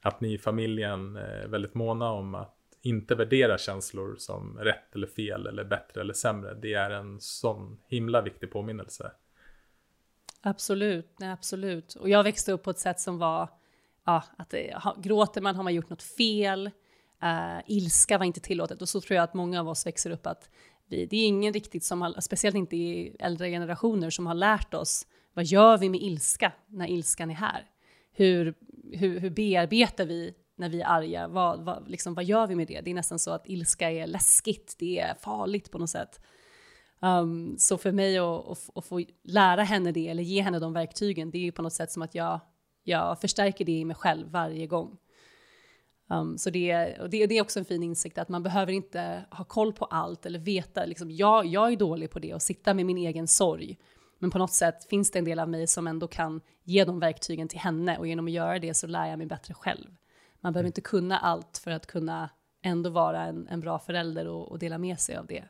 att 0.00 0.20
ni 0.20 0.32
i 0.32 0.38
familjen 0.38 1.16
är 1.16 1.48
väldigt 1.48 1.74
måna 1.74 2.10
om 2.10 2.34
att 2.34 2.56
inte 2.82 3.14
värdera 3.14 3.58
känslor 3.58 4.16
som 4.18 4.58
rätt 4.58 4.94
eller 4.94 5.06
fel 5.06 5.46
eller 5.46 5.64
bättre 5.64 6.00
eller 6.00 6.14
sämre. 6.14 6.54
Det 6.54 6.74
är 6.74 6.90
en 6.90 7.20
sån 7.20 7.80
himla 7.86 8.22
viktig 8.22 8.50
påminnelse. 8.50 9.12
Absolut, 10.40 11.14
nej, 11.18 11.30
absolut. 11.30 11.94
Och 11.94 12.08
jag 12.08 12.22
växte 12.22 12.52
upp 12.52 12.62
på 12.62 12.70
ett 12.70 12.78
sätt 12.78 13.00
som 13.00 13.18
var, 13.18 13.48
ja, 14.04 14.24
att 14.38 14.54
eh, 14.54 14.60
det, 14.60 14.82
gråter 14.96 15.40
man 15.40 15.56
har 15.56 15.62
man 15.62 15.74
gjort 15.74 15.90
något 15.90 16.02
fel, 16.02 16.70
uh, 17.22 17.60
ilska 17.66 18.18
var 18.18 18.24
inte 18.24 18.40
tillåtet. 18.40 18.82
Och 18.82 18.88
så 18.88 19.00
tror 19.00 19.16
jag 19.16 19.24
att 19.24 19.34
många 19.34 19.60
av 19.60 19.68
oss 19.68 19.86
växer 19.86 20.10
upp 20.10 20.26
att 20.26 20.50
vi, 20.86 21.06
det 21.06 21.16
är 21.16 21.26
ingen 21.26 21.52
riktigt 21.52 21.84
som, 21.84 22.02
har, 22.02 22.20
speciellt 22.20 22.56
inte 22.56 22.76
i 22.76 23.16
äldre 23.18 23.50
generationer, 23.50 24.10
som 24.10 24.26
har 24.26 24.34
lärt 24.34 24.74
oss 24.74 25.06
vad 25.34 25.44
gör 25.44 25.78
vi 25.78 25.88
med 25.88 26.02
ilska 26.02 26.52
när 26.66 26.90
ilskan 26.90 27.30
är 27.30 27.34
här? 27.34 27.66
Hur, 28.12 28.54
hur, 28.92 29.20
hur 29.20 29.30
bearbetar 29.30 30.06
vi 30.06 30.34
när 30.56 30.68
vi 30.68 30.80
är 30.80 30.86
arga? 30.86 31.28
Vad, 31.28 31.60
vad, 31.60 31.88
liksom, 31.88 32.14
vad 32.14 32.24
gör 32.24 32.46
vi 32.46 32.54
med 32.54 32.66
det? 32.66 32.80
Det 32.80 32.90
är 32.90 32.94
nästan 32.94 33.18
så 33.18 33.30
att 33.30 33.48
ilska 33.48 33.90
är 33.90 34.06
läskigt, 34.06 34.76
det 34.78 34.98
är 34.98 35.14
farligt 35.14 35.70
på 35.70 35.78
något 35.78 35.90
sätt. 35.90 36.20
Um, 37.00 37.58
så 37.58 37.78
för 37.78 37.92
mig 37.92 38.18
att, 38.18 38.48
att, 38.48 38.70
att, 38.74 38.84
få 38.84 39.04
lära 39.22 39.62
henne 39.62 39.92
det, 39.92 40.08
eller 40.08 40.22
ge 40.22 40.42
henne 40.42 40.58
de 40.58 40.72
verktygen, 40.72 41.30
det 41.30 41.38
är 41.38 41.42
ju 41.42 41.52
på 41.52 41.62
något 41.62 41.72
sätt 41.72 41.92
som 41.92 42.02
att 42.02 42.14
jag, 42.14 42.40
jag 42.82 43.20
förstärker 43.20 43.64
det 43.64 43.72
i 43.72 43.84
mig 43.84 43.96
själv 43.96 44.30
varje 44.30 44.66
gång. 44.66 44.96
Um, 46.08 46.38
så 46.38 46.50
det, 46.50 46.98
och 47.00 47.10
det, 47.10 47.26
det, 47.26 47.38
är 47.38 47.42
också 47.42 47.58
en 47.58 47.64
fin 47.64 47.82
insikt 47.82 48.18
att 48.18 48.28
man 48.28 48.42
behöver 48.42 48.72
inte 48.72 49.24
ha 49.30 49.44
koll 49.44 49.72
på 49.72 49.84
allt 49.84 50.26
eller 50.26 50.38
veta. 50.38 50.84
Liksom, 50.84 51.10
jag, 51.10 51.46
jag 51.46 51.72
är 51.72 51.76
dålig 51.76 52.10
på 52.10 52.18
det 52.18 52.34
och 52.34 52.42
sitta 52.42 52.74
med 52.74 52.86
min 52.86 52.98
egen 52.98 53.28
sorg. 53.28 53.78
Men 54.18 54.30
på 54.30 54.38
något 54.38 54.52
sätt 54.52 54.84
finns 54.84 55.10
det 55.10 55.18
en 55.18 55.24
del 55.24 55.38
av 55.38 55.48
mig 55.48 55.66
som 55.66 55.86
ändå 55.86 56.08
kan 56.08 56.40
ge 56.62 56.84
de 56.84 57.00
verktygen 57.00 57.48
till 57.48 57.58
henne 57.58 57.98
och 57.98 58.06
genom 58.06 58.26
att 58.26 58.32
göra 58.32 58.58
det 58.58 58.74
så 58.74 58.86
lär 58.86 59.06
jag 59.06 59.18
mig 59.18 59.26
bättre 59.26 59.54
själv. 59.54 59.96
Man 60.40 60.52
behöver 60.52 60.66
inte 60.66 60.80
kunna 60.80 61.18
allt 61.18 61.60
för 61.64 61.70
att 61.70 61.86
kunna 61.86 62.30
ändå 62.62 62.90
vara 62.90 63.22
en, 63.22 63.48
en 63.48 63.60
bra 63.60 63.78
förälder 63.78 64.28
och, 64.28 64.48
och, 64.50 64.58
dela 64.58 64.78
med 64.78 65.00
sig 65.00 65.16
av 65.16 65.26
det. 65.26 65.44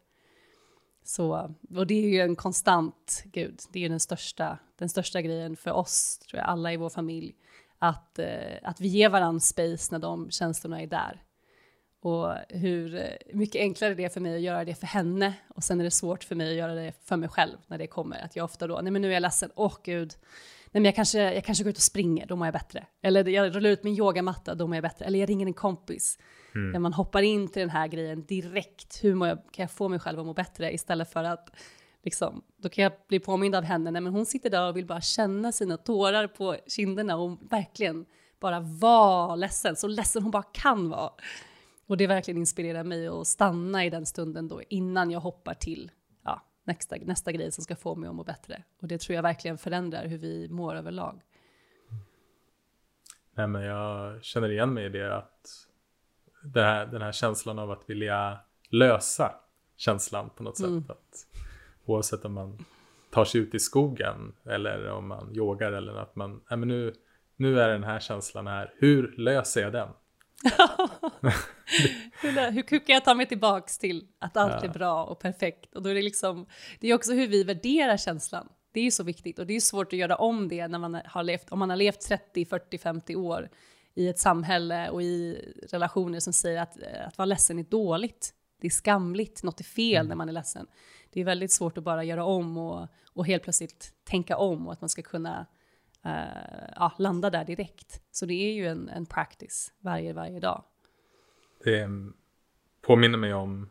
Så, 1.04 1.54
och 1.76 1.86
det 1.86 1.94
är 1.94 2.08
ju 2.08 2.20
en 2.20 2.36
konstant, 2.36 3.22
gud, 3.24 3.60
det 3.70 3.78
är 3.78 3.82
ju 3.82 3.88
den 3.88 4.00
största, 4.00 4.58
den 4.78 4.88
största 4.88 5.22
grejen 5.22 5.56
för 5.56 5.70
oss, 5.70 6.18
tror 6.18 6.40
jag, 6.40 6.48
alla 6.48 6.72
i 6.72 6.76
vår 6.76 6.88
familj 6.88 7.34
att, 7.88 8.18
eh, 8.18 8.58
att 8.62 8.80
vi 8.80 8.88
ger 8.88 9.08
varandra 9.08 9.40
space 9.40 9.94
när 9.94 9.98
de 9.98 10.30
känslorna 10.30 10.82
är 10.82 10.86
där. 10.86 11.22
Och 12.00 12.34
hur 12.48 12.94
eh, 12.94 13.02
mycket 13.32 13.60
enklare 13.60 13.94
det 13.94 14.04
är 14.04 14.08
för 14.08 14.20
mig 14.20 14.34
att 14.34 14.40
göra 14.40 14.64
det 14.64 14.74
för 14.74 14.86
henne 14.86 15.34
och 15.48 15.64
sen 15.64 15.80
är 15.80 15.84
det 15.84 15.90
svårt 15.90 16.24
för 16.24 16.34
mig 16.34 16.50
att 16.50 16.56
göra 16.56 16.74
det 16.74 16.92
för 17.04 17.16
mig 17.16 17.28
själv 17.28 17.56
när 17.66 17.78
det 17.78 17.86
kommer. 17.86 18.24
Att 18.24 18.36
jag 18.36 18.44
ofta 18.44 18.66
då, 18.66 18.80
nej 18.82 18.92
men 18.92 19.02
nu 19.02 19.08
är 19.08 19.12
jag 19.12 19.20
ledsen, 19.20 19.50
åh 19.54 19.74
gud, 19.84 20.14
nej 20.70 20.80
men 20.80 20.84
jag 20.84 20.94
kanske, 20.94 21.34
jag 21.34 21.44
kanske 21.44 21.64
går 21.64 21.70
ut 21.70 21.76
och 21.76 21.82
springer, 21.82 22.26
då 22.26 22.36
mår 22.36 22.46
jag 22.46 22.52
bättre. 22.52 22.86
Eller 23.02 23.28
jag 23.28 23.56
rullar 23.56 23.70
ut 23.70 23.84
min 23.84 23.98
yogamatta, 23.98 24.54
då 24.54 24.66
mår 24.66 24.76
jag 24.76 24.82
bättre. 24.82 25.04
Eller 25.04 25.18
jag 25.18 25.28
ringer 25.28 25.46
en 25.46 25.54
kompis. 25.54 26.18
Mm. 26.54 26.82
Man 26.82 26.92
hoppar 26.92 27.22
in 27.22 27.48
till 27.48 27.60
den 27.60 27.70
här 27.70 27.86
grejen 27.86 28.24
direkt, 28.24 29.04
hur 29.04 29.26
jag, 29.26 29.38
kan 29.38 29.62
jag 29.62 29.70
få 29.70 29.88
mig 29.88 29.98
själv 29.98 30.20
att 30.20 30.26
må 30.26 30.34
bättre 30.34 30.74
istället 30.74 31.12
för 31.12 31.24
att 31.24 31.50
Liksom, 32.04 32.42
då 32.56 32.68
kan 32.68 32.84
jag 32.84 32.92
bli 33.08 33.20
påmind 33.20 33.54
av 33.54 33.64
henne, 33.64 33.90
nej 33.90 34.02
men 34.02 34.12
hon 34.12 34.26
sitter 34.26 34.50
där 34.50 34.68
och 34.68 34.76
vill 34.76 34.86
bara 34.86 35.00
känna 35.00 35.52
sina 35.52 35.76
tårar 35.76 36.26
på 36.26 36.56
kinderna 36.66 37.16
och 37.16 37.38
verkligen 37.50 38.06
bara 38.40 38.60
vara 38.60 39.36
ledsen, 39.36 39.76
så 39.76 39.86
ledsen 39.86 40.22
hon 40.22 40.30
bara 40.30 40.42
kan 40.42 40.88
vara. 40.90 41.12
Och 41.86 41.96
det 41.96 42.06
verkligen 42.06 42.38
inspirerar 42.38 42.84
mig 42.84 43.08
att 43.08 43.26
stanna 43.26 43.84
i 43.84 43.90
den 43.90 44.06
stunden 44.06 44.48
då 44.48 44.62
innan 44.68 45.10
jag 45.10 45.20
hoppar 45.20 45.54
till 45.54 45.90
ja, 46.24 46.42
nästa, 46.64 46.96
nästa 46.96 47.32
grej 47.32 47.52
som 47.52 47.64
ska 47.64 47.76
få 47.76 47.94
mig 47.94 48.08
att 48.08 48.14
må 48.14 48.24
bättre. 48.24 48.62
Och 48.80 48.88
det 48.88 49.00
tror 49.00 49.14
jag 49.14 49.22
verkligen 49.22 49.58
förändrar 49.58 50.06
hur 50.06 50.18
vi 50.18 50.48
mår 50.48 50.74
överlag. 50.74 51.20
Nej 53.34 53.46
men 53.46 53.62
jag 53.62 54.24
känner 54.24 54.50
igen 54.50 54.74
mig 54.74 54.86
i 54.86 54.88
det 54.88 55.16
att 55.16 55.66
det 56.44 56.62
här, 56.62 56.86
den 56.86 57.02
här 57.02 57.12
känslan 57.12 57.58
av 57.58 57.70
att 57.70 57.90
vilja 57.90 58.38
lösa 58.70 59.34
känslan 59.76 60.30
på 60.30 60.42
något 60.42 60.58
mm. 60.58 60.82
sätt. 60.82 60.90
Att 60.90 61.26
Oavsett 61.84 62.24
om 62.24 62.32
man 62.32 62.64
tar 63.10 63.24
sig 63.24 63.40
ut 63.40 63.54
i 63.54 63.58
skogen 63.58 64.34
eller 64.44 64.90
om 64.90 65.08
man 65.08 65.36
yogar 65.36 65.72
eller 65.72 65.94
att 65.94 66.16
man, 66.16 66.40
nej 66.50 66.58
men 66.58 66.68
nu, 66.68 66.94
nu 67.36 67.60
är 67.60 67.68
den 67.68 67.84
här 67.84 68.00
känslan 68.00 68.46
här, 68.46 68.74
hur 68.78 69.14
löser 69.16 69.62
jag 69.62 69.72
den? 69.72 69.88
hur 72.54 72.78
kan 72.78 72.94
jag 72.94 73.04
ta 73.04 73.14
mig 73.14 73.26
tillbaks 73.26 73.78
till 73.78 74.06
att 74.18 74.36
allt 74.36 74.62
ja. 74.62 74.68
är 74.68 74.72
bra 74.72 75.04
och 75.04 75.18
perfekt? 75.18 75.74
Och 75.74 75.82
då 75.82 75.90
är 75.90 75.94
det 75.94 76.02
liksom, 76.02 76.46
det 76.80 76.88
är 76.88 76.94
också 76.94 77.12
hur 77.12 77.28
vi 77.28 77.44
värderar 77.44 77.96
känslan. 77.96 78.48
Det 78.72 78.80
är 78.80 78.84
ju 78.84 78.90
så 78.90 79.02
viktigt 79.02 79.38
och 79.38 79.46
det 79.46 79.56
är 79.56 79.60
svårt 79.60 79.92
att 79.92 79.98
göra 79.98 80.16
om 80.16 80.48
det 80.48 80.68
när 80.68 80.78
man 80.78 81.00
har 81.04 81.22
levt, 81.22 81.52
om 81.52 81.58
man 81.58 81.70
har 81.70 81.76
levt 81.76 82.00
30, 82.00 82.44
40, 82.44 82.78
50 82.78 83.16
år 83.16 83.48
i 83.94 84.08
ett 84.08 84.18
samhälle 84.18 84.90
och 84.90 85.02
i 85.02 85.38
relationer 85.70 86.20
som 86.20 86.32
säger 86.32 86.62
att, 86.62 86.76
att 87.06 87.18
vara 87.18 87.26
ledsen 87.26 87.58
är 87.58 87.62
dåligt. 87.62 88.34
Det 88.60 88.66
är 88.66 88.70
skamligt, 88.70 89.42
något 89.42 89.60
är 89.60 89.64
fel 89.64 89.96
mm. 89.96 90.08
när 90.08 90.16
man 90.16 90.28
är 90.28 90.32
ledsen 90.32 90.66
det 91.14 91.20
är 91.20 91.24
väldigt 91.24 91.52
svårt 91.52 91.78
att 91.78 91.84
bara 91.84 92.04
göra 92.04 92.24
om 92.24 92.58
och, 92.58 92.88
och 93.12 93.26
helt 93.26 93.42
plötsligt 93.42 93.94
tänka 94.04 94.36
om 94.36 94.66
och 94.66 94.72
att 94.72 94.80
man 94.80 94.88
ska 94.88 95.02
kunna 95.02 95.46
uh, 96.06 96.72
ja, 96.76 96.92
landa 96.98 97.30
där 97.30 97.44
direkt. 97.44 98.02
Så 98.10 98.26
det 98.26 98.34
är 98.34 98.52
ju 98.52 98.66
en, 98.66 98.88
en 98.88 99.06
practice 99.06 99.72
varje, 99.78 100.12
varje 100.12 100.40
dag. 100.40 100.64
Det 101.64 101.88
påminner 102.80 103.18
mig 103.18 103.34
om, 103.34 103.70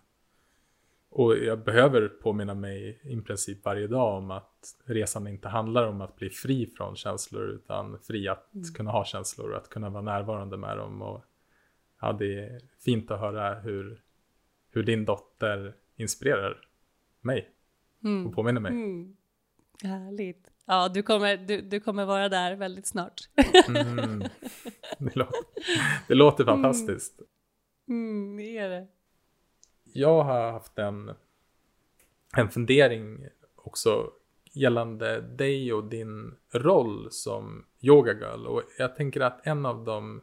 och 1.10 1.38
jag 1.38 1.64
behöver 1.64 2.08
påminna 2.08 2.54
mig 2.54 3.00
i 3.04 3.22
princip 3.22 3.66
varje 3.66 3.88
dag 3.88 4.18
om 4.18 4.32
att 4.32 4.76
resan 4.86 5.28
inte 5.28 5.48
handlar 5.48 5.88
om 5.88 6.02
att 6.02 6.16
bli 6.16 6.30
fri 6.30 6.68
från 6.78 6.96
känslor 6.96 7.50
utan 7.50 8.00
fri 8.00 8.28
att 8.28 8.54
mm. 8.54 8.66
kunna 8.66 8.92
ha 8.92 9.06
känslor 9.06 9.52
och 9.52 9.58
att 9.58 9.70
kunna 9.70 9.90
vara 9.90 10.04
närvarande 10.04 10.58
med 10.58 10.78
dem. 10.78 11.02
Och, 11.02 11.24
ja, 12.02 12.14
det 12.14 12.40
är 12.40 12.62
fint 12.80 13.12
att 13.12 13.20
höra 13.20 13.60
hur, 13.60 14.02
hur 14.72 14.84
din 14.84 15.06
dotter 15.06 15.76
inspirerar 15.96 16.68
mig 17.24 17.50
mm. 18.04 18.28
och 18.28 18.36
påminner 18.36 18.62
mig. 18.62 18.72
Mm. 18.72 19.16
Härligt. 19.84 20.48
Ja, 20.66 20.90
du 20.90 21.04
kommer, 21.04 21.38
du, 21.38 21.62
du 21.62 21.80
kommer 21.80 22.06
vara 22.06 22.30
där 22.30 22.56
väldigt 22.56 22.88
snart. 22.88 23.22
mm. 23.68 24.20
det, 25.00 25.16
låter, 25.16 25.40
det 26.08 26.14
låter 26.14 26.44
mm. 26.44 26.56
fantastiskt. 26.56 27.22
Mm, 27.88 28.38
det 28.38 28.58
är 28.58 28.70
det. 28.70 28.88
Jag 29.84 30.24
har 30.24 30.52
haft 30.52 30.80
en, 30.80 31.12
en 32.38 32.50
fundering 32.50 33.28
också 33.56 34.12
gällande 34.54 35.22
dig 35.22 35.74
och 35.74 35.84
din 35.84 36.36
roll 36.52 37.08
som 37.12 37.66
yoga 37.82 38.14
girl. 38.14 38.48
Och 38.48 38.62
jag 38.78 38.96
tänker 38.96 39.22
att 39.22 39.48
en 39.48 39.66
av 39.66 39.86
de 39.86 40.22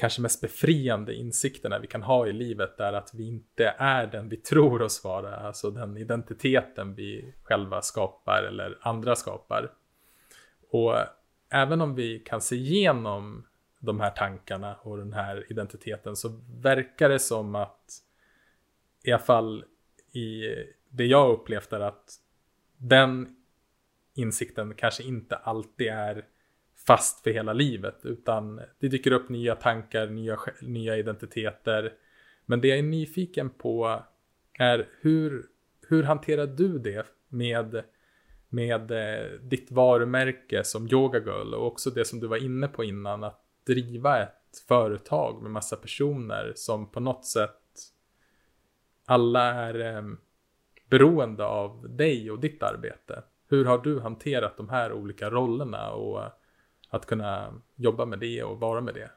kanske 0.00 0.20
mest 0.20 0.40
befriande 0.40 1.14
insikterna 1.14 1.78
vi 1.78 1.86
kan 1.86 2.02
ha 2.02 2.26
i 2.26 2.32
livet 2.32 2.80
är 2.80 2.92
att 2.92 3.14
vi 3.14 3.28
inte 3.28 3.74
är 3.78 4.06
den 4.06 4.28
vi 4.28 4.36
tror 4.36 4.82
oss 4.82 5.04
vara, 5.04 5.36
alltså 5.36 5.70
den 5.70 5.96
identiteten 5.96 6.94
vi 6.94 7.34
själva 7.42 7.82
skapar 7.82 8.42
eller 8.42 8.78
andra 8.80 9.16
skapar. 9.16 9.72
Och 10.70 10.94
även 11.50 11.80
om 11.80 11.94
vi 11.94 12.18
kan 12.18 12.40
se 12.40 12.56
igenom 12.56 13.46
de 13.78 14.00
här 14.00 14.10
tankarna 14.10 14.74
och 14.74 14.98
den 14.98 15.12
här 15.12 15.46
identiteten 15.50 16.16
så 16.16 16.40
verkar 16.60 17.08
det 17.08 17.18
som 17.18 17.54
att 17.54 18.02
i 19.04 19.12
alla 19.12 19.22
fall 19.22 19.64
i 20.12 20.42
det 20.88 21.06
jag 21.06 21.30
upplevt 21.30 21.72
är 21.72 21.80
att 21.80 22.14
den 22.76 23.36
insikten 24.14 24.74
kanske 24.74 25.02
inte 25.02 25.36
alltid 25.36 25.88
är 25.88 26.24
fast 26.86 27.22
för 27.22 27.30
hela 27.30 27.52
livet 27.52 28.00
utan 28.02 28.60
det 28.78 28.88
dyker 28.88 29.12
upp 29.12 29.28
nya 29.28 29.54
tankar, 29.54 30.06
nya, 30.06 30.38
nya 30.62 30.96
identiteter. 30.96 31.92
Men 32.46 32.60
det 32.60 32.68
jag 32.68 32.78
är 32.78 32.82
nyfiken 32.82 33.50
på 33.50 34.02
är 34.58 34.88
hur, 35.00 35.46
hur 35.88 36.02
hanterar 36.02 36.46
du 36.46 36.78
det 36.78 37.06
med, 37.28 37.84
med 38.48 38.90
eh, 38.90 39.30
ditt 39.40 39.70
varumärke 39.70 40.64
som 40.64 40.88
Yoga 40.88 41.18
Girl 41.18 41.54
och 41.54 41.66
också 41.66 41.90
det 41.90 42.04
som 42.04 42.20
du 42.20 42.26
var 42.26 42.36
inne 42.36 42.68
på 42.68 42.84
innan, 42.84 43.24
att 43.24 43.44
driva 43.66 44.22
ett 44.22 44.64
företag 44.68 45.42
med 45.42 45.50
massa 45.50 45.76
personer 45.76 46.52
som 46.56 46.90
på 46.90 47.00
något 47.00 47.26
sätt 47.26 47.56
alla 49.06 49.44
är 49.44 49.96
eh, 49.96 50.02
beroende 50.90 51.44
av 51.44 51.96
dig 51.96 52.30
och 52.30 52.40
ditt 52.40 52.62
arbete. 52.62 53.22
Hur 53.48 53.64
har 53.64 53.78
du 53.78 54.00
hanterat 54.00 54.56
de 54.56 54.68
här 54.68 54.92
olika 54.92 55.30
rollerna 55.30 55.90
och 55.90 56.22
att 56.90 57.06
kunna 57.06 57.54
jobba 57.76 58.04
med 58.04 58.18
det 58.18 58.42
och 58.42 58.60
vara 58.60 58.80
med 58.80 58.94
det? 58.94 59.10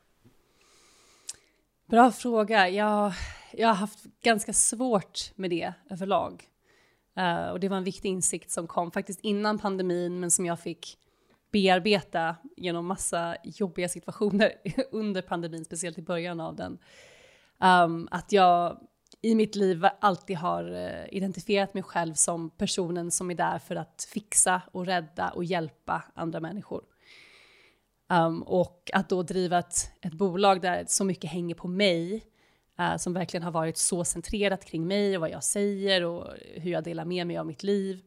Bra 1.85 2.11
fråga. 2.11 2.69
Jag, 2.69 3.13
jag 3.53 3.67
har 3.67 3.75
haft 3.75 4.03
ganska 4.23 4.53
svårt 4.53 5.31
med 5.35 5.49
det 5.49 5.73
överlag. 5.89 6.43
Uh, 7.19 7.49
och 7.49 7.59
det 7.59 7.69
var 7.69 7.77
en 7.77 7.83
viktig 7.83 8.09
insikt 8.09 8.51
som 8.51 8.67
kom 8.67 8.91
faktiskt 8.91 9.19
innan 9.19 9.59
pandemin, 9.59 10.19
men 10.19 10.31
som 10.31 10.45
jag 10.45 10.59
fick 10.59 10.97
bearbeta 11.51 12.35
genom 12.57 12.85
massa 12.85 13.37
jobbiga 13.43 13.89
situationer 13.89 14.53
under 14.91 15.21
pandemin, 15.21 15.65
speciellt 15.65 15.97
i 15.97 16.01
början 16.01 16.39
av 16.39 16.55
den. 16.55 16.77
Um, 17.59 18.07
att 18.11 18.31
jag 18.31 18.77
i 19.21 19.35
mitt 19.35 19.55
liv 19.55 19.85
alltid 19.99 20.37
har 20.37 20.75
eh, 20.75 21.17
identifierat 21.17 21.73
mig 21.73 21.83
själv 21.83 22.13
som 22.13 22.49
personen 22.49 23.11
som 23.11 23.31
är 23.31 23.35
där 23.35 23.59
för 23.59 23.75
att 23.75 24.07
fixa 24.13 24.61
och 24.71 24.85
rädda 24.85 25.29
och 25.29 25.43
hjälpa 25.43 26.03
andra 26.13 26.39
människor. 26.39 26.83
Um, 28.13 28.43
och 28.43 28.89
att 28.93 29.09
då 29.09 29.23
driva 29.23 29.59
ett, 29.59 29.91
ett 30.01 30.13
bolag 30.13 30.61
där 30.61 30.85
så 30.87 31.03
mycket 31.03 31.29
hänger 31.29 31.55
på 31.55 31.67
mig, 31.67 32.23
uh, 32.79 32.97
som 32.97 33.13
verkligen 33.13 33.43
har 33.43 33.51
varit 33.51 33.77
så 33.77 34.05
centrerat 34.05 34.65
kring 34.65 34.87
mig 34.87 35.17
och 35.17 35.21
vad 35.21 35.29
jag 35.29 35.43
säger 35.43 36.03
och 36.03 36.27
hur 36.55 36.71
jag 36.71 36.83
delar 36.83 37.05
med 37.05 37.27
mig 37.27 37.37
av 37.37 37.45
mitt 37.45 37.63
liv, 37.63 38.01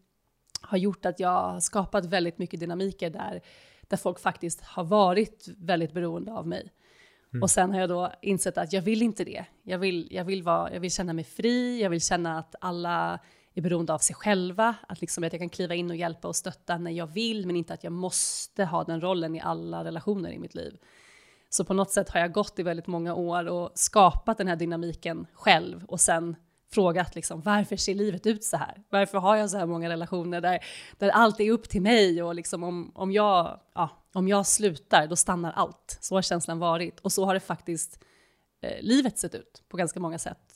har 0.61 0.79
gjort 0.79 1.07
att 1.07 1.21
jag 1.21 1.29
har 1.29 1.61
skapat 1.61 2.05
väldigt 2.07 2.39
mycket 2.39 2.61
dynamiker 2.61 3.11
där, 3.11 3.41
där 3.83 3.97
folk 3.97 4.21
faktiskt 4.21 4.61
har 4.61 4.85
varit 4.85 5.49
väldigt 5.57 5.93
beroende 5.93 6.33
av 6.33 6.47
mig. 6.47 6.73
Mm. 7.33 7.43
Och 7.43 7.51
sen 7.51 7.73
har 7.73 7.81
jag 7.81 7.89
då 7.89 8.13
insett 8.23 8.59
att 8.59 8.73
jag 8.73 8.83
vill 8.83 9.03
inte 9.03 9.25
det. 9.25 9.45
Jag 9.63 9.79
vill, 9.79 10.09
jag, 10.11 10.25
vill 10.25 10.43
vara, 10.43 10.73
jag 10.73 10.81
vill 10.81 10.91
känna 10.91 11.13
mig 11.13 11.25
fri, 11.25 11.83
jag 11.83 11.91
vill 11.91 12.01
känna 12.01 12.39
att 12.39 12.55
alla 12.61 13.19
är 13.57 13.63
beroende 13.63 13.95
av 13.95 13.99
sig 13.99 14.17
själva, 14.17 14.75
att, 14.89 15.01
liksom 15.01 15.25
att 15.25 15.33
jag 15.33 15.41
kan 15.41 15.49
kliva 15.49 15.75
in 15.75 15.91
och 15.91 15.97
hjälpa 15.97 16.29
och 16.29 16.37
stötta 16.37 16.79
när 16.79 16.91
jag 16.91 17.07
vill, 17.07 17.47
men 17.47 17.57
inte 17.57 17.75
att 17.75 17.85
jag 17.85 17.93
måste 17.93 18.65
ha 18.65 18.85
den 18.85 19.01
rollen 19.01 19.35
i 19.35 19.41
alla 19.41 19.85
relationer 19.85 20.31
i 20.31 20.39
mitt 20.39 20.55
liv. 20.55 20.77
Så 21.49 21.65
på 21.65 21.75
något 21.75 21.91
sätt 21.91 22.11
har 22.11 22.21
jag 22.21 22.33
gått 22.33 22.59
i 22.59 22.63
väldigt 22.63 22.87
många 22.87 23.15
år 23.15 23.49
och 23.49 23.71
skapat 23.75 24.39
den 24.39 24.49
här 24.49 24.57
dynamiken 24.57 25.27
själv 25.33 25.85
och 25.85 26.01
sen 26.01 26.37
frågat 26.73 27.15
liksom, 27.15 27.41
varför 27.41 27.77
ser 27.77 27.95
livet 27.95 28.27
ut 28.27 28.45
så 28.45 28.57
här? 28.57 28.83
Varför 28.91 29.19
har 29.19 29.37
jag 29.37 29.51
så 29.51 29.59
här 29.59 29.67
många 29.67 29.89
relationer 29.89 30.41
där, 30.41 30.65
där 30.99 31.09
allt 31.09 31.41
är 31.41 31.51
upp 31.51 31.69
till 31.69 31.83
mig 31.83 32.23
och 32.23 32.35
liksom 32.35 32.63
om, 32.63 32.93
om, 32.95 33.13
jag, 33.13 33.61
ja, 33.75 33.91
om 34.13 34.29
jag 34.29 34.47
slutar, 34.47 35.07
då 35.07 35.17
stannar 35.17 35.53
allt. 35.53 35.99
Så 36.01 36.15
har 36.15 36.23
känslan 36.23 36.59
varit 36.59 37.01
och 37.01 37.13
så 37.13 37.25
har 37.25 37.35
det 37.35 37.41
faktiskt 37.41 38.05
eh, 38.61 38.83
livet 38.83 39.19
sett 39.19 39.35
ut 39.35 39.63
på 39.69 39.77
ganska 39.77 40.01
många 40.01 40.19
sätt. 40.19 40.56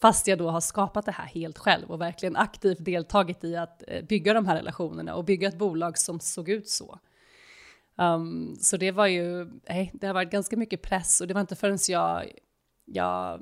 Fast 0.00 0.26
jag 0.26 0.38
då 0.38 0.50
har 0.50 0.60
skapat 0.60 1.06
det 1.06 1.12
här 1.12 1.24
helt 1.24 1.58
själv 1.58 1.90
och 1.90 2.00
verkligen 2.00 2.36
aktivt 2.36 2.84
deltagit 2.84 3.44
i 3.44 3.56
att 3.56 3.82
eh, 3.88 4.04
bygga 4.04 4.34
de 4.34 4.46
här 4.46 4.56
relationerna 4.56 5.14
och 5.14 5.24
bygga 5.24 5.48
ett 5.48 5.58
bolag 5.58 5.98
som 5.98 6.20
såg 6.20 6.48
ut 6.48 6.68
så. 6.68 6.98
Um, 7.96 8.56
så 8.60 8.76
det 8.76 8.90
var 8.90 9.06
ju, 9.06 9.50
nej, 9.68 9.90
det 9.94 10.06
har 10.06 10.14
varit 10.14 10.30
ganska 10.30 10.56
mycket 10.56 10.82
press 10.82 11.20
och 11.20 11.26
det 11.26 11.34
var 11.34 11.40
inte 11.40 11.56
förrän 11.56 11.78
jag, 11.88 12.32
jag, 12.84 13.40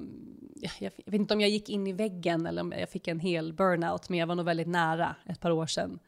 jag, 0.54 0.72
jag 0.80 0.92
vet 1.12 1.20
inte 1.20 1.34
om 1.34 1.40
jag 1.40 1.50
gick 1.50 1.68
in 1.68 1.86
i 1.86 1.92
väggen 1.92 2.46
eller 2.46 2.62
om 2.62 2.72
jag 2.78 2.88
fick 2.88 3.08
en 3.08 3.20
hel 3.20 3.52
burnout, 3.52 4.08
men 4.08 4.18
jag 4.18 4.26
var 4.26 4.34
nog 4.34 4.46
väldigt 4.46 4.68
nära 4.68 5.16
ett 5.26 5.40
par 5.40 5.50
år 5.50 5.66
sedan. 5.66 5.98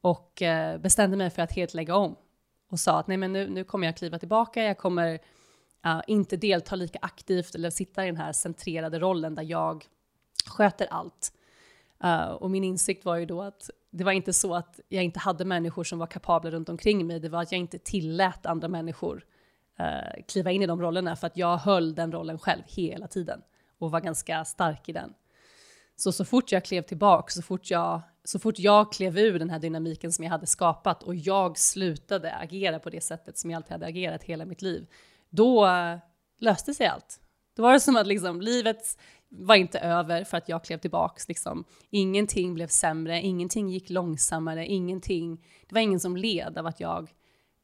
Och 0.00 0.42
eh, 0.42 0.78
bestämde 0.78 1.16
mig 1.16 1.30
för 1.30 1.42
att 1.42 1.52
helt 1.52 1.74
lägga 1.74 1.96
om 1.96 2.16
och 2.70 2.80
sa 2.80 2.98
att 2.98 3.06
nej 3.06 3.16
men 3.16 3.32
nu, 3.32 3.48
nu 3.48 3.64
kommer 3.64 3.86
jag 3.86 3.96
kliva 3.96 4.18
tillbaka, 4.18 4.62
jag 4.62 4.78
kommer 4.78 5.18
uh, 5.86 6.00
inte 6.06 6.36
delta 6.36 6.76
lika 6.76 6.98
aktivt 7.02 7.54
eller 7.54 7.70
sitta 7.70 8.04
i 8.04 8.06
den 8.06 8.16
här 8.16 8.32
centrerade 8.32 8.98
rollen 8.98 9.34
där 9.34 9.42
jag 9.42 9.86
sköter 10.46 10.86
allt. 10.90 11.32
Uh, 12.04 12.30
och 12.30 12.50
min 12.50 12.64
insikt 12.64 13.04
var 13.04 13.16
ju 13.16 13.26
då 13.26 13.42
att 13.42 13.70
det 13.90 14.04
var 14.04 14.12
inte 14.12 14.32
så 14.32 14.54
att 14.54 14.80
jag 14.88 15.04
inte 15.04 15.18
hade 15.18 15.44
människor 15.44 15.84
som 15.84 15.98
var 15.98 16.06
kapabla 16.06 16.50
runt 16.50 16.68
omkring 16.68 17.06
mig, 17.06 17.20
det 17.20 17.28
var 17.28 17.42
att 17.42 17.52
jag 17.52 17.58
inte 17.58 17.78
tillät 17.78 18.46
andra 18.46 18.68
människor 18.68 19.24
uh, 19.80 20.24
kliva 20.28 20.50
in 20.50 20.62
i 20.62 20.66
de 20.66 20.82
rollerna 20.82 21.16
för 21.16 21.26
att 21.26 21.36
jag 21.36 21.56
höll 21.56 21.94
den 21.94 22.12
rollen 22.12 22.38
själv 22.38 22.62
hela 22.66 23.06
tiden 23.06 23.42
och 23.78 23.90
var 23.90 24.00
ganska 24.00 24.44
stark 24.44 24.88
i 24.88 24.92
den. 24.92 25.14
Så 25.96 26.12
så 26.12 26.24
fort 26.24 26.52
jag 26.52 26.64
klev 26.64 26.82
tillbaka, 26.82 27.30
så 27.30 27.42
fort 27.42 27.70
jag, 27.70 28.00
så 28.24 28.38
fort 28.38 28.58
jag 28.58 28.92
klev 28.92 29.18
ur 29.18 29.38
den 29.38 29.50
här 29.50 29.58
dynamiken 29.58 30.12
som 30.12 30.24
jag 30.24 30.30
hade 30.30 30.46
skapat 30.46 31.02
och 31.02 31.14
jag 31.14 31.58
slutade 31.58 32.34
agera 32.34 32.78
på 32.78 32.90
det 32.90 33.00
sättet 33.00 33.38
som 33.38 33.50
jag 33.50 33.56
alltid 33.56 33.72
hade 33.72 33.86
agerat 33.86 34.22
hela 34.22 34.44
mitt 34.44 34.62
liv, 34.62 34.86
då 35.34 35.66
eh, 35.66 35.98
löste 36.38 36.74
sig 36.74 36.86
allt. 36.86 37.20
Då 37.56 37.62
var 37.62 37.72
det 37.72 37.80
som 37.80 37.96
att 37.96 38.06
liksom, 38.06 38.40
livet 38.40 38.98
var 39.28 39.54
inte 39.54 39.78
över 39.78 40.24
för 40.24 40.36
att 40.36 40.48
jag 40.48 40.64
klev 40.64 40.78
tillbaks. 40.78 41.28
Liksom. 41.28 41.64
Ingenting 41.90 42.54
blev 42.54 42.66
sämre, 42.66 43.20
ingenting 43.20 43.68
gick 43.68 43.90
långsammare, 43.90 44.66
ingenting, 44.66 45.44
det 45.68 45.74
var 45.74 45.80
ingen 45.80 46.00
som 46.00 46.16
led 46.16 46.58
av 46.58 46.66
att 46.66 46.80
jag 46.80 47.10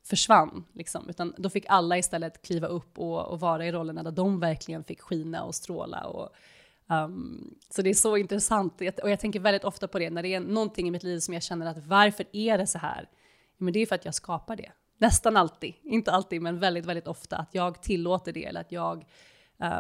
försvann. 0.05 0.64
Liksom. 0.73 1.09
Utan 1.09 1.35
då 1.39 1.51
fick 1.51 1.64
alla 1.68 1.99
istället 1.99 2.43
kliva 2.43 2.66
upp 2.66 2.99
och, 2.99 3.27
och 3.27 3.41
vara 3.41 3.66
i 3.66 3.73
rollerna 3.73 4.03
där 4.03 4.11
de 4.11 4.41
verkligen 4.41 4.85
fick 4.85 5.01
skina 5.01 5.45
och 5.45 5.55
stråla. 5.55 6.07
Och, 6.07 6.29
um, 6.89 7.55
så 7.71 7.83
det 7.83 7.91
är 7.91 7.95
så 7.95 8.16
intressant 8.16 8.81
och 9.03 9.11
jag 9.11 9.21
tänker 9.21 9.41
väldigt 9.41 9.64
ofta 9.64 9.89
på 9.89 9.99
det 9.99 10.11
när 10.11 10.23
det 10.23 10.35
är 10.35 10.41
någonting 10.41 10.89
i 10.89 10.91
mitt 10.91 11.03
liv 11.03 11.18
som 11.18 11.35
jag 11.35 11.43
känner 11.43 11.66
att 11.66 11.87
varför 11.87 12.27
är 12.33 12.59
det 12.59 12.66
så 12.66 12.79
här? 12.79 13.09
Men 13.57 13.73
det 13.73 13.81
är 13.81 13.87
för 13.87 13.95
att 13.95 14.05
jag 14.05 14.14
skapar 14.14 14.57
det 14.57 14.73
nästan 15.01 15.36
alltid, 15.36 15.74
inte 15.82 16.12
alltid, 16.12 16.42
men 16.42 16.59
väldigt, 16.59 16.86
väldigt 16.86 17.09
ofta, 17.09 17.36
att 17.36 17.55
jag 17.55 17.82
tillåter 17.82 18.32
det 18.32 18.44
eller 18.44 18.61
att 18.61 18.72
jag, 18.72 19.05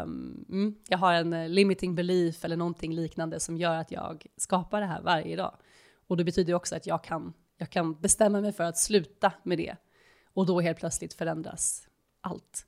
um, 0.04 0.78
jag 0.88 0.98
har 0.98 1.12
en 1.12 1.32
eh, 1.32 1.48
limiting 1.48 1.94
belief 1.94 2.44
eller 2.44 2.56
någonting 2.56 2.94
liknande 2.94 3.40
som 3.40 3.56
gör 3.56 3.76
att 3.76 3.90
jag 3.90 4.26
skapar 4.36 4.80
det 4.80 4.86
här 4.86 5.02
varje 5.02 5.36
dag. 5.36 5.56
Och 6.06 6.16
det 6.16 6.24
betyder 6.24 6.54
också 6.54 6.76
att 6.76 6.86
jag 6.86 7.04
kan, 7.04 7.32
jag 7.58 7.70
kan 7.70 8.00
bestämma 8.00 8.40
mig 8.40 8.52
för 8.52 8.64
att 8.64 8.78
sluta 8.78 9.32
med 9.42 9.58
det 9.58 9.76
och 10.34 10.46
då 10.46 10.60
helt 10.60 10.78
plötsligt 10.78 11.14
förändras 11.14 11.88
allt. 12.20 12.66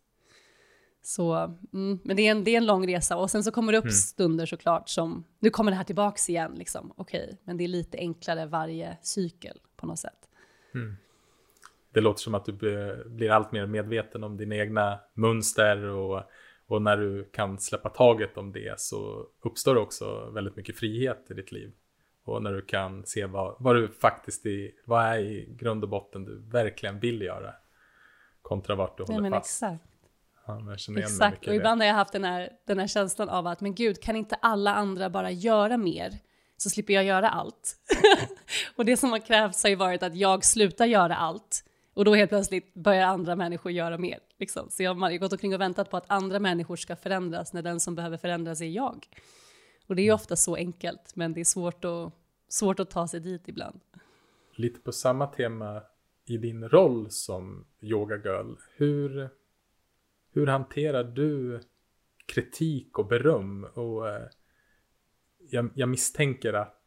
Så, 1.02 1.34
mm, 1.72 1.98
men 2.04 2.16
det 2.16 2.22
är, 2.22 2.30
en, 2.30 2.44
det 2.44 2.50
är 2.50 2.56
en 2.56 2.66
lång 2.66 2.86
resa 2.86 3.16
och 3.16 3.30
sen 3.30 3.44
så 3.44 3.50
kommer 3.50 3.72
det 3.72 3.78
upp 3.78 3.84
mm. 3.84 3.94
stunder 3.94 4.46
såklart 4.46 4.88
som, 4.88 5.24
nu 5.38 5.50
kommer 5.50 5.70
det 5.70 5.76
här 5.76 5.84
tillbaks 5.84 6.30
igen 6.30 6.52
liksom, 6.54 6.92
okej, 6.96 7.24
okay, 7.24 7.36
men 7.44 7.56
det 7.56 7.64
är 7.64 7.68
lite 7.68 7.98
enklare 7.98 8.46
varje 8.46 8.96
cykel 9.02 9.60
på 9.76 9.86
något 9.86 9.98
sätt. 9.98 10.28
Mm 10.74 10.96
det 11.92 12.00
låter 12.00 12.20
som 12.20 12.34
att 12.34 12.44
du 12.44 12.52
blir 13.06 13.30
allt 13.30 13.52
mer 13.52 13.66
medveten 13.66 14.24
om 14.24 14.36
dina 14.36 14.56
egna 14.56 15.00
mönster 15.14 15.84
och, 15.84 16.22
och 16.66 16.82
när 16.82 16.96
du 16.96 17.30
kan 17.32 17.58
släppa 17.58 17.88
taget 17.88 18.36
om 18.36 18.52
det 18.52 18.80
så 18.80 19.26
uppstår 19.42 19.76
också 19.76 20.30
väldigt 20.30 20.56
mycket 20.56 20.78
frihet 20.78 21.26
i 21.30 21.34
ditt 21.34 21.52
liv. 21.52 21.72
Och 22.24 22.42
när 22.42 22.52
du 22.52 22.62
kan 22.62 23.06
se 23.06 23.26
vad, 23.26 23.56
vad 23.58 23.76
du 23.76 23.88
faktiskt 23.88 24.46
i, 24.46 24.74
vad 24.84 25.04
är 25.04 25.18
i 25.18 25.54
grund 25.58 25.84
och 25.84 25.90
botten 25.90 26.24
du 26.24 26.38
verkligen 26.38 27.00
vill 27.00 27.22
göra. 27.22 27.54
Kontra 28.42 28.74
vart 28.74 28.98
du 28.98 29.04
håller 29.04 29.30
ja, 29.30 29.36
fast. 29.36 29.62
Exakt. 29.62 29.84
Ja, 30.46 30.74
exakt, 30.98 31.48
och 31.48 31.54
ibland 31.54 31.80
har 31.80 31.88
jag 31.88 31.94
haft 31.94 32.12
den 32.12 32.24
här, 32.24 32.50
den 32.66 32.78
här 32.78 32.86
känslan 32.86 33.28
av 33.28 33.46
att 33.46 33.60
men 33.60 33.74
gud, 33.74 34.02
kan 34.02 34.16
inte 34.16 34.34
alla 34.34 34.74
andra 34.74 35.10
bara 35.10 35.30
göra 35.30 35.76
mer? 35.76 36.12
Så 36.56 36.70
slipper 36.70 36.92
jag 36.92 37.04
göra 37.04 37.30
allt. 37.30 37.76
och 38.76 38.84
det 38.84 38.96
som 38.96 39.10
har 39.10 39.18
krävts 39.18 39.62
har 39.62 39.70
ju 39.70 39.76
varit 39.76 40.02
att 40.02 40.14
jag 40.14 40.44
slutar 40.44 40.86
göra 40.86 41.16
allt 41.16 41.64
och 41.94 42.04
då 42.04 42.14
helt 42.14 42.30
plötsligt 42.30 42.74
börjar 42.74 43.06
andra 43.06 43.36
människor 43.36 43.72
göra 43.72 43.98
mer. 43.98 44.18
Liksom. 44.38 44.70
Så 44.70 44.82
jag 44.82 44.94
har 44.94 45.18
gått 45.18 45.32
omkring 45.32 45.54
och 45.54 45.60
väntat 45.60 45.90
på 45.90 45.96
att 45.96 46.04
andra 46.06 46.38
människor 46.38 46.76
ska 46.76 46.96
förändras 46.96 47.52
när 47.52 47.62
den 47.62 47.80
som 47.80 47.94
behöver 47.94 48.16
förändras 48.16 48.60
är 48.60 48.66
jag. 48.66 49.06
Och 49.86 49.96
det 49.96 50.02
är 50.02 50.04
ju 50.04 50.12
ofta 50.12 50.36
så 50.36 50.56
enkelt, 50.56 51.16
men 51.16 51.32
det 51.32 51.40
är 51.40 51.44
svårt 51.44 51.84
att, 51.84 52.12
svårt 52.48 52.80
att 52.80 52.90
ta 52.90 53.08
sig 53.08 53.20
dit 53.20 53.48
ibland. 53.48 53.80
Lite 54.54 54.80
på 54.80 54.92
samma 54.92 55.26
tema 55.26 55.82
i 56.24 56.36
din 56.36 56.68
roll 56.68 57.10
som 57.10 57.66
yoga 57.80 58.16
girl. 58.16 58.54
Hur, 58.76 59.28
hur 60.32 60.46
hanterar 60.46 61.04
du 61.04 61.60
kritik 62.26 62.98
och 62.98 63.06
beröm? 63.06 63.64
Och, 63.64 64.08
eh, 64.08 64.28
jag, 65.50 65.70
jag 65.74 65.88
misstänker 65.88 66.52
att 66.52 66.78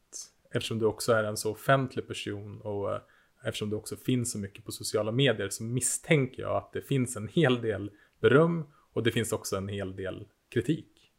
eftersom 0.51 0.80
du 0.80 0.86
också 0.86 1.14
är 1.14 1.24
en 1.24 1.38
så 1.38 1.51
offentlig 1.51 2.08
person 2.08 2.62
och 2.62 2.93
eh, 2.93 3.01
eftersom 3.46 3.70
det 3.70 3.76
också 3.76 3.96
finns 3.96 4.32
så 4.32 4.38
mycket 4.38 4.66
på 4.66 4.72
sociala 4.72 5.12
medier 5.12 5.50
så 5.50 5.64
misstänker 5.64 6.41
jag 6.41 6.56
att 6.56 6.74
det 6.74 6.82
finns 6.82 7.16
en 7.16 7.28
hel 7.28 7.62
del 7.62 7.91
beröm 8.20 8.66
och 8.93 9.04
det 9.04 9.12
finns 9.12 9.32
också 9.32 9.56
en 9.56 9.68
hel 9.68 9.96
del 9.96 10.28
kritik. 10.50 11.12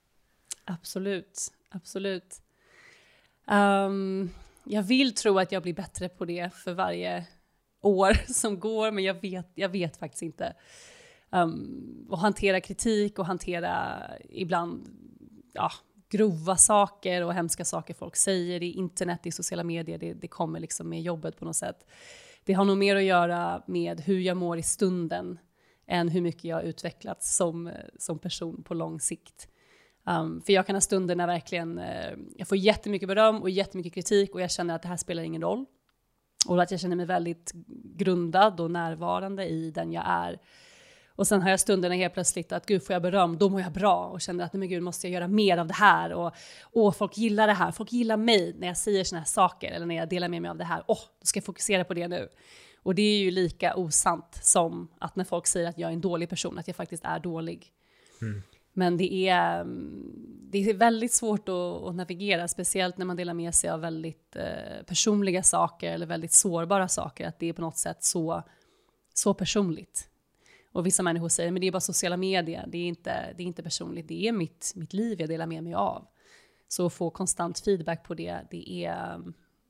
Absolut, 0.65 1.53
absolut. 1.69 2.43
Um, 3.51 4.31
jag 4.65 4.83
vill 4.83 5.15
tro 5.15 5.39
att 5.39 5.53
jag 5.53 5.63
blir 5.63 5.75
bättre 5.75 6.09
på 6.09 6.25
det 6.25 6.55
för 6.55 6.75
varje 6.75 7.27
år 7.81 8.13
som 8.33 8.61
går, 8.61 8.91
men 8.91 9.05
jag 9.05 9.21
vet, 9.21 9.53
jag 9.55 9.69
vet 9.69 9.97
faktiskt 9.97 10.23
inte. 10.23 10.55
Um, 11.31 12.07
och 12.11 12.19
hantera 12.19 12.61
kritik 12.61 13.19
och 13.19 13.27
hantera 13.27 14.03
ibland 14.31 14.89
ja, 15.53 15.73
grova 16.09 16.57
saker 16.57 17.25
och 17.25 17.35
hemska 17.35 17.65
saker 17.65 17.95
folk 17.95 18.17
säger 18.17 18.63
i 18.63 18.73
internet, 18.73 19.27
i 19.27 19.33
sociala 19.33 19.65
medier, 19.65 19.99
det, 19.99 20.15
det 20.15 20.29
kommer 20.29 20.61
liksom 20.61 20.89
med 20.89 21.03
jobbet 21.03 21.39
på 21.39 21.45
något 21.45 21.57
sätt. 21.57 21.87
Det 22.45 22.53
har 22.53 22.65
nog 22.65 22.79
mer 22.79 22.97
att 22.97 23.03
göra 23.03 23.63
med 23.67 24.01
hur 24.01 24.21
jag 24.21 24.37
mår 24.37 24.59
i 24.59 24.63
stunden 24.63 25.39
än 25.87 26.09
hur 26.09 26.21
mycket 26.21 26.45
jag 26.45 26.57
har 26.57 26.63
utvecklats 26.63 27.37
som, 27.37 27.73
som 27.99 28.19
person 28.19 28.63
på 28.63 28.75
lång 28.75 29.01
sikt. 29.01 29.49
Um, 30.05 30.43
för 30.43 30.53
jag 30.53 30.67
kan 30.67 30.77
ha 30.77 30.81
stunder 30.81 31.17
när 31.17 31.27
verkligen 31.27 31.79
uh, 31.79 32.19
jag 32.37 32.49
får 32.49 32.59
jättemycket 32.59 33.09
beröm 33.09 33.43
och 33.43 33.51
jättemycket 33.51 33.95
kritik 33.95 34.35
och 34.35 34.41
jag 34.41 34.51
känner 34.51 34.75
att 34.75 34.83
det 34.83 34.89
här 34.89 34.97
spelar 34.97 35.23
ingen 35.23 35.43
roll. 35.43 35.65
Och 36.47 36.63
att 36.63 36.71
jag 36.71 36.81
känner 36.81 36.97
mig 36.97 37.07
väldigt 37.07 37.53
grundad 37.97 38.61
och 38.61 38.71
närvarande 38.71 39.47
i 39.47 39.71
den 39.71 39.93
jag 39.93 40.05
är. 40.07 40.39
Och 41.17 41.27
sen 41.27 41.43
har 41.43 41.51
jag 41.51 41.61
stunderna 41.61 41.95
helt 41.95 42.15
plötsligt 42.15 42.53
att 42.53 42.67
gud 42.67 42.87
får 42.87 42.93
jag 42.93 43.03
beröm, 43.03 43.39
då 43.39 43.49
mår 43.49 43.61
jag 43.61 43.73
bra 43.73 44.07
och 44.07 44.21
känner 44.21 44.45
att 44.45 44.53
nej 44.53 44.59
men 44.59 44.69
gud 44.69 44.83
måste 44.83 45.07
jag 45.07 45.15
göra 45.15 45.29
mer 45.29 45.59
av 45.59 45.67
det 45.67 45.75
här 45.75 46.13
och 46.13 46.35
åh 46.73 46.93
folk 46.93 47.19
gillar 47.19 47.47
det 47.47 47.53
här, 47.53 47.73
folk 47.73 47.93
gillar 47.93 48.17
mig 48.17 48.55
när 48.59 48.67
jag 48.67 48.77
säger 48.77 49.05
såna 49.05 49.21
här 49.21 49.27
saker 49.27 49.71
eller 49.73 49.87
när 49.87 49.95
jag 49.95 50.09
delar 50.09 50.29
med 50.29 50.43
mig 50.43 50.51
av 50.51 50.57
det 50.57 50.65
här, 50.65 50.83
åh 50.87 51.01
då 51.21 51.27
ska 51.27 51.37
jag 51.39 51.45
fokusera 51.45 51.85
på 51.85 51.95
det 51.95 52.09
nu. 52.09 52.29
Och 52.83 52.95
det 52.95 53.03
är 53.03 53.19
ju 53.19 53.31
lika 53.31 53.75
osant 53.77 54.39
som 54.43 54.89
att 54.99 55.17
när 55.17 55.25
folk 55.25 55.47
säger 55.47 55.69
att 55.69 55.79
jag 55.79 55.89
är 55.89 55.95
en 55.95 56.01
dålig 56.01 56.29
person, 56.29 56.59
att 56.59 56.67
jag 56.67 56.77
faktiskt 56.77 57.05
är 57.05 57.19
dålig. 57.19 57.73
Mm. 58.23 58.43
Men 58.73 58.97
det 58.97 59.29
är, 59.29 59.65
det 60.51 60.59
är 60.59 60.75
väldigt 60.75 61.13
svårt 61.13 61.49
att, 61.49 61.55
att, 61.55 61.95
navigera, 61.95 62.49
speciellt 62.49 62.99
när 62.99 63.07
man 63.07 63.17
delar 63.17 63.35
med 63.35 63.55
sig 63.55 63.71
av 63.71 63.81
väldigt 63.81 64.37
eh, 64.37 64.83
personliga 64.87 65.43
saker 65.43 65.93
eller 65.93 66.07
väldigt 66.07 66.33
sårbara 66.33 66.89
saker, 66.89 67.29
att 67.29 67.39
det 67.39 67.49
är 67.49 67.53
på 67.53 67.61
något 67.61 67.79
sätt 67.79 68.05
så, 68.05 68.43
så 69.15 69.35
personligt. 69.35 70.09
Och 70.77 70.87
vissa 70.87 71.03
människor 71.03 71.29
säger, 71.29 71.51
men 71.51 71.61
det 71.61 71.67
är 71.67 71.73
bara 71.73 71.81
sociala 71.81 72.17
medier, 72.17 72.65
det 72.69 72.79
är 72.79 72.89
inte, 72.89 73.35
det 73.37 73.43
är 73.43 73.47
inte 73.47 73.63
personligt, 73.63 74.09
det 74.09 74.29
är 74.29 74.33
mitt, 74.33 74.73
mitt 74.75 74.93
liv 74.93 75.21
jag 75.21 75.29
delar 75.29 75.47
med 75.47 75.65
mig 75.65 75.75
av. 75.75 76.07
Så 76.69 76.87
att 76.87 76.93
få 76.93 77.11
konstant 77.11 77.59
feedback 77.61 78.05
på 78.05 78.15
det, 78.15 78.39
det 78.51 78.85
är, 78.85 79.15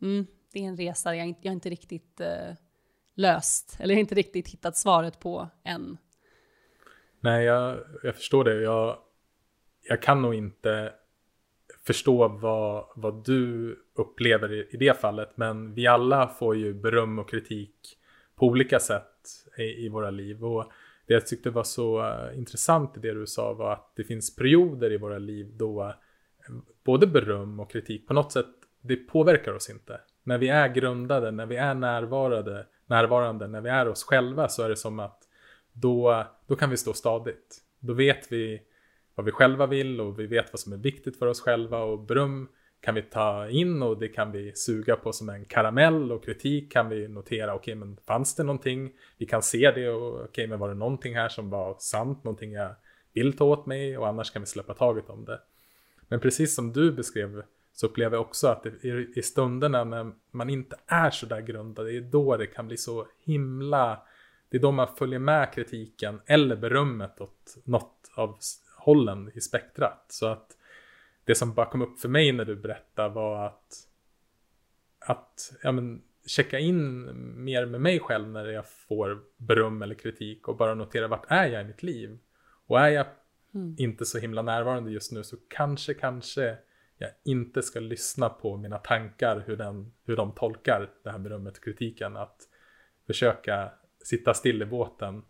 mm, 0.02 0.26
det 0.52 0.58
är 0.58 0.64
en 0.64 0.76
resa 0.76 1.16
jag, 1.16 1.34
jag 1.42 1.52
inte 1.52 1.70
riktigt 1.70 2.20
eh, 2.20 2.54
löst, 3.14 3.76
eller 3.80 3.94
jag 3.94 4.00
inte 4.00 4.14
riktigt 4.14 4.48
hittat 4.48 4.76
svaret 4.76 5.20
på 5.20 5.48
än. 5.64 5.98
Nej, 7.20 7.44
jag, 7.44 7.78
jag 8.02 8.14
förstår 8.14 8.44
det. 8.44 8.62
Jag, 8.62 8.98
jag 9.82 10.02
kan 10.02 10.22
nog 10.22 10.34
inte 10.34 10.92
förstå 11.84 12.28
vad, 12.28 12.84
vad 12.96 13.24
du 13.24 13.76
upplever 13.94 14.52
i, 14.52 14.68
i 14.70 14.76
det 14.76 15.00
fallet, 15.00 15.36
men 15.36 15.74
vi 15.74 15.86
alla 15.86 16.28
får 16.28 16.56
ju 16.56 16.74
beröm 16.74 17.18
och 17.18 17.30
kritik 17.30 17.98
på 18.36 18.46
olika 18.46 18.80
sätt 18.80 19.12
i, 19.58 19.62
i 19.62 19.88
våra 19.88 20.10
liv. 20.10 20.44
Och 20.44 20.72
det 21.06 21.14
jag 21.14 21.26
tyckte 21.26 21.50
var 21.50 21.64
så 21.64 22.02
uh, 22.02 22.38
intressant 22.38 22.96
i 22.96 23.00
det 23.00 23.14
du 23.14 23.26
sa 23.26 23.52
var 23.52 23.72
att 23.72 23.92
det 23.96 24.04
finns 24.04 24.36
perioder 24.36 24.92
i 24.92 24.96
våra 24.96 25.18
liv 25.18 25.50
då 25.52 25.84
uh, 25.84 25.92
både 26.84 27.06
beröm 27.06 27.60
och 27.60 27.70
kritik 27.70 28.06
på 28.06 28.14
något 28.14 28.32
sätt, 28.32 28.46
det 28.80 28.96
påverkar 28.96 29.52
oss 29.52 29.70
inte. 29.70 30.00
När 30.22 30.38
vi 30.38 30.48
är 30.48 30.68
grundade, 30.68 31.30
när 31.30 31.46
vi 31.46 31.56
är 31.56 31.74
närvarande, 31.74 32.66
närvarande, 32.86 33.46
när 33.46 33.60
vi 33.60 33.70
är 33.70 33.88
oss 33.88 34.04
själva 34.04 34.48
så 34.48 34.62
är 34.62 34.68
det 34.68 34.76
som 34.76 35.00
att 35.00 35.22
då, 35.72 36.24
då 36.46 36.56
kan 36.56 36.70
vi 36.70 36.76
stå 36.76 36.92
stadigt. 36.92 37.58
Då 37.80 37.92
vet 37.92 38.32
vi 38.32 38.62
vad 39.14 39.26
vi 39.26 39.32
själva 39.32 39.66
vill 39.66 40.00
och 40.00 40.18
vi 40.18 40.26
vet 40.26 40.52
vad 40.52 40.60
som 40.60 40.72
är 40.72 40.76
viktigt 40.76 41.18
för 41.18 41.26
oss 41.26 41.40
själva 41.40 41.78
och 41.78 41.98
beröm 41.98 42.48
kan 42.86 42.94
vi 42.94 43.02
ta 43.02 43.48
in 43.48 43.82
och 43.82 43.98
det 43.98 44.08
kan 44.08 44.32
vi 44.32 44.52
suga 44.54 44.96
på 44.96 45.12
som 45.12 45.28
en 45.28 45.44
karamell 45.44 46.12
och 46.12 46.24
kritik 46.24 46.72
kan 46.72 46.88
vi 46.88 47.08
notera, 47.08 47.54
okej 47.54 47.72
okay, 47.72 47.74
men 47.74 47.96
fanns 48.06 48.34
det 48.34 48.42
någonting? 48.42 48.92
Vi 49.18 49.26
kan 49.26 49.42
se 49.42 49.70
det 49.70 49.88
och 49.88 50.14
okej 50.14 50.24
okay, 50.24 50.46
men 50.46 50.58
var 50.58 50.68
det 50.68 50.74
någonting 50.74 51.14
här 51.14 51.28
som 51.28 51.50
var 51.50 51.76
sant, 51.78 52.24
någonting 52.24 52.52
jag 52.52 52.74
vill 53.12 53.36
ta 53.36 53.44
åt 53.44 53.66
mig 53.66 53.98
och 53.98 54.08
annars 54.08 54.30
kan 54.30 54.42
vi 54.42 54.46
släppa 54.46 54.74
taget 54.74 55.10
om 55.10 55.24
det. 55.24 55.40
Men 56.08 56.20
precis 56.20 56.54
som 56.54 56.72
du 56.72 56.92
beskrev 56.92 57.42
så 57.72 57.86
upplever 57.86 58.16
jag 58.16 58.26
också 58.26 58.48
att 58.48 58.66
i, 58.66 59.12
i 59.16 59.22
stunderna 59.22 59.84
när 59.84 60.12
man 60.30 60.50
inte 60.50 60.76
är 60.86 61.10
så 61.10 61.26
där 61.26 61.40
grundad, 61.40 61.86
det 61.86 61.96
är 61.96 62.00
då 62.00 62.36
det 62.36 62.46
kan 62.46 62.66
bli 62.66 62.76
så 62.76 63.06
himla, 63.24 64.02
det 64.48 64.56
är 64.56 64.62
då 64.62 64.72
man 64.72 64.96
följer 64.96 65.18
med 65.18 65.52
kritiken 65.52 66.20
eller 66.26 66.56
berömmet 66.56 67.20
åt 67.20 67.56
något 67.64 68.10
av 68.14 68.38
hållen 68.78 69.30
i 69.34 69.40
spektrat. 69.40 70.04
Så 70.08 70.26
att 70.26 70.55
det 71.26 71.34
som 71.34 71.54
bara 71.54 71.66
kom 71.66 71.82
upp 71.82 72.00
för 72.00 72.08
mig 72.08 72.32
när 72.32 72.44
du 72.44 72.56
berättade 72.56 73.14
var 73.14 73.46
att, 73.46 73.88
att 74.98 75.52
ja, 75.62 75.72
men, 75.72 76.02
checka 76.26 76.58
in 76.58 77.10
mer 77.44 77.66
med 77.66 77.80
mig 77.80 78.00
själv 78.00 78.28
när 78.28 78.44
jag 78.44 78.68
får 78.68 79.22
beröm 79.36 79.82
eller 79.82 79.94
kritik 79.94 80.48
och 80.48 80.56
bara 80.56 80.74
notera 80.74 81.08
vart 81.08 81.24
är 81.28 81.46
jag 81.46 81.62
i 81.62 81.64
mitt 81.64 81.82
liv. 81.82 82.18
Och 82.66 82.80
är 82.80 82.88
jag 82.88 83.06
mm. 83.54 83.74
inte 83.78 84.04
så 84.04 84.18
himla 84.18 84.42
närvarande 84.42 84.90
just 84.90 85.12
nu 85.12 85.24
så 85.24 85.36
kanske, 85.48 85.94
kanske 85.94 86.58
jag 86.98 87.10
inte 87.24 87.62
ska 87.62 87.80
lyssna 87.80 88.28
på 88.28 88.56
mina 88.56 88.78
tankar, 88.78 89.44
hur, 89.46 89.56
den, 89.56 89.92
hur 90.04 90.16
de 90.16 90.32
tolkar 90.32 90.90
det 91.04 91.10
här 91.10 91.18
berömmet 91.18 91.56
och 91.56 91.64
kritiken. 91.64 92.16
Att 92.16 92.36
försöka 93.06 93.72
sitta 94.04 94.34
still 94.34 94.62
i 94.62 94.66
båten 94.66 95.22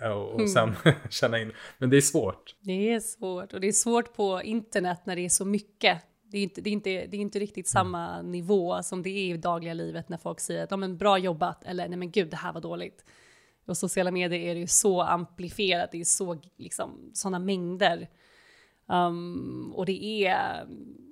och, 0.00 0.34
mm. 0.34 0.48
sen 0.48 0.74
känna 1.10 1.40
in. 1.40 1.52
Men 1.78 1.90
det 1.90 1.96
är 1.96 2.00
svårt. 2.00 2.56
Det 2.60 2.92
är 2.92 3.00
svårt 3.00 3.52
och 3.52 3.60
det 3.60 3.68
är 3.68 3.72
svårt 3.72 4.14
på 4.14 4.42
internet 4.42 5.00
när 5.04 5.16
det 5.16 5.24
är 5.24 5.28
så 5.28 5.44
mycket. 5.44 6.02
Det 6.22 6.38
är 6.38 6.42
inte, 6.42 6.60
det 6.60 6.70
är 6.70 6.72
inte, 6.72 6.90
det 6.90 7.16
är 7.16 7.20
inte 7.20 7.38
riktigt 7.38 7.74
mm. 7.74 7.84
samma 7.84 8.22
nivå 8.22 8.82
som 8.82 9.02
det 9.02 9.10
är 9.10 9.34
i 9.34 9.36
dagliga 9.36 9.74
livet 9.74 10.08
när 10.08 10.18
folk 10.18 10.40
säger 10.40 10.64
att 10.64 10.70
ja, 10.70 10.76
men 10.76 10.96
bra 10.96 11.18
jobbat 11.18 11.64
eller 11.64 11.88
nej 11.88 11.98
men 11.98 12.10
gud 12.10 12.30
det 12.30 12.36
här 12.36 12.52
var 12.52 12.60
dåligt. 12.60 13.04
Och 13.66 13.76
sociala 13.76 14.10
medier 14.10 14.40
är 14.40 14.54
det 14.54 14.60
ju 14.60 14.66
så 14.66 15.02
amplifierat, 15.02 15.92
det 15.92 16.00
är 16.00 16.04
så 16.04 16.40
liksom 16.56 17.10
sådana 17.12 17.38
mängder. 17.38 18.08
Um, 18.86 19.72
och 19.76 19.86
det 19.86 20.26
är, 20.26 20.66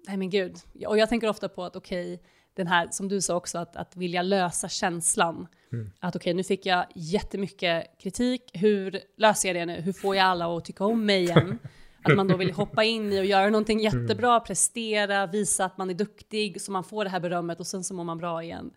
nej 0.06 0.16
men 0.16 0.30
gud. 0.30 0.56
Och 0.86 0.98
jag 0.98 1.08
tänker 1.08 1.28
ofta 1.28 1.48
på 1.48 1.64
att 1.64 1.76
okej, 1.76 2.14
okay, 2.14 2.26
den 2.54 2.66
här, 2.66 2.88
som 2.90 3.08
du 3.08 3.20
sa 3.20 3.36
också, 3.36 3.58
att, 3.58 3.76
att 3.76 3.96
vilja 3.96 4.22
lösa 4.22 4.68
känslan. 4.68 5.46
Mm. 5.72 5.90
Att 6.00 6.16
okej, 6.16 6.30
okay, 6.30 6.34
nu 6.34 6.44
fick 6.44 6.66
jag 6.66 6.86
jättemycket 6.94 7.98
kritik, 7.98 8.50
hur 8.54 9.00
löser 9.16 9.48
jag 9.48 9.56
det 9.56 9.66
nu? 9.66 9.80
Hur 9.80 9.92
får 9.92 10.16
jag 10.16 10.26
alla 10.26 10.56
att 10.56 10.64
tycka 10.64 10.84
om 10.84 11.06
mig 11.06 11.22
igen? 11.22 11.58
Att 12.04 12.16
man 12.16 12.28
då 12.28 12.36
vill 12.36 12.52
hoppa 12.52 12.84
in 12.84 13.12
i 13.12 13.20
och 13.20 13.24
göra 13.24 13.50
någonting 13.50 13.86
mm. 13.86 14.00
jättebra, 14.00 14.40
prestera, 14.40 15.26
visa 15.26 15.64
att 15.64 15.78
man 15.78 15.90
är 15.90 15.94
duktig, 15.94 16.60
så 16.60 16.72
man 16.72 16.84
får 16.84 17.04
det 17.04 17.10
här 17.10 17.20
berömmet 17.20 17.60
och 17.60 17.66
sen 17.66 17.84
så 17.84 17.94
mår 17.94 18.04
man 18.04 18.18
bra 18.18 18.42
igen. 18.42 18.70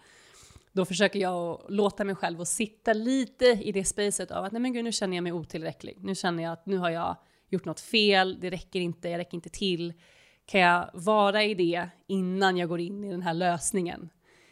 Då 0.71 0.85
försöker 0.85 1.19
jag 1.19 1.61
låta 1.69 2.03
mig 2.03 2.15
själv 2.15 2.41
att 2.41 2.47
sitta 2.47 2.93
lite 2.93 3.45
i 3.45 3.71
det 3.71 3.85
spacet 3.85 4.31
av 4.31 4.45
att 4.45 4.51
nej 4.51 4.61
men 4.61 4.73
gud, 4.73 4.83
nu 4.83 4.91
känner 4.91 5.17
jag 5.17 5.23
mig 5.23 5.31
otillräcklig. 5.31 5.97
Nu 6.01 6.15
känner 6.15 6.43
jag 6.43 6.53
att 6.53 6.65
nu 6.65 6.77
har 6.77 6.89
jag 6.89 7.17
gjort 7.49 7.65
något 7.65 7.79
fel, 7.79 8.39
det 8.39 8.49
räcker 8.49 8.79
inte, 8.79 9.09
jag 9.09 9.19
räcker 9.19 9.35
inte 9.35 9.49
till 9.49 9.93
kan 10.45 10.61
jag 10.61 10.89
vara 10.93 11.43
i 11.43 11.53
det 11.53 11.89
innan 12.07 12.57
jag 12.57 12.69
går 12.69 12.79
in 12.79 13.03
i 13.03 13.11
den 13.11 13.21
här 13.21 13.33
lösningen? 13.33 14.09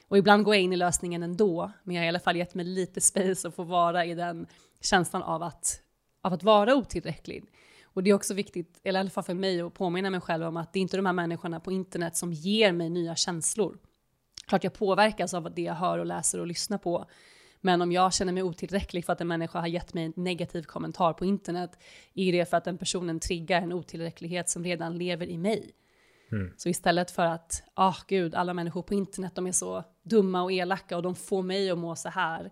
Och 0.08 0.18
ibland 0.18 0.44
går 0.44 0.56
jag 0.56 0.64
in 0.64 0.74
i 0.74 0.78
lösningen 0.78 1.24
ändå, 1.24 1.72
men 1.84 1.96
jag 1.96 2.02
har 2.02 2.06
i 2.06 2.10
alla 2.10 2.20
fall 2.20 2.36
gett 2.36 2.54
mig 2.54 2.66
lite 2.66 3.02
space 3.02 3.48
att 3.48 3.56
få 3.56 3.64
vara 3.64 4.06
i 4.06 4.14
den 4.16 4.48
känslan 4.82 5.24
av 5.24 5.44
att, 5.44 5.82
av 6.22 6.34
att 6.34 6.44
vara 6.44 6.76
otillräcklig. 6.76 7.44
Och 7.84 8.04
det 8.04 8.10
är 8.10 8.14
också 8.14 8.34
viktigt, 8.34 8.80
eller 8.84 9.00
i 9.00 9.02
alla 9.02 9.10
fall 9.10 9.24
för 9.24 9.34
mig, 9.34 9.62
att 9.62 9.74
påminna 9.74 10.10
mig 10.10 10.22
själv 10.22 10.44
om 10.44 10.58
att 10.58 10.74
det 10.74 10.80
är 10.80 10.82
inte 10.82 10.98
de 10.98 11.06
här 11.06 11.14
människorna 11.14 11.60
på 11.60 11.72
internet 11.72 12.18
som 12.18 12.34
ger 12.34 12.72
mig 12.72 12.90
nya 12.90 13.16
känslor. 13.16 13.78
Klart 14.48 14.64
jag 14.64 14.74
påverkas 14.74 15.34
av 15.34 15.54
det 15.56 15.62
jag 15.62 15.74
hör 15.74 16.00
och 16.00 16.06
läser 16.06 16.40
och 16.40 16.48
lyssnar 16.48 16.78
på, 16.78 17.06
men 17.62 17.82
om 17.82 17.92
jag 17.92 18.14
känner 18.14 18.34
mig 18.34 18.44
otillräcklig 18.44 19.06
för 19.06 19.14
att 19.14 19.22
en 19.22 19.28
människa 19.28 19.60
har 19.60 19.68
gett 19.68 19.94
mig 19.94 20.04
en 20.04 20.14
negativ 20.16 20.64
kommentar 20.64 21.14
på 21.14 21.26
internet, 21.26 21.80
är 22.14 22.32
det 22.32 22.50
för 22.50 22.58
att 22.58 22.64
den 22.64 22.78
personen 22.78 23.20
triggar 23.20 23.62
en 23.62 23.74
otillräcklighet 23.74 24.50
som 24.50 24.64
redan 24.64 24.98
lever 24.98 25.30
i 25.30 25.38
mig. 25.38 25.72
Mm. 26.32 26.54
Så 26.58 26.70
istället 26.70 27.12
för 27.12 27.26
att, 27.26 27.64
ah 27.74 27.90
oh, 27.90 27.98
gud, 28.08 28.36
alla 28.36 28.54
människor 28.54 28.82
på 28.82 28.94
internet, 28.94 29.36
de 29.36 29.48
är 29.48 29.52
så 29.52 29.84
dumma 30.04 30.44
och 30.44 30.52
elaka 30.52 30.98
och 30.98 31.04
de 31.04 31.16
får 31.16 31.44
mig 31.44 31.72
att 31.72 31.78
må 31.78 31.96
så 31.96 32.10
här. 32.10 32.52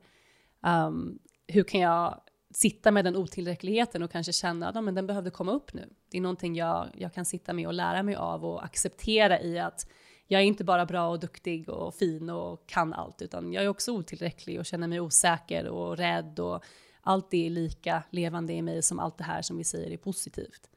Um, 0.88 1.20
hur 1.48 1.64
kan 1.64 1.82
jag 1.82 2.22
sitta 2.54 2.92
med 2.92 3.06
den 3.06 3.16
otillräckligheten 3.16 4.04
och 4.04 4.12
kanske 4.12 4.34
känna 4.34 4.70
att 4.70 4.84
men 4.84 4.96
den 4.96 5.08
behövde 5.08 5.30
komma 5.30 5.52
upp 5.52 5.74
nu. 5.74 5.90
Det 6.10 6.18
är 6.18 6.22
någonting 6.22 6.56
jag, 6.56 6.88
jag 6.98 7.14
kan 7.14 7.26
sitta 7.26 7.54
med 7.54 7.68
och 7.68 7.74
lära 7.74 8.04
mig 8.04 8.16
av 8.16 8.46
och 8.46 8.64
acceptera 8.64 9.42
i 9.42 9.60
att 9.60 9.88
jag 10.28 10.42
är 10.42 10.46
inte 10.46 10.64
bara 10.64 10.86
bra 10.86 11.08
och 11.08 11.20
duktig 11.20 11.70
och 11.70 11.96
fin 11.96 12.30
och 12.30 12.68
kan 12.68 12.94
allt, 12.94 13.22
utan 13.22 13.54
jag 13.54 13.64
är 13.64 13.68
också 13.68 13.92
otillräcklig 13.92 14.60
och 14.60 14.66
känner 14.66 14.88
mig 14.88 15.00
osäker 15.00 15.68
och 15.68 15.98
rädd 15.98 16.40
och 16.40 16.64
allt 17.02 17.32
det 17.32 17.46
är 17.46 17.50
lika 17.50 18.04
levande 18.10 18.54
i 18.54 18.62
mig 18.62 18.82
som 18.82 19.00
allt 19.00 19.18
det 19.18 19.24
här 19.24 19.42
som 19.42 19.58
vi 19.58 19.64
säger 19.64 19.92
är 19.92 19.98
positivt. 19.98 20.70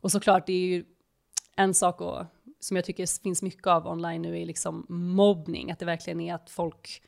Och 0.00 0.12
såklart, 0.12 0.46
det 0.46 0.52
är 0.52 0.66
ju 0.66 0.84
en 1.58 1.74
sak 1.74 2.00
och, 2.00 2.24
som 2.60 2.76
jag 2.76 2.84
tycker 2.84 3.22
finns 3.22 3.42
mycket 3.42 3.66
av 3.66 3.86
online 3.86 4.22
nu 4.22 4.40
är 4.40 4.46
liksom 4.46 4.86
mobbning, 4.88 5.70
att 5.70 5.78
det 5.78 5.86
verkligen 5.86 6.20
är 6.20 6.34
att 6.34 6.50
folk 6.50 7.02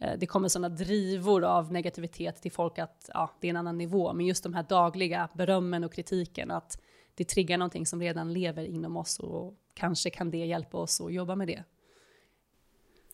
eh, 0.00 0.18
det 0.18 0.26
kommer 0.26 0.48
sådana 0.48 0.68
drivor 0.68 1.44
av 1.44 1.72
negativitet 1.72 2.42
till 2.42 2.52
folk 2.52 2.78
att 2.78 3.10
ja, 3.14 3.30
det 3.40 3.46
är 3.46 3.50
en 3.50 3.56
annan 3.56 3.78
nivå. 3.78 4.12
Men 4.12 4.26
just 4.26 4.42
de 4.42 4.54
här 4.54 4.62
dagliga 4.68 5.28
berömmen 5.34 5.84
och 5.84 5.92
kritiken, 5.92 6.50
att 6.50 6.82
det 7.14 7.24
triggar 7.24 7.58
någonting 7.58 7.86
som 7.86 8.00
redan 8.00 8.32
lever 8.32 8.64
inom 8.64 8.96
oss 8.96 9.18
och 9.18 9.54
kanske 9.74 10.10
kan 10.10 10.30
det 10.30 10.46
hjälpa 10.46 10.78
oss 10.78 11.00
att 11.00 11.12
jobba 11.12 11.36
med 11.36 11.46
det. 11.46 11.64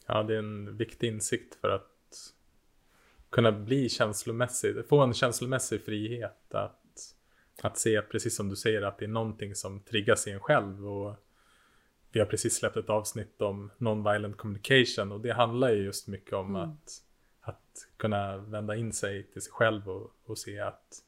Ja, 0.06 0.22
det 0.22 0.34
är 0.34 0.38
en 0.38 0.76
viktig 0.76 1.08
insikt 1.08 1.54
för 1.54 1.68
att 1.68 2.34
kunna 3.30 3.52
bli 3.52 3.88
känslomässig, 3.88 4.88
få 4.88 5.00
en 5.00 5.14
känslomässig 5.14 5.84
frihet. 5.84 6.54
Att 6.54 6.87
att 7.62 7.78
se, 7.78 8.02
precis 8.02 8.36
som 8.36 8.48
du 8.48 8.56
säger, 8.56 8.82
att 8.82 8.98
det 8.98 9.04
är 9.04 9.08
någonting 9.08 9.54
som 9.54 9.80
triggas 9.80 10.26
i 10.26 10.30
en 10.30 10.40
själv. 10.40 10.88
Och 10.88 11.16
vi 12.12 12.20
har 12.20 12.26
precis 12.26 12.54
släppt 12.54 12.76
ett 12.76 12.90
avsnitt 12.90 13.42
om 13.42 13.70
non-violent 13.78 14.36
communication 14.36 15.12
och 15.12 15.20
det 15.20 15.32
handlar 15.32 15.70
ju 15.70 15.84
just 15.84 16.08
mycket 16.08 16.32
om 16.32 16.56
mm. 16.56 16.70
att, 16.70 17.02
att 17.40 17.88
kunna 17.96 18.36
vända 18.36 18.76
in 18.76 18.92
sig 18.92 19.22
till 19.22 19.42
sig 19.42 19.52
själv 19.52 19.88
och, 19.88 20.12
och 20.24 20.38
se 20.38 20.60
att 20.60 21.02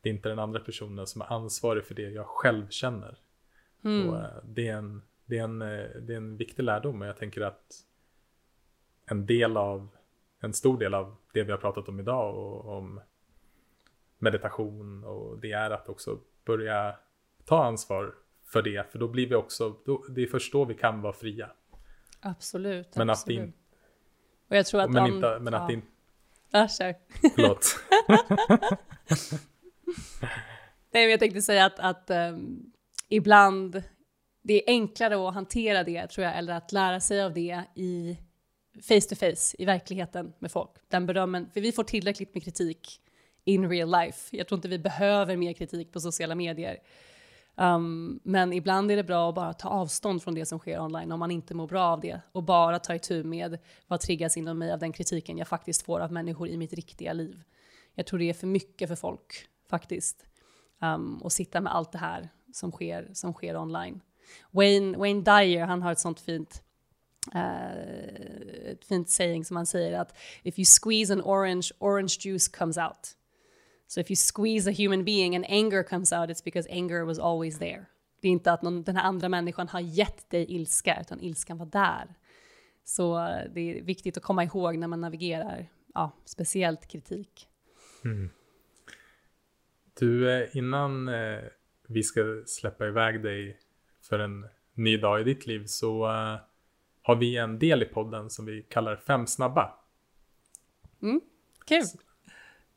det 0.00 0.08
är 0.08 0.14
inte 0.14 0.28
den 0.28 0.38
andra 0.38 0.60
personen 0.60 1.06
som 1.06 1.20
är 1.20 1.32
ansvarig 1.32 1.84
för 1.84 1.94
det 1.94 2.10
jag 2.10 2.26
själv 2.26 2.68
känner. 2.68 3.18
Mm. 3.84 4.08
Och 4.08 4.16
eh, 4.16 4.44
det, 4.44 4.68
är 4.68 4.76
en, 4.76 5.02
det, 5.24 5.38
är 5.38 5.44
en, 5.44 5.62
eh, 5.62 5.88
det 6.00 6.12
är 6.12 6.16
en 6.16 6.36
viktig 6.36 6.62
lärdom 6.62 7.02
och 7.02 7.08
jag 7.08 7.16
tänker 7.16 7.40
att 7.40 7.84
en 9.06 9.26
del 9.26 9.56
av, 9.56 9.88
en 10.40 10.52
stor 10.52 10.78
del 10.78 10.94
av 10.94 11.16
det 11.32 11.42
vi 11.42 11.50
har 11.50 11.58
pratat 11.58 11.88
om 11.88 12.00
idag 12.00 12.36
och 12.36 12.76
om 12.76 13.00
meditation 14.18 15.04
och 15.04 15.38
det 15.38 15.52
är 15.52 15.70
att 15.70 15.88
också 15.88 16.18
börja 16.44 16.96
ta 17.44 17.64
ansvar 17.64 18.14
för 18.44 18.62
det. 18.62 18.90
För 18.92 18.98
då 18.98 19.08
blir 19.08 19.28
vi 19.28 19.34
också, 19.34 19.76
då, 19.86 20.04
det 20.08 20.22
är 20.22 20.26
först 20.26 20.52
då 20.52 20.64
vi 20.64 20.74
kan 20.74 21.02
vara 21.02 21.12
fria. 21.12 21.50
Absolut. 22.20 22.96
Men 22.96 23.10
absolut. 23.10 23.40
att 23.40 23.46
det 23.46 23.52
Och 24.48 24.56
jag 24.56 24.66
tror 24.66 24.80
att 24.80 24.90
men, 24.90 25.02
om, 25.02 25.14
inte, 25.14 25.38
men 25.38 25.52
ja. 25.52 25.58
att 25.58 25.68
det 25.68 25.74
inte... 25.74 25.86
Ja, 26.50 26.68
kör. 26.68 26.94
Förlåt. 27.34 27.66
Nej, 30.90 31.04
men 31.04 31.10
jag 31.10 31.20
tänkte 31.20 31.42
säga 31.42 31.64
att, 31.66 31.78
att 31.78 32.10
um, 32.10 32.72
ibland 33.08 33.82
det 34.42 34.54
är 34.54 34.62
enklare 34.66 35.28
att 35.28 35.34
hantera 35.34 35.84
det, 35.84 36.06
tror 36.06 36.26
jag, 36.26 36.38
eller 36.38 36.54
att 36.54 36.72
lära 36.72 37.00
sig 37.00 37.22
av 37.22 37.34
det 37.34 37.64
i 37.74 38.18
face 38.82 39.08
to 39.08 39.14
face, 39.14 39.56
i 39.58 39.64
verkligheten 39.64 40.32
med 40.38 40.52
folk. 40.52 40.70
Den 40.88 41.06
berömmen, 41.06 41.50
för 41.54 41.60
vi 41.60 41.72
får 41.72 41.84
tillräckligt 41.84 42.34
med 42.34 42.44
kritik 42.44 43.00
in 43.48 43.68
real 43.68 43.90
life. 43.90 44.36
Jag 44.36 44.48
tror 44.48 44.58
inte 44.58 44.68
vi 44.68 44.78
behöver 44.78 45.36
mer 45.36 45.52
kritik 45.52 45.92
på 45.92 46.00
sociala 46.00 46.34
medier. 46.34 46.78
Um, 47.54 48.20
men 48.22 48.52
ibland 48.52 48.90
är 48.90 48.96
det 48.96 49.04
bra 49.04 49.28
att 49.28 49.34
bara 49.34 49.52
ta 49.52 49.68
avstånd 49.68 50.22
från 50.22 50.34
det 50.34 50.46
som 50.46 50.58
sker 50.58 50.80
online 50.80 51.12
om 51.12 51.20
man 51.20 51.30
inte 51.30 51.54
mår 51.54 51.66
bra 51.66 51.84
av 51.84 52.00
det 52.00 52.20
och 52.32 52.42
bara 52.42 52.78
ta 52.78 52.94
itu 52.94 53.24
med 53.24 53.58
vad 53.86 54.00
triggas 54.00 54.36
inom 54.36 54.58
mig 54.58 54.72
av 54.72 54.78
den 54.78 54.92
kritiken 54.92 55.38
jag 55.38 55.48
faktiskt 55.48 55.82
får 55.82 56.00
av 56.00 56.12
människor 56.12 56.48
i 56.48 56.56
mitt 56.56 56.72
riktiga 56.72 57.12
liv. 57.12 57.42
Jag 57.94 58.06
tror 58.06 58.18
det 58.18 58.30
är 58.30 58.34
för 58.34 58.46
mycket 58.46 58.88
för 58.88 58.96
folk 58.96 59.46
faktiskt. 59.70 60.26
Ehm, 60.80 60.94
um, 60.94 61.22
och 61.22 61.32
sitta 61.32 61.60
med 61.60 61.74
allt 61.74 61.92
det 61.92 61.98
här 61.98 62.28
som 62.52 62.72
sker, 62.72 63.10
som 63.12 63.32
sker 63.32 63.56
online. 63.56 64.00
Wayne, 64.50 64.98
Wayne 64.98 65.20
Dyer, 65.20 65.66
han 65.66 65.82
har 65.82 65.92
ett 65.92 66.00
sånt 66.00 66.20
fint 66.20 66.62
uh, 67.34 68.72
ett 68.72 68.84
fint 68.84 69.10
saying 69.10 69.44
som 69.44 69.56
han 69.56 69.66
säger 69.66 70.00
att 70.00 70.16
if 70.42 70.58
you 70.58 70.64
squeeze 70.64 71.12
an 71.12 71.22
orange, 71.22 71.70
orange 71.78 72.16
juice 72.20 72.48
comes 72.48 72.78
out. 72.78 73.17
So 73.88 74.00
if 74.00 74.10
you 74.10 74.16
squeeze 74.16 74.70
a 74.70 74.72
human 74.72 75.04
being 75.04 75.34
and 75.34 75.44
anger 75.48 75.82
comes 75.82 76.12
out, 76.12 76.30
it's 76.30 76.44
because 76.44 76.68
anger 76.70 77.04
was 77.04 77.18
always 77.18 77.58
there. 77.58 77.86
Det 78.20 78.28
är 78.28 78.32
inte 78.32 78.52
att 78.52 78.62
någon, 78.62 78.82
den 78.82 78.96
här 78.96 79.04
andra 79.04 79.28
människan 79.28 79.68
har 79.68 79.80
gett 79.80 80.30
dig 80.30 80.46
ilska, 80.48 81.00
utan 81.00 81.20
ilskan 81.20 81.58
var 81.58 81.66
där. 81.66 82.14
Så 82.84 83.18
eh, 83.18 83.52
det 83.54 83.60
är 83.60 83.82
viktigt 83.82 84.16
att 84.16 84.22
komma 84.22 84.44
ihåg 84.44 84.78
när 84.78 84.88
man 84.88 85.00
navigerar, 85.00 85.66
ja, 85.94 86.12
speciellt 86.24 86.86
kritik. 86.86 87.48
Mm. 88.04 88.30
Du, 89.98 90.30
eh, 90.30 90.56
innan 90.56 91.08
eh, 91.08 91.40
vi 91.86 92.02
ska 92.02 92.42
släppa 92.46 92.86
iväg 92.86 93.22
dig 93.22 93.58
för 94.02 94.18
en 94.18 94.46
ny 94.74 94.96
dag 94.96 95.20
i 95.20 95.24
ditt 95.24 95.46
liv 95.46 95.64
så 95.66 96.06
har 97.02 97.16
vi 97.16 97.36
en 97.36 97.58
del 97.58 97.82
i 97.82 97.86
podden 97.86 98.30
som 98.30 98.46
vi 98.46 98.62
kallar 98.62 98.96
Fem 98.96 99.26
snabba. 99.26 99.74
Mm, 101.02 101.20
kul. 101.66 101.84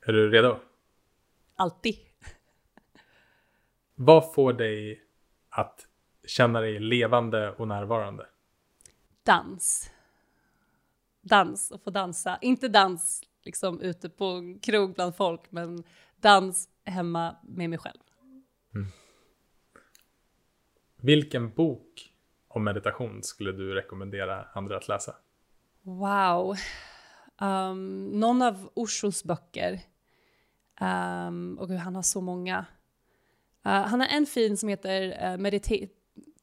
Är 0.02 0.14
du 0.14 0.30
redo? 0.30 0.60
Alltid. 1.62 1.96
Vad 3.96 4.34
får 4.34 4.54
dig 4.54 5.04
att 5.50 5.88
känna 6.28 6.62
dig 6.62 6.80
levande 6.80 7.52
och 7.52 7.68
närvarande? 7.68 8.28
Dans. 9.24 9.92
Dans 11.22 11.72
och 11.72 11.84
få 11.84 11.90
dansa. 11.90 12.38
Inte 12.42 12.68
dans 12.68 13.24
liksom 13.44 13.82
ute 13.82 14.10
på 14.10 14.58
krog 14.62 14.94
bland 14.94 15.16
folk, 15.16 15.52
men 15.52 15.84
dans 16.16 16.70
hemma 16.86 17.36
med 17.44 17.70
mig 17.70 17.80
själv. 17.80 18.00
Mm. 18.76 18.88
Vilken 20.96 21.54
bok 21.54 22.14
om 22.48 22.64
meditation 22.64 23.24
skulle 23.24 23.52
du 23.52 23.74
rekommendera 23.74 24.46
andra 24.54 24.78
att 24.78 24.88
läsa? 24.88 25.16
Wow. 25.82 26.56
Um, 27.42 28.06
någon 28.20 28.42
av 28.42 28.70
Oshos 28.74 29.24
böcker. 29.24 29.91
Um, 30.82 31.58
och 31.60 31.70
han 31.70 31.96
har 31.96 32.02
så 32.02 32.22
många. 32.22 32.60
Uh, 33.66 33.72
han 33.72 34.00
har 34.00 34.08
en 34.08 34.26
fin 34.26 34.58
som 34.58 34.70
heter 34.70 35.32
uh, 35.32 35.38
medita 35.38 35.76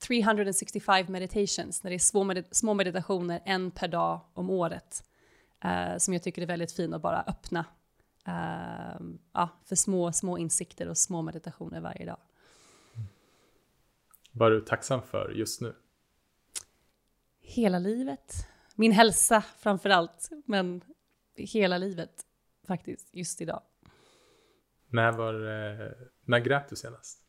365 0.07 1.07
meditations, 1.09 1.83
när 1.83 1.91
det 1.91 1.97
är 1.97 1.99
små, 1.99 2.25
med 2.25 2.45
små 2.51 2.75
meditationer 2.75 3.41
en 3.45 3.71
per 3.71 3.89
dag 3.89 4.21
om 4.35 4.51
året. 4.51 5.05
Uh, 5.65 5.99
som 5.99 6.15
jag 6.15 6.23
tycker 6.23 6.43
är 6.43 6.47
väldigt 6.47 6.73
fin 6.73 6.95
att 6.95 7.03
bara 7.03 7.23
öppna 7.27 7.65
uh, 8.29 9.07
ja, 9.33 9.49
för 9.65 9.77
små, 9.77 10.13
små 10.13 10.39
insikter 10.39 10.89
och 10.89 10.99
små 10.99 11.23
meditationer 11.23 11.81
varje 11.81 12.07
dag. 12.07 12.19
Vad 14.33 14.53
är 14.53 14.55
du 14.55 14.61
tacksam 14.61 15.03
för 15.03 15.31
just 15.31 15.61
nu? 15.61 15.75
Hela 17.41 17.79
livet. 17.79 18.47
Min 18.75 18.93
hälsa 18.93 19.43
framför 19.59 19.91
allt, 19.91 20.31
men 20.45 20.85
hela 21.37 21.79
livet 21.79 22.27
faktiskt, 22.67 23.09
just 23.13 23.41
idag. 23.41 23.63
När 24.89 25.13
var 25.13 25.35
eh, 25.35 25.89
när 26.25 26.39
grät 26.39 26.69
du 26.69 26.77
senast? 26.77 27.23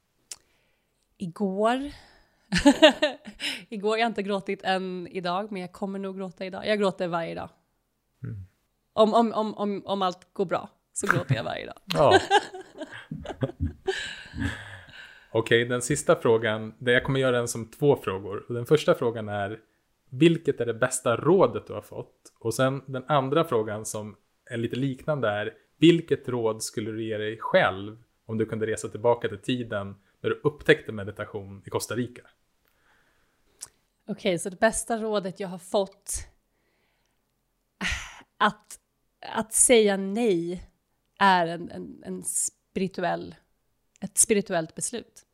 Igår. 1.17 1.79
Igår, 3.69 3.97
jag 3.97 4.05
har 4.05 4.09
inte 4.09 4.23
gråtit 4.23 4.63
än 4.63 5.07
idag, 5.11 5.51
men 5.51 5.61
jag 5.61 5.71
kommer 5.71 5.99
nog 5.99 6.17
gråta 6.17 6.45
idag. 6.45 6.67
Jag 6.67 6.79
gråter 6.79 7.07
varje 7.07 7.35
dag. 7.35 7.49
Mm. 8.23 8.45
Om, 8.93 9.13
om, 9.13 9.33
om, 9.33 9.53
om, 9.53 9.81
om 9.85 10.01
allt 10.01 10.33
går 10.33 10.45
bra 10.45 10.69
så 10.93 11.07
gråter 11.07 11.35
jag 11.35 11.43
varje 11.43 11.65
dag. 11.65 11.77
ja. 11.85 12.19
Okej, 15.31 15.63
okay, 15.63 15.69
den 15.69 15.81
sista 15.81 16.15
frågan, 16.15 16.73
det 16.77 16.91
jag 16.91 17.03
kommer 17.03 17.19
göra 17.19 17.37
den 17.37 17.47
som 17.47 17.65
två 17.65 17.95
frågor. 17.95 18.45
Den 18.49 18.65
första 18.65 18.95
frågan 18.95 19.29
är, 19.29 19.59
vilket 20.09 20.61
är 20.61 20.65
det 20.65 20.73
bästa 20.73 21.15
rådet 21.15 21.67
du 21.67 21.73
har 21.73 21.81
fått? 21.81 22.33
Och 22.39 22.53
sen 22.53 22.81
den 22.85 23.03
andra 23.07 23.43
frågan 23.43 23.85
som 23.85 24.15
är 24.45 24.57
lite 24.57 24.75
liknande 24.75 25.29
är, 25.29 25.53
vilket 25.79 26.29
råd 26.29 26.63
skulle 26.63 26.91
du 26.91 27.03
ge 27.03 27.17
dig 27.17 27.37
själv 27.37 28.03
om 28.25 28.37
du 28.37 28.45
kunde 28.45 28.65
resa 28.65 28.89
tillbaka 28.89 29.27
till 29.29 29.41
tiden 29.41 29.95
när 30.21 30.29
du 30.29 30.41
upptäckte 30.43 30.91
meditation 30.91 31.63
i 31.65 31.69
Costa 31.69 31.95
Rica? 31.95 32.21
Okej, 34.07 34.13
okay, 34.13 34.39
så 34.39 34.49
det 34.49 34.59
bästa 34.59 34.97
rådet 34.97 35.39
jag 35.39 35.47
har 35.47 35.57
fått 35.57 36.27
ah, 37.77 38.45
att, 38.47 38.79
att 39.21 39.53
säga 39.53 39.97
nej 39.97 40.69
är 41.19 41.47
en, 41.47 41.71
en, 41.71 42.03
en 42.03 42.23
spirituell, 42.23 43.35
ett 44.01 44.17
spirituellt 44.17 44.75
beslut. 44.75 45.25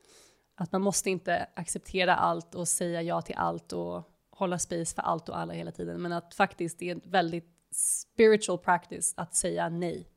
Att 0.55 0.71
man 0.71 0.81
måste 0.81 1.09
inte 1.09 1.47
acceptera 1.55 2.15
allt 2.15 2.55
och 2.55 2.67
säga 2.67 3.01
ja 3.01 3.21
till 3.21 3.35
allt 3.35 3.73
och 3.73 4.03
hålla 4.29 4.59
space 4.59 4.95
för 4.95 5.01
allt 5.01 5.29
och 5.29 5.37
alla 5.37 5.53
hela 5.53 5.71
tiden, 5.71 6.01
men 6.01 6.11
att 6.11 6.33
faktiskt 6.33 6.79
det 6.79 6.89
är 6.89 6.91
en 6.91 7.01
väldigt 7.05 7.49
spiritual 7.71 8.57
practice 8.57 9.13
att 9.17 9.35
säga 9.35 9.69
nej. 9.69 10.09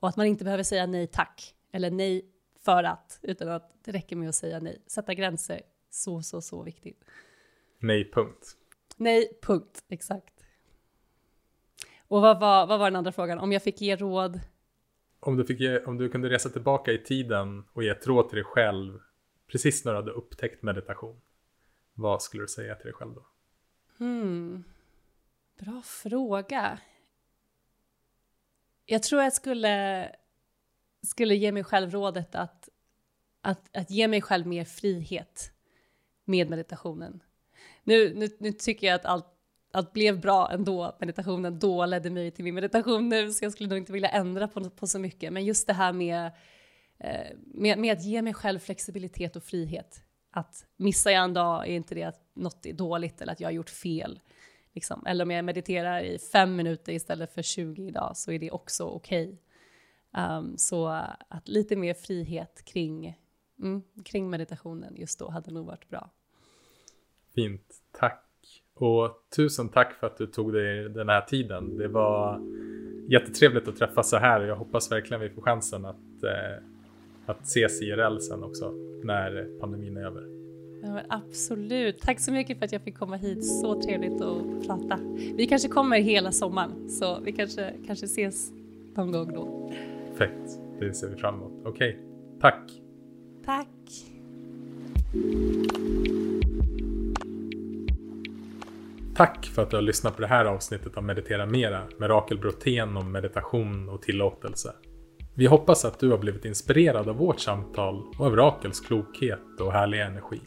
Och 0.00 0.08
att 0.08 0.16
man 0.16 0.26
inte 0.26 0.44
behöver 0.44 0.62
säga 0.62 0.86
nej 0.86 1.06
tack, 1.06 1.54
eller 1.72 1.90
nej 1.90 2.32
för 2.60 2.84
att, 2.84 3.18
utan 3.22 3.48
att 3.48 3.84
det 3.84 3.92
räcker 3.92 4.16
med 4.16 4.28
att 4.28 4.34
säga 4.34 4.60
nej. 4.60 4.82
Sätta 4.86 5.14
gränser, 5.14 5.62
så, 5.90 6.22
så, 6.22 6.40
så 6.40 6.62
viktigt. 6.62 7.04
Nej, 7.78 8.10
punkt. 8.10 8.56
Nej, 8.96 9.38
punkt, 9.42 9.84
exakt. 9.88 10.34
Och 12.08 12.22
vad 12.22 12.40
var, 12.40 12.66
vad 12.66 12.78
var 12.78 12.86
den 12.86 12.96
andra 12.96 13.12
frågan? 13.12 13.38
Om 13.38 13.52
jag 13.52 13.62
fick 13.62 13.80
ge 13.80 13.96
råd? 13.96 14.40
Om 15.20 15.36
du, 15.36 15.44
fick 15.44 15.60
ge, 15.60 15.84
om 15.84 15.98
du 15.98 16.08
kunde 16.08 16.30
resa 16.30 16.48
tillbaka 16.48 16.92
i 16.92 16.98
tiden 16.98 17.64
och 17.72 17.82
ge 17.82 17.88
ett 17.88 18.06
råd 18.06 18.28
till 18.28 18.36
dig 18.36 18.44
själv 18.44 19.00
precis 19.46 19.84
när 19.84 19.92
du 19.92 19.98
hade 19.98 20.10
upptäckt 20.10 20.62
meditation. 20.62 21.20
Vad 21.94 22.22
skulle 22.22 22.42
du 22.42 22.48
säga 22.48 22.74
till 22.74 22.84
dig 22.84 22.94
själv 22.94 23.14
då? 23.14 23.26
Hmm. 23.98 24.64
Bra 25.58 25.82
fråga. 25.84 26.78
Jag 28.90 29.02
tror 29.02 29.22
jag 29.22 29.32
skulle, 29.32 30.08
skulle 31.06 31.34
ge 31.34 31.52
mig 31.52 31.64
själv 31.64 31.90
rådet 31.90 32.34
att, 32.34 32.68
att, 33.40 33.76
att 33.76 33.90
ge 33.90 34.08
mig 34.08 34.20
själv 34.20 34.46
mer 34.46 34.64
frihet 34.64 35.52
med 36.24 36.50
meditationen. 36.50 37.22
Nu, 37.84 38.14
nu, 38.14 38.28
nu 38.38 38.52
tycker 38.52 38.86
jag 38.86 38.94
att 38.94 39.04
allt, 39.04 39.26
allt 39.72 39.92
blev 39.92 40.20
bra 40.20 40.50
ändå, 40.52 40.96
meditationen 41.00 41.58
då 41.58 41.86
ledde 41.86 42.10
mig 42.10 42.30
till 42.30 42.44
min 42.44 42.54
meditation 42.54 43.08
nu, 43.08 43.32
så 43.32 43.44
jag 43.44 43.52
skulle 43.52 43.68
nog 43.68 43.78
inte 43.78 43.92
vilja 43.92 44.08
ändra 44.08 44.48
på, 44.48 44.70
på 44.70 44.86
så 44.86 44.98
mycket. 44.98 45.32
Men 45.32 45.44
just 45.44 45.66
det 45.66 45.72
här 45.72 45.92
med, 45.92 46.30
eh, 46.98 47.36
med, 47.36 47.78
med 47.78 47.92
att 47.92 48.04
ge 48.04 48.22
mig 48.22 48.34
själv 48.34 48.58
flexibilitet 48.58 49.36
och 49.36 49.44
frihet. 49.44 50.04
Att 50.30 50.66
missar 50.76 51.10
jag 51.10 51.24
en 51.24 51.34
dag 51.34 51.68
är 51.68 51.72
inte 51.72 51.94
det 51.94 52.04
att 52.04 52.20
något 52.34 52.66
är 52.66 52.72
dåligt 52.72 53.20
eller 53.20 53.32
att 53.32 53.40
jag 53.40 53.46
har 53.48 53.52
gjort 53.52 53.70
fel. 53.70 54.20
Liksom. 54.78 55.06
Eller 55.06 55.24
om 55.24 55.30
jag 55.30 55.44
mediterar 55.44 56.00
i 56.00 56.18
fem 56.18 56.56
minuter 56.56 56.92
istället 56.92 57.34
för 57.34 57.42
20 57.42 57.82
idag 57.82 58.16
så 58.16 58.32
är 58.32 58.38
det 58.38 58.50
också 58.50 58.84
okej. 58.84 59.38
Okay. 60.12 60.36
Um, 60.38 60.58
så 60.58 60.86
att 61.28 61.48
lite 61.48 61.76
mer 61.76 61.94
frihet 61.94 62.62
kring, 62.64 63.18
mm, 63.58 63.82
kring 64.04 64.30
meditationen 64.30 64.96
just 64.96 65.18
då 65.18 65.30
hade 65.30 65.50
nog 65.50 65.66
varit 65.66 65.88
bra. 65.88 66.10
Fint, 67.34 67.74
tack. 67.92 68.24
Och 68.74 69.26
tusen 69.36 69.68
tack 69.68 69.94
för 69.94 70.06
att 70.06 70.16
du 70.16 70.26
tog 70.26 70.52
dig 70.52 70.88
den 70.88 71.08
här 71.08 71.20
tiden. 71.20 71.76
Det 71.76 71.88
var 71.88 72.40
jättetrevligt 73.08 73.68
att 73.68 73.76
träffas 73.76 74.10
så 74.10 74.16
här 74.16 74.40
och 74.40 74.46
jag 74.46 74.56
hoppas 74.56 74.92
verkligen 74.92 75.20
vi 75.20 75.30
får 75.30 75.42
chansen 75.42 75.84
att, 75.84 76.22
eh, 76.24 76.64
att 77.26 77.42
ses 77.42 77.82
IRL 77.82 78.18
sen 78.18 78.44
också 78.44 78.70
när 79.04 79.58
pandemin 79.60 79.96
är 79.96 80.06
över. 80.06 80.37
Ja, 80.82 81.00
absolut. 81.08 82.00
Tack 82.00 82.20
så 82.20 82.32
mycket 82.32 82.58
för 82.58 82.64
att 82.64 82.72
jag 82.72 82.82
fick 82.82 82.98
komma 82.98 83.16
hit. 83.16 83.46
Så 83.46 83.82
trevligt 83.82 84.20
att 84.20 84.66
prata. 84.66 84.98
Vi 85.34 85.46
kanske 85.46 85.68
kommer 85.68 86.00
hela 86.00 86.32
sommaren, 86.32 86.88
så 86.88 87.20
vi 87.20 87.32
kanske, 87.32 87.74
kanske 87.86 88.04
ses 88.04 88.50
någon 88.94 89.12
gång 89.12 89.32
då. 89.32 89.72
Perfekt, 90.10 90.60
det 90.80 90.94
ser 90.94 91.08
vi 91.08 91.16
fram 91.16 91.34
emot. 91.34 91.52
Okej, 91.64 91.88
okay. 91.88 92.40
tack. 92.40 92.70
Tack. 93.44 93.68
Tack 99.16 99.46
för 99.46 99.62
att 99.62 99.70
du 99.70 99.76
har 99.76 99.82
lyssnat 99.82 100.16
på 100.16 100.22
det 100.22 100.28
här 100.28 100.44
avsnittet 100.44 100.96
av 100.96 101.04
Meditera 101.04 101.46
Mera 101.46 101.82
med 101.98 102.10
Rakel 102.10 102.38
Brotén 102.38 102.96
om 102.96 103.12
meditation 103.12 103.88
och 103.88 104.02
tillåtelse. 104.02 104.72
Vi 105.34 105.46
hoppas 105.46 105.84
att 105.84 106.00
du 106.00 106.10
har 106.10 106.18
blivit 106.18 106.44
inspirerad 106.44 107.08
av 107.08 107.16
vårt 107.16 107.40
samtal 107.40 108.02
och 108.18 108.26
av 108.26 108.36
Rakels 108.36 108.80
klokhet 108.80 109.60
och 109.60 109.72
härliga 109.72 110.06
energi. 110.06 110.40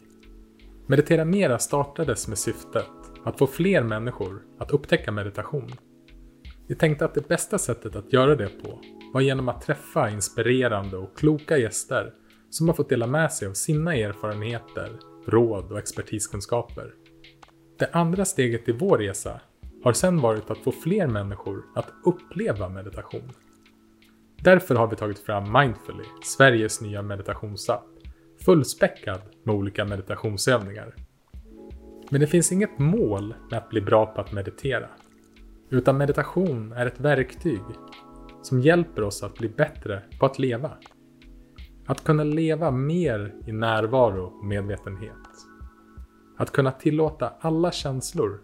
Meditera 0.86 1.24
Mera 1.24 1.58
startades 1.58 2.28
med 2.28 2.38
syftet 2.38 2.86
att 3.24 3.38
få 3.38 3.46
fler 3.46 3.82
människor 3.82 4.42
att 4.58 4.70
upptäcka 4.70 5.12
meditation. 5.12 5.70
Vi 6.68 6.74
tänkte 6.74 7.04
att 7.04 7.14
det 7.14 7.28
bästa 7.28 7.58
sättet 7.58 7.96
att 7.96 8.12
göra 8.12 8.34
det 8.34 8.48
på 8.62 8.80
var 9.12 9.20
genom 9.20 9.48
att 9.48 9.62
träffa 9.62 10.10
inspirerande 10.10 10.96
och 10.96 11.18
kloka 11.18 11.58
gäster 11.58 12.12
som 12.50 12.68
har 12.68 12.74
fått 12.74 12.88
dela 12.88 13.06
med 13.06 13.32
sig 13.32 13.48
av 13.48 13.52
sina 13.52 13.94
erfarenheter, 13.96 14.98
råd 15.26 15.72
och 15.72 15.78
expertiskunskaper. 15.78 16.94
Det 17.78 17.90
andra 17.92 18.24
steget 18.24 18.68
i 18.68 18.72
vår 18.72 18.98
resa 18.98 19.40
har 19.84 19.92
sedan 19.92 20.20
varit 20.20 20.50
att 20.50 20.58
få 20.58 20.72
fler 20.72 21.06
människor 21.06 21.64
att 21.74 21.88
uppleva 22.04 22.68
meditation. 22.68 23.32
Därför 24.40 24.74
har 24.74 24.86
vi 24.86 24.96
tagit 24.96 25.18
fram 25.18 25.52
Mindfully, 25.52 26.04
Sveriges 26.22 26.80
nya 26.80 27.02
meditationsapp, 27.02 27.91
fullspäckad 28.44 29.20
med 29.42 29.54
olika 29.54 29.84
meditationsövningar. 29.84 30.94
Men 32.10 32.20
det 32.20 32.26
finns 32.26 32.52
inget 32.52 32.78
mål 32.78 33.34
med 33.50 33.58
att 33.58 33.68
bli 33.68 33.80
bra 33.80 34.06
på 34.06 34.20
att 34.20 34.32
meditera. 34.32 34.88
Utan 35.70 35.98
meditation 35.98 36.72
är 36.72 36.86
ett 36.86 37.00
verktyg 37.00 37.62
som 38.42 38.60
hjälper 38.60 39.02
oss 39.02 39.22
att 39.22 39.34
bli 39.34 39.48
bättre 39.48 40.02
på 40.20 40.26
att 40.26 40.38
leva. 40.38 40.70
Att 41.86 42.04
kunna 42.04 42.24
leva 42.24 42.70
mer 42.70 43.34
i 43.46 43.52
närvaro 43.52 44.24
och 44.24 44.44
medvetenhet. 44.44 45.12
Att 46.38 46.50
kunna 46.50 46.70
tillåta 46.70 47.32
alla 47.40 47.72
känslor 47.72 48.40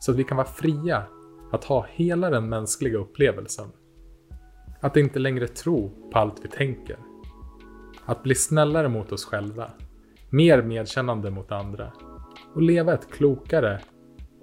så 0.00 0.12
att 0.12 0.18
vi 0.18 0.24
kan 0.24 0.36
vara 0.36 0.46
fria 0.46 1.02
att 1.52 1.64
ha 1.64 1.86
hela 1.90 2.30
den 2.30 2.48
mänskliga 2.48 2.98
upplevelsen. 2.98 3.68
Att 4.80 4.96
inte 4.96 5.18
längre 5.18 5.48
tro 5.48 6.10
på 6.12 6.18
allt 6.18 6.40
vi 6.42 6.48
tänker. 6.48 6.96
Att 8.06 8.22
bli 8.22 8.34
snällare 8.34 8.88
mot 8.88 9.12
oss 9.12 9.24
själva, 9.24 9.70
mer 10.30 10.62
medkännande 10.62 11.30
mot 11.30 11.52
andra 11.52 11.92
och 12.54 12.62
leva 12.62 12.94
ett 12.94 13.10
klokare 13.12 13.80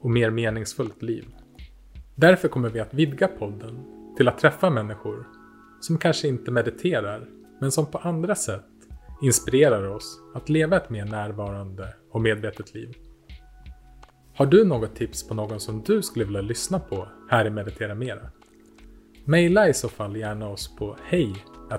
och 0.02 0.10
mer 0.10 0.30
meningsfullt 0.30 1.02
liv. 1.02 1.26
Därför 2.16 2.48
kommer 2.48 2.70
vi 2.70 2.80
att 2.80 2.94
vidga 2.94 3.28
podden 3.28 3.84
till 4.18 4.28
att 4.28 4.40
träffa 4.40 4.70
människor 4.70 5.28
som 5.80 5.98
kanske 5.98 6.28
inte 6.28 6.52
mediterar, 6.52 7.28
men 7.60 7.72
som 7.72 7.86
på 7.86 7.98
andra 7.98 8.36
sätt 8.36 8.66
inspirerar 9.22 9.88
oss 9.88 10.20
att 10.36 10.50
leva 10.50 10.78
ett 10.78 10.90
mer 10.90 11.06
närvarande 11.06 11.94
och 12.12 12.22
medvetet 12.22 12.74
liv. 12.74 12.96
Har 14.36 14.46
du 14.46 14.66
något 14.66 14.96
tips 14.96 15.28
på 15.28 15.34
någon 15.34 15.60
som 15.60 15.84
du 15.84 16.02
skulle 16.02 16.26
vilja 16.26 16.42
lyssna 16.42 16.80
på 16.80 17.08
här 17.30 17.46
i 17.46 17.50
Meditera 17.50 17.96
Mera? 17.96 18.30
Maila 19.26 19.70
i 19.70 19.74
så 19.74 19.90
fall 19.90 20.16
gärna 20.16 20.50
oss 20.50 20.76
på 20.76 20.98
hej 21.04 21.36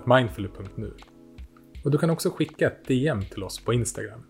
mindfully.nu. 0.07 0.93
Och 1.85 1.91
du 1.91 1.99
kan 1.99 2.11
också 2.11 2.31
skicka 2.31 2.67
ett 2.67 2.87
DM 2.87 3.25
till 3.25 3.45
oss 3.45 3.65
på 3.65 3.73
Instagram. 3.73 4.23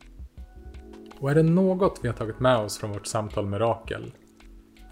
Och 1.18 1.30
är 1.30 1.34
det 1.34 1.42
något 1.42 2.00
vi 2.02 2.08
har 2.08 2.14
tagit 2.14 2.40
med 2.40 2.58
oss 2.58 2.78
från 2.78 2.92
vårt 2.92 3.06
samtal 3.06 3.46
med 3.46 3.60
Rakel 3.60 4.12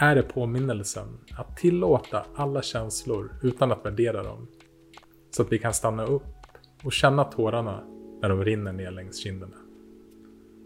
är 0.03 0.15
det 0.15 0.23
påminnelsen 0.23 1.19
att 1.37 1.57
tillåta 1.57 2.25
alla 2.35 2.63
känslor 2.63 3.33
utan 3.43 3.73
att 3.73 3.85
värdera 3.85 4.23
dem. 4.23 4.49
Så 5.31 5.43
att 5.43 5.53
vi 5.53 5.59
kan 5.59 5.75
stanna 5.75 6.05
upp 6.05 6.23
och 6.83 6.93
känna 6.93 7.25
tårarna 7.25 7.85
när 8.23 8.29
de 8.29 8.45
rinner 8.45 8.73
ner 8.73 8.91
längs 8.91 9.23
kinderna. 9.23 9.57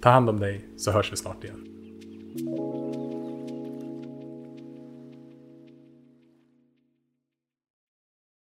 Ta 0.03 0.09
hand 0.09 0.31
om 0.31 0.41
dig 0.41 0.69
så 0.77 0.91
hörs 0.91 1.13
vi 1.13 1.17
snart 1.17 1.45
igen. 1.45 1.69